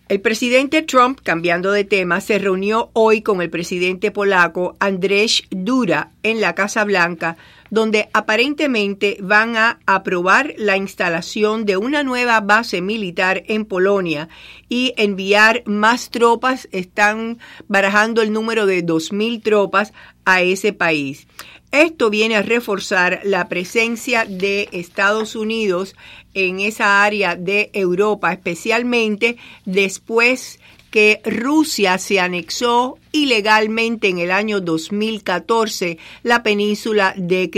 el 0.08 0.20
presidente 0.20 0.82
Trump, 0.82 1.20
cambiando 1.22 1.72
de 1.72 1.84
tema, 1.84 2.20
se 2.20 2.38
reunió 2.38 2.90
hoy 2.92 3.22
con 3.22 3.42
el 3.42 3.50
presidente 3.50 4.10
polaco 4.10 4.76
Andrzej 4.78 5.46
Dura 5.50 6.12
en 6.22 6.40
la 6.40 6.54
Casa 6.54 6.84
Blanca 6.84 7.36
donde 7.70 8.08
aparentemente 8.12 9.18
van 9.20 9.56
a 9.56 9.78
aprobar 9.86 10.54
la 10.56 10.76
instalación 10.76 11.64
de 11.64 11.76
una 11.76 12.02
nueva 12.02 12.40
base 12.40 12.80
militar 12.80 13.42
en 13.46 13.64
Polonia 13.64 14.28
y 14.68 14.94
enviar 14.96 15.62
más 15.66 16.10
tropas. 16.10 16.68
Están 16.72 17.38
barajando 17.68 18.22
el 18.22 18.32
número 18.32 18.66
de 18.66 18.84
2.000 18.84 19.42
tropas 19.42 19.92
a 20.24 20.42
ese 20.42 20.72
país. 20.72 21.26
Esto 21.72 22.10
viene 22.10 22.36
a 22.36 22.42
reforzar 22.42 23.20
la 23.24 23.48
presencia 23.48 24.24
de 24.24 24.68
Estados 24.72 25.36
Unidos 25.36 25.94
en 26.34 26.60
esa 26.60 27.02
área 27.04 27.36
de 27.36 27.70
Europa, 27.72 28.32
especialmente 28.32 29.36
después 29.64 30.58
que 30.90 31.20
Rusia 31.24 31.98
se 31.98 32.20
anexó 32.20 32.98
ilegalmente 33.12 34.08
en 34.08 34.18
el 34.18 34.30
año 34.30 34.60
2014 34.60 35.98
la 36.22 36.42
península 36.42 37.12
de 37.16 37.50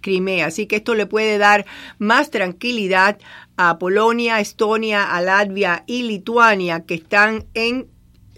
Crimea. 0.00 0.46
Así 0.46 0.66
que 0.66 0.76
esto 0.76 0.94
le 0.94 1.06
puede 1.06 1.36
dar 1.36 1.66
más 1.98 2.30
tranquilidad 2.30 3.18
a 3.56 3.78
Polonia, 3.78 4.40
Estonia, 4.40 5.14
a 5.14 5.20
Latvia 5.20 5.84
y 5.86 6.04
Lituania 6.04 6.84
que 6.86 6.94
están 6.94 7.44
en 7.54 7.86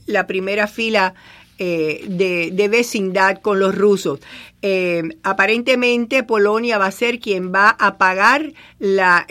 la 0.06 0.26
primera 0.26 0.66
fila 0.66 1.14
eh, 1.60 2.04
de, 2.08 2.68
vecindad 2.68 3.40
con 3.40 3.58
los 3.58 3.74
rusos. 3.74 4.20
Eh, 4.60 5.02
aparentemente 5.22 6.24
Polonia 6.24 6.78
va 6.78 6.86
a 6.86 6.90
ser 6.90 7.20
quien 7.20 7.52
va 7.54 7.70
a 7.70 7.96
pagar 7.96 8.52
la, 8.80 9.24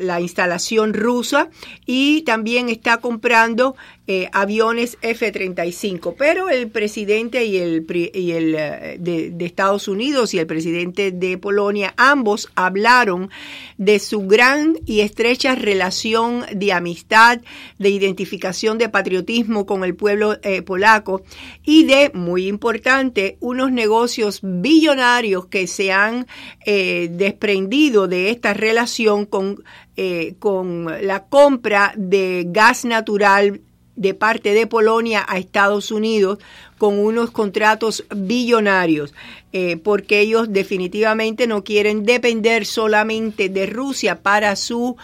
la 0.00 0.20
instalación 0.20 0.94
rusa 0.94 1.50
y 1.84 2.22
también 2.22 2.68
está 2.68 2.98
comprando 2.98 3.74
eh, 4.06 4.30
aviones 4.32 4.96
F-35. 5.02 6.14
Pero 6.16 6.48
el 6.48 6.70
presidente 6.70 7.44
y 7.44 7.56
el, 7.56 7.84
y 8.14 8.30
el 8.30 8.54
eh, 8.54 8.96
de, 9.00 9.44
Estados 9.44 9.88
Unidos 9.88 10.32
y 10.32 10.38
el 10.38 10.46
presidente 10.46 11.10
de 11.10 11.38
Polonia, 11.38 11.92
ambos 11.96 12.48
hablaron 12.54 13.30
de 13.78 13.98
su 13.98 14.26
gran 14.28 14.78
y 14.86 15.00
estrecha 15.00 15.56
relación 15.56 16.44
de 16.54 16.72
amistad, 16.72 17.40
de 17.78 17.90
identificación 17.90 18.78
de 18.78 18.88
patriotismo 18.88 19.66
con 19.66 19.82
el 19.82 19.96
pueblo 19.96 20.36
polaco 20.64 21.22
y 21.64 21.84
de, 21.84 22.10
muy 22.14 22.46
importante, 22.46 23.36
unos 23.40 23.72
negocios 23.72 24.40
billonarios 24.68 25.46
que 25.46 25.66
se 25.66 25.92
han 25.92 26.26
eh, 26.66 27.08
desprendido 27.10 28.06
de 28.06 28.28
esta 28.28 28.52
relación 28.52 29.24
con, 29.24 29.64
eh, 29.96 30.34
con 30.38 30.84
la 31.06 31.24
compra 31.24 31.94
de 31.96 32.44
gas 32.48 32.84
natural 32.84 33.62
de 33.96 34.12
parte 34.12 34.52
de 34.52 34.66
Polonia 34.66 35.24
a 35.26 35.38
Estados 35.38 35.90
Unidos 35.90 36.38
con 36.76 36.98
unos 36.98 37.30
contratos 37.30 38.04
billonarios, 38.14 39.14
eh, 39.52 39.78
porque 39.78 40.20
ellos 40.20 40.52
definitivamente 40.52 41.46
no 41.46 41.64
quieren 41.64 42.04
depender 42.04 42.66
solamente 42.66 43.48
de 43.48 43.64
Rusia 43.66 44.20
para 44.22 44.54
su 44.54 44.96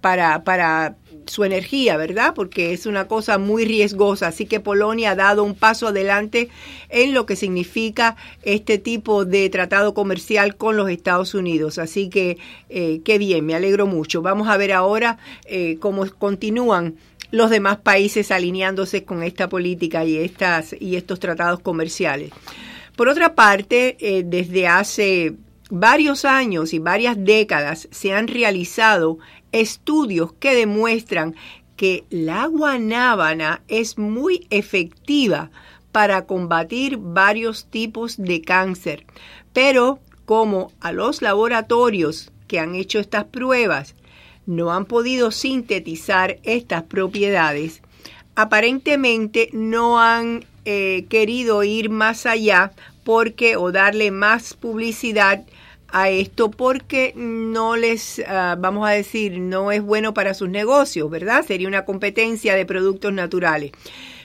para 0.00 0.42
para 0.44 0.96
su 1.26 1.44
energía, 1.44 1.96
¿verdad? 1.96 2.34
Porque 2.34 2.72
es 2.72 2.86
una 2.86 3.06
cosa 3.08 3.38
muy 3.38 3.64
riesgosa. 3.64 4.28
Así 4.28 4.46
que 4.46 4.60
Polonia 4.60 5.12
ha 5.12 5.16
dado 5.16 5.44
un 5.44 5.54
paso 5.54 5.88
adelante 5.88 6.48
en 6.88 7.14
lo 7.14 7.26
que 7.26 7.36
significa 7.36 8.16
este 8.42 8.78
tipo 8.78 9.24
de 9.24 9.48
tratado 9.50 9.94
comercial 9.94 10.56
con 10.56 10.76
los 10.76 10.90
Estados 10.90 11.34
Unidos. 11.34 11.78
Así 11.78 12.08
que 12.08 12.38
eh, 12.68 13.00
qué 13.04 13.18
bien, 13.18 13.46
me 13.46 13.54
alegro 13.54 13.86
mucho. 13.86 14.22
Vamos 14.22 14.48
a 14.48 14.56
ver 14.56 14.72
ahora 14.72 15.18
eh, 15.44 15.76
cómo 15.80 16.06
continúan 16.18 16.96
los 17.30 17.50
demás 17.50 17.78
países 17.78 18.30
alineándose 18.30 19.04
con 19.04 19.22
esta 19.22 19.48
política 19.48 20.04
y, 20.04 20.18
estas, 20.18 20.74
y 20.78 20.96
estos 20.96 21.18
tratados 21.18 21.60
comerciales. 21.60 22.30
Por 22.96 23.08
otra 23.08 23.34
parte, 23.34 23.96
eh, 23.98 24.22
desde 24.24 24.68
hace 24.68 25.34
varios 25.70 26.24
años 26.24 26.72
y 26.72 26.78
varias 26.78 27.16
décadas 27.18 27.88
se 27.90 28.12
han 28.12 28.28
realizado 28.28 29.18
estudios 29.54 30.32
que 30.34 30.54
demuestran 30.54 31.34
que 31.76 32.04
la 32.10 32.46
guanábana 32.46 33.62
es 33.68 33.98
muy 33.98 34.46
efectiva 34.50 35.50
para 35.92 36.26
combatir 36.26 36.98
varios 36.98 37.66
tipos 37.66 38.16
de 38.16 38.42
cáncer, 38.42 39.06
pero 39.52 40.00
como 40.24 40.72
a 40.80 40.92
los 40.92 41.22
laboratorios 41.22 42.32
que 42.48 42.58
han 42.58 42.74
hecho 42.74 42.98
estas 42.98 43.24
pruebas 43.24 43.94
no 44.46 44.72
han 44.72 44.86
podido 44.86 45.30
sintetizar 45.30 46.38
estas 46.42 46.82
propiedades, 46.82 47.80
aparentemente 48.34 49.50
no 49.52 50.00
han 50.00 50.44
eh, 50.64 51.06
querido 51.08 51.62
ir 51.62 51.90
más 51.90 52.26
allá 52.26 52.72
porque 53.04 53.56
o 53.56 53.70
darle 53.70 54.10
más 54.10 54.54
publicidad 54.54 55.44
a 55.94 56.10
esto 56.10 56.50
porque 56.50 57.12
no 57.14 57.76
les, 57.76 58.18
uh, 58.18 58.58
vamos 58.58 58.86
a 58.88 58.90
decir, 58.90 59.38
no 59.38 59.70
es 59.70 59.80
bueno 59.80 60.12
para 60.12 60.34
sus 60.34 60.48
negocios, 60.48 61.08
¿verdad? 61.08 61.46
Sería 61.46 61.68
una 61.68 61.84
competencia 61.84 62.56
de 62.56 62.66
productos 62.66 63.12
naturales. 63.12 63.70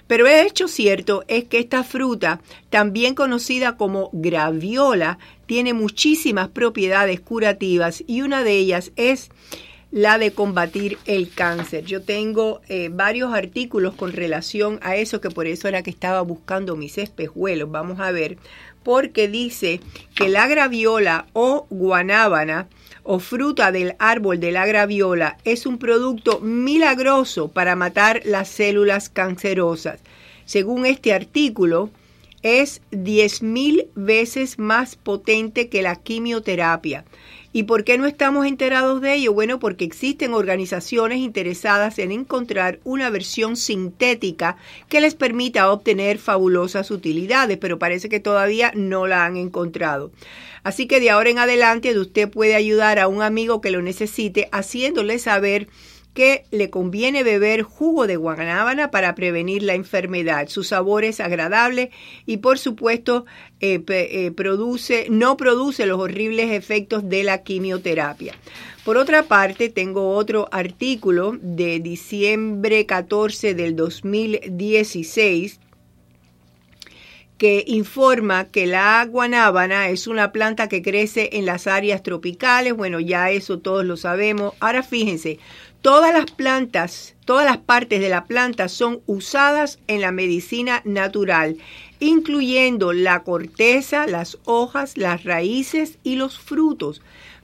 Pero 0.07 0.25
el 0.25 0.47
hecho 0.47 0.67
cierto 0.67 1.23
es 1.27 1.43
que 1.43 1.59
esta 1.59 1.83
fruta, 1.83 2.41
también 2.71 3.13
conocida 3.13 3.77
como 3.77 4.09
graviola, 4.13 5.19
tiene 5.45 5.73
muchísimas 5.73 6.47
propiedades 6.47 7.19
curativas 7.19 8.03
y 8.07 8.23
una 8.23 8.43
de 8.43 8.53
ellas 8.53 8.91
es 8.95 9.29
la 9.91 10.17
de 10.17 10.31
combatir 10.31 10.97
el 11.05 11.31
cáncer. 11.31 11.83
Yo 11.85 12.01
tengo 12.01 12.61
eh, 12.67 12.89
varios 12.91 13.33
artículos 13.33 13.95
con 13.95 14.13
relación 14.13 14.79
a 14.81 14.95
eso, 14.95 15.19
que 15.19 15.29
por 15.29 15.47
eso 15.47 15.67
era 15.67 15.81
que 15.81 15.89
estaba 15.89 16.21
buscando 16.21 16.75
mis 16.75 16.97
espejuelos. 16.97 17.71
Vamos 17.71 17.99
a 17.99 18.11
ver, 18.11 18.37
porque 18.83 19.27
dice 19.27 19.79
que 20.15 20.29
la 20.29 20.47
graviola 20.47 21.27
o 21.33 21.67
guanábana 21.69 22.67
o 23.03 23.19
fruta 23.19 23.71
del 23.71 23.95
árbol 23.99 24.39
de 24.39 24.51
la 24.51 24.65
graviola 24.65 25.37
es 25.43 25.65
un 25.65 25.77
producto 25.79 26.39
milagroso 26.41 27.49
para 27.49 27.75
matar 27.75 28.21
las 28.25 28.49
células 28.49 29.09
cancerosas. 29.09 29.99
Según 30.45 30.85
este 30.85 31.13
artículo, 31.13 31.89
es 32.41 32.81
10.000 32.91 33.87
veces 33.95 34.59
más 34.59 34.95
potente 34.95 35.69
que 35.69 35.81
la 35.81 35.95
quimioterapia. 35.95 37.05
¿Y 37.51 37.63
por 37.63 37.83
qué 37.83 37.97
no 37.97 38.05
estamos 38.05 38.45
enterados 38.45 39.01
de 39.01 39.15
ello? 39.15 39.33
Bueno, 39.33 39.59
porque 39.59 39.83
existen 39.83 40.33
organizaciones 40.33 41.17
interesadas 41.17 41.97
en 41.97 42.11
encontrar 42.11 42.79
una 42.83 43.09
versión 43.09 43.55
sintética 43.55 44.57
que 44.87 45.01
les 45.01 45.15
permita 45.15 45.71
obtener 45.71 46.19
fabulosas 46.19 46.91
utilidades, 46.91 47.57
pero 47.57 47.79
parece 47.79 48.07
que 48.07 48.19
todavía 48.19 48.71
no 48.75 49.07
la 49.07 49.25
han 49.25 49.35
encontrado. 49.35 50.11
Así 50.61 50.85
que 50.85 50.99
de 50.99 51.09
ahora 51.09 51.31
en 51.31 51.39
adelante 51.39 51.97
usted 51.97 52.29
puede 52.29 52.53
ayudar 52.53 52.99
a 52.99 53.07
un 53.07 53.23
amigo 53.23 53.61
que 53.61 53.71
lo 53.71 53.81
necesite 53.81 54.47
haciéndole 54.51 55.17
saber 55.17 55.67
que 56.19 56.43
le 56.51 56.69
conviene 56.69 57.23
beber 57.23 57.61
jugo 57.61 58.05
de 58.05 58.17
guanábana 58.17 58.91
para 58.91 59.15
prevenir 59.15 59.63
la 59.63 59.73
enfermedad. 59.73 60.49
Su 60.49 60.65
sabor 60.65 61.05
es 61.05 61.21
agradable 61.21 61.91
y 62.25 62.37
por 62.39 62.59
supuesto 62.59 63.25
eh, 63.61 63.81
eh, 63.87 64.29
produce, 64.31 65.07
no 65.09 65.37
produce 65.37 65.85
los 65.85 65.97
horribles 65.97 66.51
efectos 66.51 67.07
de 67.07 67.23
la 67.23 67.43
quimioterapia. 67.43 68.35
Por 68.83 68.97
otra 68.97 69.23
parte, 69.23 69.69
tengo 69.69 70.09
otro 70.09 70.49
artículo 70.51 71.37
de 71.41 71.79
diciembre 71.79 72.85
14 72.85 73.55
del 73.55 73.77
2016 73.77 75.61
que 77.39 77.63
informa 77.65 78.49
que 78.51 78.67
la 78.67 79.05
guanábana 79.05 79.87
es 79.87 80.07
una 80.07 80.33
planta 80.33 80.67
que 80.67 80.81
crece 80.81 81.29
en 81.31 81.45
las 81.45 81.67
áreas 81.67 82.03
tropicales. 82.03 82.73
Bueno, 82.75 82.99
ya 82.99 83.31
eso 83.31 83.59
todos 83.59 83.85
lo 83.85 83.95
sabemos. 83.95 84.55
Ahora 84.59 84.83
fíjense, 84.83 85.39
Todas 85.81 86.13
las 86.13 86.29
plantas, 86.31 87.15
todas 87.23 87.45
las 87.45 87.57
partes 87.57 88.01
de 88.01 88.09
la 88.09 88.25
planta 88.25 88.67
son 88.67 89.01
usadas 89.05 89.79
en 89.87 90.01
la 90.01 90.11
medicina 90.11 90.81
natural, 90.83 91.55
incluyendo 92.01 92.91
la 92.91 93.23
corteza, 93.23 94.05
las 94.05 94.39
hojas, 94.43 94.97
las 94.97 95.23
raíces 95.23 95.97
y 96.03 96.15
los 96.15 96.37
frutos. 96.37 97.01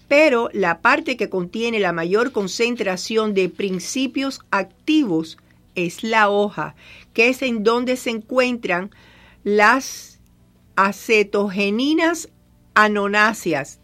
Pero 0.09 0.49
la 0.51 0.81
parte 0.81 1.15
que 1.15 1.29
contiene 1.29 1.79
la 1.79 1.93
mayor 1.93 2.33
concentración 2.33 3.33
de 3.33 3.47
principios 3.47 4.41
activos 4.51 5.37
es 5.75 6.03
la 6.03 6.29
hoja, 6.29 6.75
que 7.13 7.29
es 7.29 7.41
en 7.41 7.63
donde 7.63 7.95
se 7.95 8.09
encuentran 8.09 8.91
las 9.45 10.19
acetogeninas 10.75 12.27
anonáceas. 12.73 13.79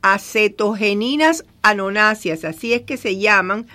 Acetogeninas 0.00 1.44
anonáceas, 1.60 2.44
así 2.44 2.72
es 2.72 2.82
que 2.82 2.96
se 2.96 3.18
llaman 3.18 3.66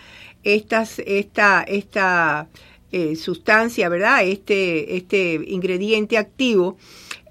estas, 0.46 1.00
esta, 1.00 1.64
esta 1.64 2.48
eh, 2.92 3.18
sustancia, 3.18 3.90
¿verdad? 3.90 4.24
Este, 4.24 4.96
este 4.96 5.42
ingrediente 5.48 6.18
activo. 6.18 6.78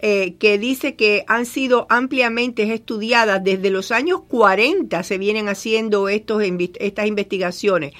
Eh, 0.06 0.34
que 0.38 0.58
dice 0.58 0.96
que 0.96 1.24
han 1.28 1.46
sido 1.46 1.86
ampliamente 1.88 2.70
estudiadas 2.74 3.42
desde 3.42 3.70
los 3.70 3.90
años 3.90 4.20
40 4.28 5.02
se 5.02 5.16
vienen 5.16 5.48
haciendo 5.48 6.10
estos, 6.10 6.42
estas 6.78 7.06
investigaciones 7.06 7.94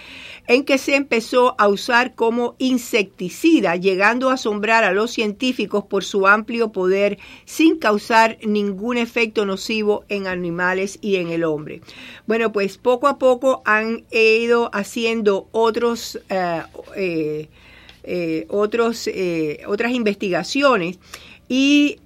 en 0.46 0.64
que 0.64 0.78
se 0.78 0.94
empezó 0.94 1.54
a 1.58 1.68
usar 1.68 2.14
como 2.14 2.54
insecticida, 2.58 3.76
llegando 3.76 4.30
a 4.30 4.34
asombrar 4.34 4.84
a 4.84 4.92
los 4.92 5.10
científicos 5.10 5.84
por 5.84 6.04
su 6.04 6.26
amplio 6.26 6.72
poder 6.72 7.18
sin 7.44 7.78
causar 7.78 8.38
ningún 8.42 8.98
efecto 8.98 9.46
nocivo 9.46 10.04
en 10.08 10.26
animales 10.26 10.98
y 11.00 11.16
en 11.16 11.28
el 11.28 11.44
hombre. 11.44 11.80
Bueno, 12.26 12.52
pues 12.52 12.76
poco 12.76 13.08
a 13.08 13.18
poco 13.18 13.62
han 13.64 14.04
ido 14.10 14.70
haciendo 14.72 15.48
otros, 15.52 16.20
eh, 16.28 16.62
eh, 16.96 17.48
eh, 18.02 18.46
otros 18.48 19.08
otras 19.66 19.92
investigaciones 19.92 20.98
y 21.48 21.98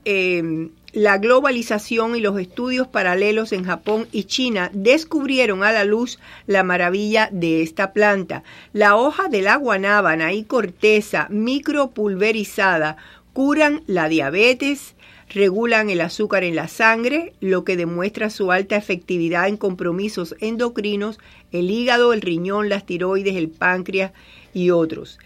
la 0.99 1.19
globalización 1.19 2.17
y 2.17 2.21
los 2.21 2.41
estudios 2.41 2.89
paralelos 2.89 3.53
en 3.53 3.63
Japón 3.63 4.09
y 4.11 4.25
China 4.25 4.69
descubrieron 4.75 5.63
a 5.63 5.71
la 5.71 5.85
luz 5.85 6.19
la 6.49 6.65
maravilla 6.65 7.29
de 7.31 7.63
esta 7.63 7.93
planta. 7.93 8.43
La 8.73 8.97
hoja 8.97 9.29
de 9.29 9.41
la 9.41 9.55
guanábana 9.55 10.33
y 10.33 10.43
corteza 10.43 11.29
micropulverizada 11.31 12.97
curan 13.33 13.85
la 13.87 14.09
diabetes, 14.09 14.97
regulan 15.29 15.89
el 15.89 16.01
azúcar 16.01 16.43
en 16.43 16.57
la 16.57 16.67
sangre, 16.67 17.33
lo 17.39 17.63
que 17.63 17.77
demuestra 17.77 18.29
su 18.29 18.51
alta 18.51 18.75
efectividad 18.75 19.47
en 19.47 19.57
compromisos 19.57 20.35
endocrinos, 20.41 21.21
el 21.53 21.71
hígado, 21.71 22.13
el 22.13 22.23
riñón, 22.23 22.69
las 22.69 22.85
tiroides, 22.85 23.37
el 23.37 23.51
páncreas 23.51 24.11
y 24.53 24.71
otros. 24.71 25.21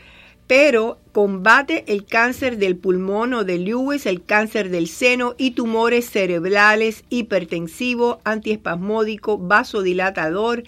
Pero 0.55 0.99
combate 1.13 1.83
el 1.87 2.05
cáncer 2.05 2.59
del 2.59 2.77
pulmón 2.77 3.33
o 3.33 3.43
de 3.43 3.57
Lewis, 3.57 4.05
el 4.05 4.23
cáncer 4.23 4.69
del 4.69 4.87
seno 4.87 5.35
y 5.39 5.53
tumores 5.53 6.11
cerebrales, 6.11 7.05
hipertensivo, 7.09 8.21
antiespasmódico, 8.25 9.39
vasodilatador, 9.39 10.65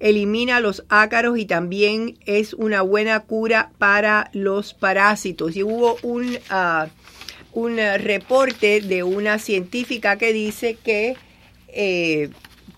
elimina 0.00 0.60
los 0.60 0.84
ácaros 0.88 1.38
y 1.38 1.44
también 1.44 2.16
es 2.24 2.54
una 2.54 2.80
buena 2.80 3.20
cura 3.20 3.72
para 3.76 4.30
los 4.32 4.72
parásitos. 4.72 5.54
Y 5.54 5.62
hubo 5.62 5.98
un, 6.00 6.38
ah, 6.48 6.86
un 7.52 7.76
reporte 7.76 8.80
de 8.80 9.02
una 9.02 9.38
científica 9.38 10.16
que 10.16 10.32
dice 10.32 10.78
que, 10.82 11.14
eh, 11.68 12.30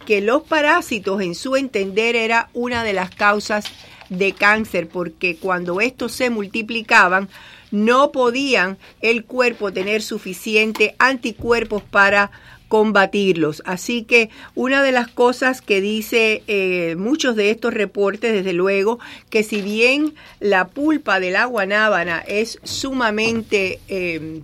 que 0.06 0.20
los 0.22 0.42
parásitos, 0.42 1.22
en 1.22 1.36
su 1.36 1.54
entender, 1.54 2.16
era 2.16 2.50
una 2.52 2.82
de 2.82 2.94
las 2.94 3.14
causas 3.14 3.64
de 4.08 4.32
cáncer, 4.32 4.88
porque 4.88 5.36
cuando 5.36 5.80
estos 5.80 6.12
se 6.12 6.30
multiplicaban, 6.30 7.28
no 7.70 8.12
podían 8.12 8.78
el 9.00 9.24
cuerpo 9.24 9.72
tener 9.72 10.02
suficiente 10.02 10.94
anticuerpos 10.98 11.82
para 11.82 12.30
combatirlos. 12.68 13.62
Así 13.64 14.04
que 14.04 14.30
una 14.54 14.82
de 14.82 14.92
las 14.92 15.08
cosas 15.08 15.62
que 15.62 15.80
dice 15.80 16.42
eh, 16.46 16.96
muchos 16.96 17.34
de 17.34 17.50
estos 17.50 17.74
reportes, 17.74 18.32
desde 18.32 18.52
luego, 18.52 18.98
que 19.30 19.42
si 19.42 19.62
bien 19.62 20.14
la 20.38 20.68
pulpa 20.68 21.18
de 21.18 21.30
la 21.30 21.46
guanábana 21.46 22.22
es 22.26 22.58
sumamente 22.62 23.80
eh, 23.88 24.42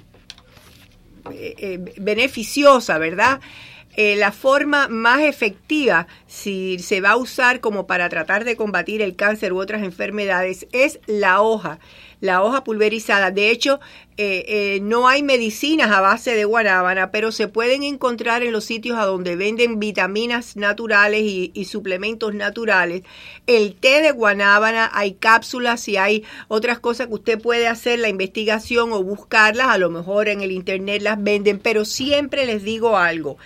eh, 1.30 1.78
beneficiosa, 1.98 2.98
¿verdad? 2.98 3.40
La 3.97 4.32
forma 4.32 4.88
más 4.88 5.20
efectiva, 5.20 6.07
si 6.26 6.78
se 6.78 7.01
va 7.01 7.11
a 7.11 7.16
usar 7.16 7.61
como 7.61 7.86
para 7.86 8.09
tratar 8.09 8.45
de 8.45 8.57
combatir 8.57 9.03
el 9.03 9.16
cáncer 9.16 9.53
u 9.53 9.61
otras 9.61 9.82
enfermedades, 9.82 10.66
es 10.72 10.99
la 11.07 11.40
hoja 11.40 11.78
la 12.24 12.42
hoja 12.42 12.64
pulverizada. 12.64 13.30
De 13.30 13.50
hecho, 13.50 13.80
eh, 14.16 14.44
eh, 14.48 14.80
no 14.80 15.08
hay 15.08 15.22
medicinas 15.22 15.90
a 15.90 16.00
base 16.00 16.34
de 16.34 16.46
guanábana, 16.46 17.10
pero 17.10 17.32
se 17.32 17.48
pueden 17.48 17.82
encontrar 17.82 18.42
en 18.42 18.52
los 18.52 18.64
sitios 18.64 18.96
a 18.96 19.04
donde 19.04 19.36
venden 19.36 19.78
vitaminas 19.78 20.56
naturales 20.56 21.20
y, 21.22 21.64
suplementos 21.66 22.32
naturales. 22.34 23.02
El 23.46 23.74
té 23.74 24.00
de 24.00 24.12
guanábana, 24.12 24.90
hay 24.94 25.14
cápsulas 25.14 25.86
y 25.86 25.98
hay 25.98 26.24
otras 26.48 26.78
cosas 26.78 27.08
que 27.08 27.14
usted 27.14 27.42
puede 27.42 27.68
hacer 27.68 27.98
la 27.98 28.08
investigación 28.08 28.92
o 28.92 29.02
buscarlas. 29.02 29.68
A 29.68 29.76
lo 29.76 29.90
mejor 29.90 30.28
en 30.28 30.40
el 30.40 30.50
internet 30.50 31.02
las 31.02 31.22
venden, 31.22 31.58
pero 31.58 31.84
siempre 31.84 32.46
les 32.46 32.62
digo 32.62 32.96
algo. 32.96 33.36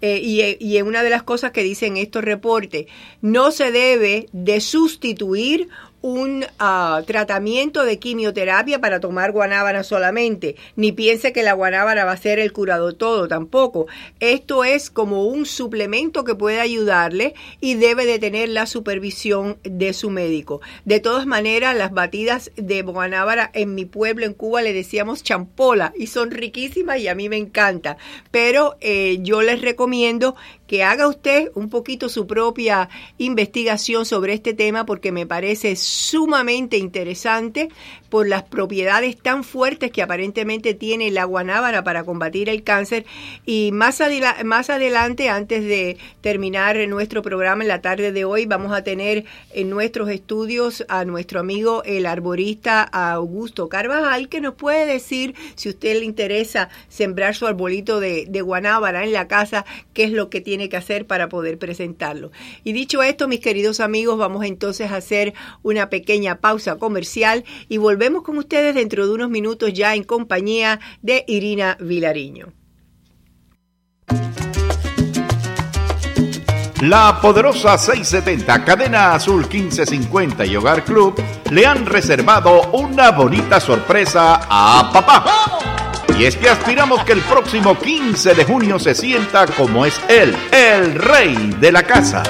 Eh, 0.00 0.20
y, 0.22 0.56
y 0.60 0.80
una 0.82 1.02
de 1.02 1.10
las 1.10 1.24
cosas 1.24 1.50
que 1.50 1.64
dicen 1.64 1.96
estos 1.96 2.22
reportes, 2.22 2.86
no 3.20 3.50
se 3.50 3.72
debe 3.72 4.28
de 4.32 4.60
sustituir 4.60 5.68
un 6.00 6.44
ah, 6.58 7.02
tratamiento 7.06 7.84
de 7.84 7.98
quimioterapia 7.98 8.80
para 8.80 9.00
tomar 9.00 9.32
guanábana 9.32 9.82
solamente, 9.82 10.56
ni 10.76 10.92
piense 10.92 11.32
que 11.32 11.42
la 11.42 11.54
guanábana 11.54 12.04
va 12.04 12.12
a 12.12 12.16
ser 12.16 12.38
el 12.38 12.52
curado 12.52 12.94
todo, 12.94 13.28
tampoco. 13.28 13.86
Esto 14.20 14.64
es 14.64 14.90
como 14.90 15.24
un 15.24 15.46
suplemento 15.46 16.24
que 16.24 16.34
puede 16.34 16.60
ayudarle 16.60 17.34
y 17.60 17.74
debe 17.74 18.06
de 18.06 18.18
tener 18.18 18.48
la 18.48 18.66
supervisión 18.66 19.58
de 19.62 19.92
su 19.92 20.10
médico. 20.10 20.60
De 20.84 21.00
todas 21.00 21.26
maneras, 21.26 21.76
las 21.76 21.92
batidas 21.92 22.50
de 22.56 22.82
guanábana 22.82 23.50
en 23.52 23.74
mi 23.74 23.84
pueblo, 23.84 24.24
en 24.24 24.34
Cuba, 24.34 24.62
le 24.62 24.72
decíamos 24.72 25.22
champola 25.22 25.92
y 25.96 26.06
son 26.06 26.30
riquísimas 26.30 26.98
y 27.00 27.08
a 27.08 27.14
mí 27.14 27.28
me 27.28 27.36
encanta. 27.36 27.96
Pero 28.30 28.76
eh, 28.80 29.18
yo 29.22 29.42
les 29.42 29.60
recomiendo 29.60 30.36
que 30.68 30.84
haga 30.84 31.08
usted 31.08 31.50
un 31.54 31.70
poquito 31.70 32.08
su 32.08 32.28
propia 32.28 32.88
investigación 33.16 34.04
sobre 34.04 34.34
este 34.34 34.54
tema 34.54 34.86
porque 34.86 35.10
me 35.10 35.26
parece 35.26 35.74
sumamente 35.74 36.76
interesante 36.76 37.70
por 38.08 38.26
las 38.26 38.42
propiedades 38.42 39.16
tan 39.16 39.44
fuertes 39.44 39.90
que 39.90 40.02
aparentemente 40.02 40.74
tiene 40.74 41.10
la 41.10 41.24
guanábana 41.24 41.84
para 41.84 42.04
combatir 42.04 42.48
el 42.48 42.62
cáncer. 42.62 43.04
Y 43.44 43.70
más, 43.72 44.02
más 44.44 44.70
adelante, 44.70 45.28
antes 45.28 45.64
de 45.64 45.98
terminar 46.20 46.76
nuestro 46.88 47.22
programa 47.22 47.64
en 47.64 47.68
la 47.68 47.82
tarde 47.82 48.12
de 48.12 48.24
hoy, 48.24 48.46
vamos 48.46 48.72
a 48.72 48.82
tener 48.82 49.24
en 49.52 49.70
nuestros 49.70 50.08
estudios 50.08 50.84
a 50.88 51.04
nuestro 51.04 51.40
amigo 51.40 51.82
el 51.84 52.06
arborista 52.06 52.82
Augusto 52.82 53.68
Carvajal, 53.68 54.28
que 54.28 54.40
nos 54.40 54.54
puede 54.54 54.86
decir, 54.86 55.34
si 55.54 55.68
usted 55.68 55.98
le 55.98 56.04
interesa 56.04 56.70
sembrar 56.88 57.34
su 57.34 57.46
arbolito 57.46 58.00
de, 58.00 58.26
de 58.28 58.40
guanábana 58.40 59.04
en 59.04 59.12
la 59.12 59.28
casa, 59.28 59.66
qué 59.92 60.04
es 60.04 60.12
lo 60.12 60.30
que 60.30 60.40
tiene 60.40 60.68
que 60.68 60.76
hacer 60.76 61.06
para 61.06 61.28
poder 61.28 61.58
presentarlo. 61.58 62.30
Y 62.64 62.72
dicho 62.72 63.02
esto, 63.02 63.28
mis 63.28 63.40
queridos 63.40 63.80
amigos, 63.80 64.18
vamos 64.18 64.44
entonces 64.44 64.90
a 64.90 64.96
hacer 64.96 65.34
una 65.62 65.90
pequeña 65.90 66.36
pausa 66.36 66.76
comercial 66.76 67.44
y 67.68 67.76
volver 67.76 67.97
Volvemos 67.98 68.22
con 68.22 68.38
ustedes 68.38 68.76
dentro 68.76 69.08
de 69.08 69.12
unos 69.12 69.28
minutos 69.28 69.72
ya 69.72 69.92
en 69.96 70.04
compañía 70.04 70.78
de 71.02 71.24
Irina 71.26 71.76
Vilariño. 71.80 72.52
La 76.82 77.18
poderosa 77.20 77.76
670, 77.76 78.64
Cadena 78.64 79.14
Azul 79.14 79.40
1550 79.40 80.46
y 80.46 80.54
Hogar 80.54 80.84
Club 80.84 81.20
le 81.50 81.66
han 81.66 81.86
reservado 81.86 82.70
una 82.70 83.10
bonita 83.10 83.58
sorpresa 83.58 84.42
a 84.48 84.92
papá. 84.92 85.24
Y 86.16 86.22
es 86.22 86.36
que 86.36 86.50
aspiramos 86.50 87.02
que 87.02 87.14
el 87.14 87.20
próximo 87.22 87.76
15 87.76 88.32
de 88.32 88.44
junio 88.44 88.78
se 88.78 88.94
sienta 88.94 89.44
como 89.48 89.84
es 89.84 90.00
él, 90.08 90.36
el 90.52 90.94
rey 90.94 91.52
de 91.58 91.72
la 91.72 91.82
casa. 91.82 92.22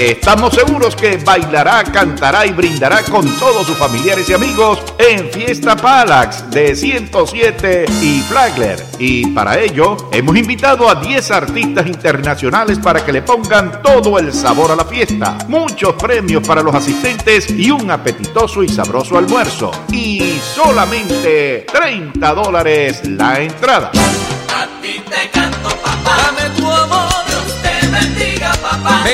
Estamos 0.00 0.54
seguros 0.54 0.96
que 0.96 1.18
bailará, 1.18 1.84
cantará 1.84 2.46
y 2.46 2.52
brindará 2.52 3.02
con 3.02 3.28
todos 3.38 3.66
sus 3.66 3.76
familiares 3.76 4.26
y 4.30 4.32
amigos 4.32 4.82
en 4.96 5.30
Fiesta 5.30 5.76
Palax 5.76 6.50
de 6.50 6.74
107 6.74 7.84
y 8.00 8.22
Flagler. 8.22 8.82
Y 8.98 9.26
para 9.26 9.58
ello 9.58 10.08
hemos 10.10 10.38
invitado 10.38 10.88
a 10.88 10.94
10 10.94 11.30
artistas 11.32 11.86
internacionales 11.86 12.78
para 12.78 13.04
que 13.04 13.12
le 13.12 13.20
pongan 13.20 13.82
todo 13.82 14.18
el 14.18 14.32
sabor 14.32 14.70
a 14.70 14.76
la 14.76 14.86
fiesta. 14.86 15.36
Muchos 15.48 15.92
premios 15.96 16.48
para 16.48 16.62
los 16.62 16.74
asistentes 16.74 17.50
y 17.50 17.70
un 17.70 17.90
apetitoso 17.90 18.62
y 18.62 18.70
sabroso 18.70 19.18
almuerzo. 19.18 19.70
Y 19.92 20.40
solamente 20.54 21.66
30 21.70 22.34
dólares 22.34 23.06
la 23.06 23.38
entrada. 23.38 23.90
A 23.90 24.80
ti 24.80 25.02
te 25.10 25.28
canto, 25.28 25.68
papá. 25.68 26.32
Dame. 26.38 26.59
Bendiga, 28.00 28.52
papá. 28.62 29.04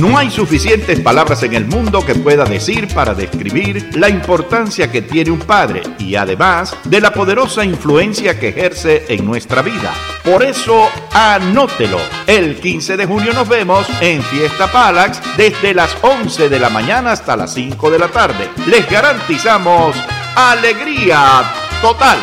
No 0.00 0.16
hay 0.16 0.30
suficientes 0.30 1.00
palabras 1.00 1.42
en 1.42 1.54
el 1.54 1.66
mundo 1.66 2.06
que 2.06 2.14
pueda 2.14 2.44
decir 2.44 2.86
para 2.94 3.14
describir 3.14 3.90
la 3.96 4.08
importancia 4.08 4.92
que 4.92 5.02
tiene 5.02 5.32
un 5.32 5.40
padre 5.40 5.82
y 5.98 6.14
además 6.14 6.76
de 6.84 7.00
la 7.00 7.12
poderosa 7.12 7.64
influencia 7.64 8.38
que 8.38 8.50
ejerce 8.50 9.06
en 9.08 9.24
nuestra 9.24 9.60
vida. 9.60 9.92
Por 10.22 10.44
eso, 10.44 10.88
anótelo. 11.12 11.98
El 12.28 12.60
15 12.60 12.96
de 12.96 13.06
junio 13.06 13.32
nos 13.32 13.48
vemos 13.48 13.88
en 14.00 14.22
Fiesta 14.22 14.70
Palax 14.70 15.20
desde 15.36 15.74
las 15.74 15.96
11 16.02 16.48
de 16.48 16.60
la 16.60 16.70
mañana 16.70 17.10
hasta 17.10 17.36
las 17.36 17.52
5 17.54 17.90
de 17.90 17.98
la 17.98 18.08
tarde. 18.08 18.48
Les 18.66 18.88
garantizamos 18.88 19.96
alegría 20.36 21.67
total. 21.80 22.18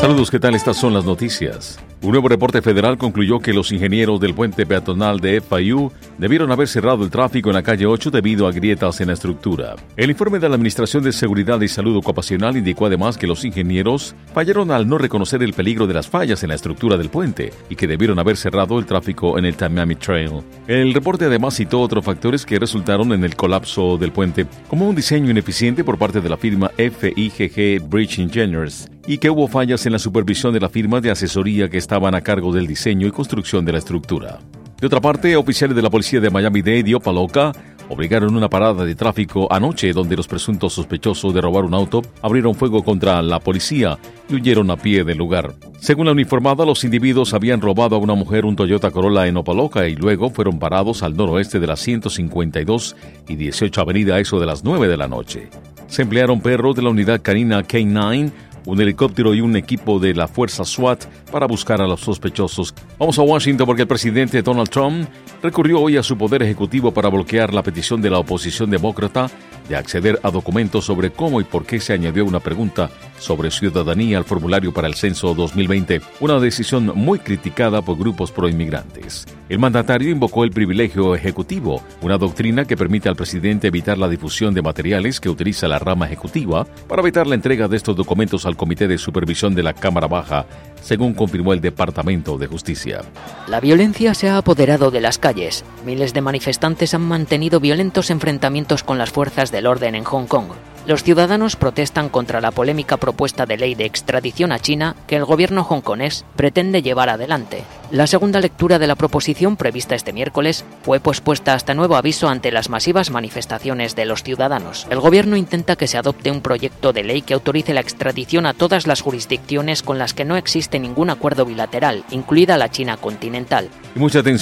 Saludos, 0.04 0.30
¿qué 0.30 0.38
tal? 0.38 0.54
Estas 0.54 0.76
son 0.76 0.92
las 0.92 1.06
noticias. 1.06 1.80
Un 2.02 2.10
nuevo 2.10 2.28
reporte 2.28 2.60
federal 2.60 2.98
concluyó 2.98 3.40
que 3.40 3.54
los 3.54 3.72
ingenieros 3.72 4.20
del 4.20 4.34
puente 4.34 4.66
peatonal 4.66 5.18
de 5.18 5.40
FIU 5.40 5.90
debieron 6.18 6.52
haber 6.52 6.68
cerrado 6.68 7.04
el 7.04 7.10
tráfico 7.10 7.48
en 7.48 7.54
la 7.54 7.62
calle 7.62 7.86
8 7.86 8.10
debido 8.10 8.46
a 8.46 8.52
grietas 8.52 9.00
en 9.00 9.06
la 9.06 9.14
estructura. 9.14 9.76
El 9.96 10.10
informe 10.10 10.40
de 10.40 10.50
la 10.50 10.56
Administración 10.56 11.02
de 11.04 11.10
Seguridad 11.10 11.58
y 11.62 11.68
Salud 11.68 11.96
Ocupacional 11.96 12.54
indicó 12.54 12.84
además 12.84 13.16
que 13.16 13.26
los 13.26 13.46
ingenieros 13.46 14.14
fallaron 14.34 14.72
al 14.72 14.86
no 14.86 14.98
reconocer 14.98 15.42
el 15.42 15.54
peligro 15.54 15.86
de 15.86 15.94
las 15.94 16.06
fallas 16.06 16.42
en 16.42 16.50
la 16.50 16.56
estructura 16.56 16.98
del 16.98 17.08
puente 17.08 17.50
y 17.70 17.74
que 17.74 17.86
debieron 17.86 18.18
haber 18.18 18.36
cerrado 18.36 18.78
el 18.78 18.84
tráfico 18.84 19.38
en 19.38 19.46
el 19.46 19.56
Tamami 19.56 19.94
Trail. 19.94 20.42
El 20.68 20.92
reporte 20.92 21.24
además 21.24 21.56
citó 21.56 21.80
otros 21.80 22.04
factores 22.04 22.44
que 22.44 22.58
resultaron 22.58 23.10
en 23.14 23.24
el 23.24 23.36
colapso 23.36 23.96
del 23.96 24.12
puente, 24.12 24.44
como 24.68 24.86
un 24.86 24.96
diseño 24.96 25.30
ineficiente 25.30 25.82
por 25.82 25.96
parte 25.96 26.20
de 26.20 26.28
la 26.28 26.36
firma 26.36 26.70
FIGG 26.76 27.88
Bridge 27.88 28.18
Engineers 28.18 28.90
y 29.06 29.18
que 29.18 29.30
hubo 29.30 29.48
fallas 29.48 29.84
en 29.86 29.92
la 29.92 29.98
supervisión 29.98 30.52
de 30.52 30.60
la 30.60 30.68
firma 30.68 31.00
de 31.00 31.10
asesoría 31.10 31.68
que 31.68 31.78
estaban 31.78 32.14
a 32.14 32.20
cargo 32.20 32.52
del 32.52 32.66
diseño 32.66 33.06
y 33.06 33.10
construcción 33.10 33.64
de 33.64 33.72
la 33.72 33.78
estructura. 33.78 34.38
De 34.80 34.86
otra 34.86 35.00
parte, 35.00 35.36
oficiales 35.36 35.76
de 35.76 35.82
la 35.82 35.90
policía 35.90 36.20
de 36.20 36.30
Miami-Dade 36.30 36.90
y 36.90 36.94
Opaloca 36.94 37.52
obligaron 37.88 38.36
una 38.36 38.48
parada 38.48 38.84
de 38.84 38.94
tráfico 38.94 39.46
anoche 39.52 39.92
donde 39.92 40.16
los 40.16 40.26
presuntos 40.26 40.72
sospechosos 40.72 41.34
de 41.34 41.40
robar 41.40 41.64
un 41.64 41.74
auto 41.74 42.02
abrieron 42.22 42.54
fuego 42.54 42.82
contra 42.82 43.20
la 43.22 43.40
policía 43.40 43.98
y 44.28 44.34
huyeron 44.34 44.70
a 44.70 44.76
pie 44.76 45.04
del 45.04 45.18
lugar. 45.18 45.54
Según 45.80 46.06
la 46.06 46.12
uniformada, 46.12 46.64
los 46.64 46.84
individuos 46.84 47.34
habían 47.34 47.60
robado 47.60 47.96
a 47.96 47.98
una 47.98 48.14
mujer 48.14 48.44
un 48.44 48.56
Toyota 48.56 48.90
Corolla 48.90 49.26
en 49.26 49.36
Opaloca 49.36 49.86
y 49.86 49.96
luego 49.96 50.30
fueron 50.30 50.58
parados 50.58 51.02
al 51.02 51.16
noroeste 51.16 51.60
de 51.60 51.66
la 51.66 51.76
152 51.76 52.96
y 53.28 53.36
18 53.36 53.80
Avenida 53.80 54.18
eso 54.18 54.40
de 54.40 54.46
las 54.46 54.64
9 54.64 54.88
de 54.88 54.96
la 54.96 55.08
noche. 55.08 55.50
Se 55.86 56.02
emplearon 56.02 56.40
perros 56.40 56.74
de 56.74 56.82
la 56.82 56.90
unidad 56.90 57.20
canina 57.22 57.62
K9 57.62 58.32
un 58.66 58.80
helicóptero 58.80 59.34
y 59.34 59.40
un 59.40 59.56
equipo 59.56 59.98
de 59.98 60.14
la 60.14 60.28
fuerza 60.28 60.64
SWAT 60.64 61.04
para 61.30 61.46
buscar 61.46 61.80
a 61.80 61.86
los 61.86 62.00
sospechosos. 62.00 62.74
Vamos 62.98 63.18
a 63.18 63.22
Washington 63.22 63.66
porque 63.66 63.82
el 63.82 63.88
presidente 63.88 64.42
Donald 64.42 64.68
Trump 64.68 65.08
recurrió 65.42 65.80
hoy 65.80 65.96
a 65.96 66.02
su 66.02 66.16
poder 66.16 66.42
ejecutivo 66.42 66.92
para 66.92 67.08
bloquear 67.08 67.52
la 67.52 67.62
petición 67.62 68.00
de 68.00 68.10
la 68.10 68.18
oposición 68.18 68.70
demócrata 68.70 69.30
de 69.68 69.76
acceder 69.76 70.20
a 70.22 70.30
documentos 70.30 70.84
sobre 70.84 71.10
cómo 71.10 71.40
y 71.40 71.44
por 71.44 71.64
qué 71.64 71.80
se 71.80 71.92
añadió 71.92 72.24
una 72.24 72.40
pregunta 72.40 72.90
sobre 73.18 73.50
ciudadanía 73.50 74.18
al 74.18 74.24
formulario 74.24 74.72
para 74.72 74.88
el 74.88 74.94
censo 74.94 75.34
2020, 75.34 76.00
una 76.20 76.40
decisión 76.40 76.92
muy 76.94 77.18
criticada 77.18 77.82
por 77.82 77.98
grupos 77.98 78.32
proinmigrantes. 78.32 79.26
El 79.48 79.58
mandatario 79.58 80.10
invocó 80.10 80.44
el 80.44 80.50
privilegio 80.50 81.14
ejecutivo, 81.14 81.82
una 82.00 82.18
doctrina 82.18 82.64
que 82.64 82.76
permite 82.76 83.08
al 83.08 83.16
presidente 83.16 83.68
evitar 83.68 83.98
la 83.98 84.08
difusión 84.08 84.54
de 84.54 84.62
materiales 84.62 85.20
que 85.20 85.28
utiliza 85.28 85.68
la 85.68 85.78
rama 85.78 86.06
ejecutiva 86.06 86.66
para 86.88 87.02
evitar 87.02 87.26
la 87.26 87.34
entrega 87.34 87.68
de 87.68 87.76
estos 87.76 87.96
documentos 87.96 88.46
al 88.46 88.56
Comité 88.56 88.88
de 88.88 88.98
Supervisión 88.98 89.54
de 89.54 89.62
la 89.62 89.74
Cámara 89.74 90.06
Baja, 90.06 90.46
según 90.80 91.14
confirmó 91.14 91.52
el 91.52 91.60
Departamento 91.60 92.38
de 92.38 92.46
Justicia. 92.46 93.02
La 93.48 93.60
violencia 93.60 94.14
se 94.14 94.28
ha 94.28 94.38
apoderado 94.38 94.90
de 94.90 95.00
las 95.00 95.18
calles. 95.18 95.64
Miles 95.84 96.14
de 96.14 96.20
manifestantes 96.20 96.94
han 96.94 97.02
mantenido 97.02 97.60
violentos 97.60 98.10
enfrentamientos 98.10 98.82
con 98.82 98.98
las 98.98 99.10
fuerzas 99.10 99.50
del 99.50 99.66
orden 99.66 99.94
en 99.94 100.04
Hong 100.04 100.26
Kong. 100.26 100.48
Los 100.86 101.02
ciudadanos 101.02 101.56
protestan 101.56 102.10
contra 102.10 102.42
la 102.42 102.50
polémica 102.50 102.98
propuesta 103.04 103.44
de 103.44 103.58
ley 103.58 103.74
de 103.74 103.84
extradición 103.84 104.50
a 104.50 104.58
China 104.58 104.96
que 105.06 105.16
el 105.16 105.26
gobierno 105.26 105.60
hongkonés 105.68 106.24
pretende 106.36 106.80
llevar 106.80 107.10
adelante. 107.10 107.62
La 107.90 108.06
segunda 108.06 108.40
lectura 108.40 108.78
de 108.78 108.86
la 108.86 108.94
proposición 108.94 109.58
prevista 109.58 109.94
este 109.94 110.14
miércoles 110.14 110.64
fue 110.82 111.00
pospuesta 111.00 111.52
hasta 111.52 111.74
nuevo 111.74 111.96
aviso 111.96 112.30
ante 112.30 112.50
las 112.50 112.70
masivas 112.70 113.10
manifestaciones 113.10 113.94
de 113.94 114.06
los 114.06 114.22
ciudadanos. 114.22 114.86
El 114.88 115.00
gobierno 115.00 115.36
intenta 115.36 115.76
que 115.76 115.86
se 115.86 115.98
adopte 115.98 116.30
un 116.30 116.40
proyecto 116.40 116.94
de 116.94 117.04
ley 117.04 117.20
que 117.20 117.34
autorice 117.34 117.74
la 117.74 117.82
extradición 117.82 118.46
a 118.46 118.54
todas 118.54 118.86
las 118.86 119.02
jurisdicciones 119.02 119.82
con 119.82 119.98
las 119.98 120.14
que 120.14 120.24
no 120.24 120.38
existe 120.38 120.78
ningún 120.78 121.10
acuerdo 121.10 121.44
bilateral, 121.44 122.04
incluida 122.10 122.56
la 122.56 122.70
China 122.70 122.96
continental. 122.96 123.68
Y 123.94 123.98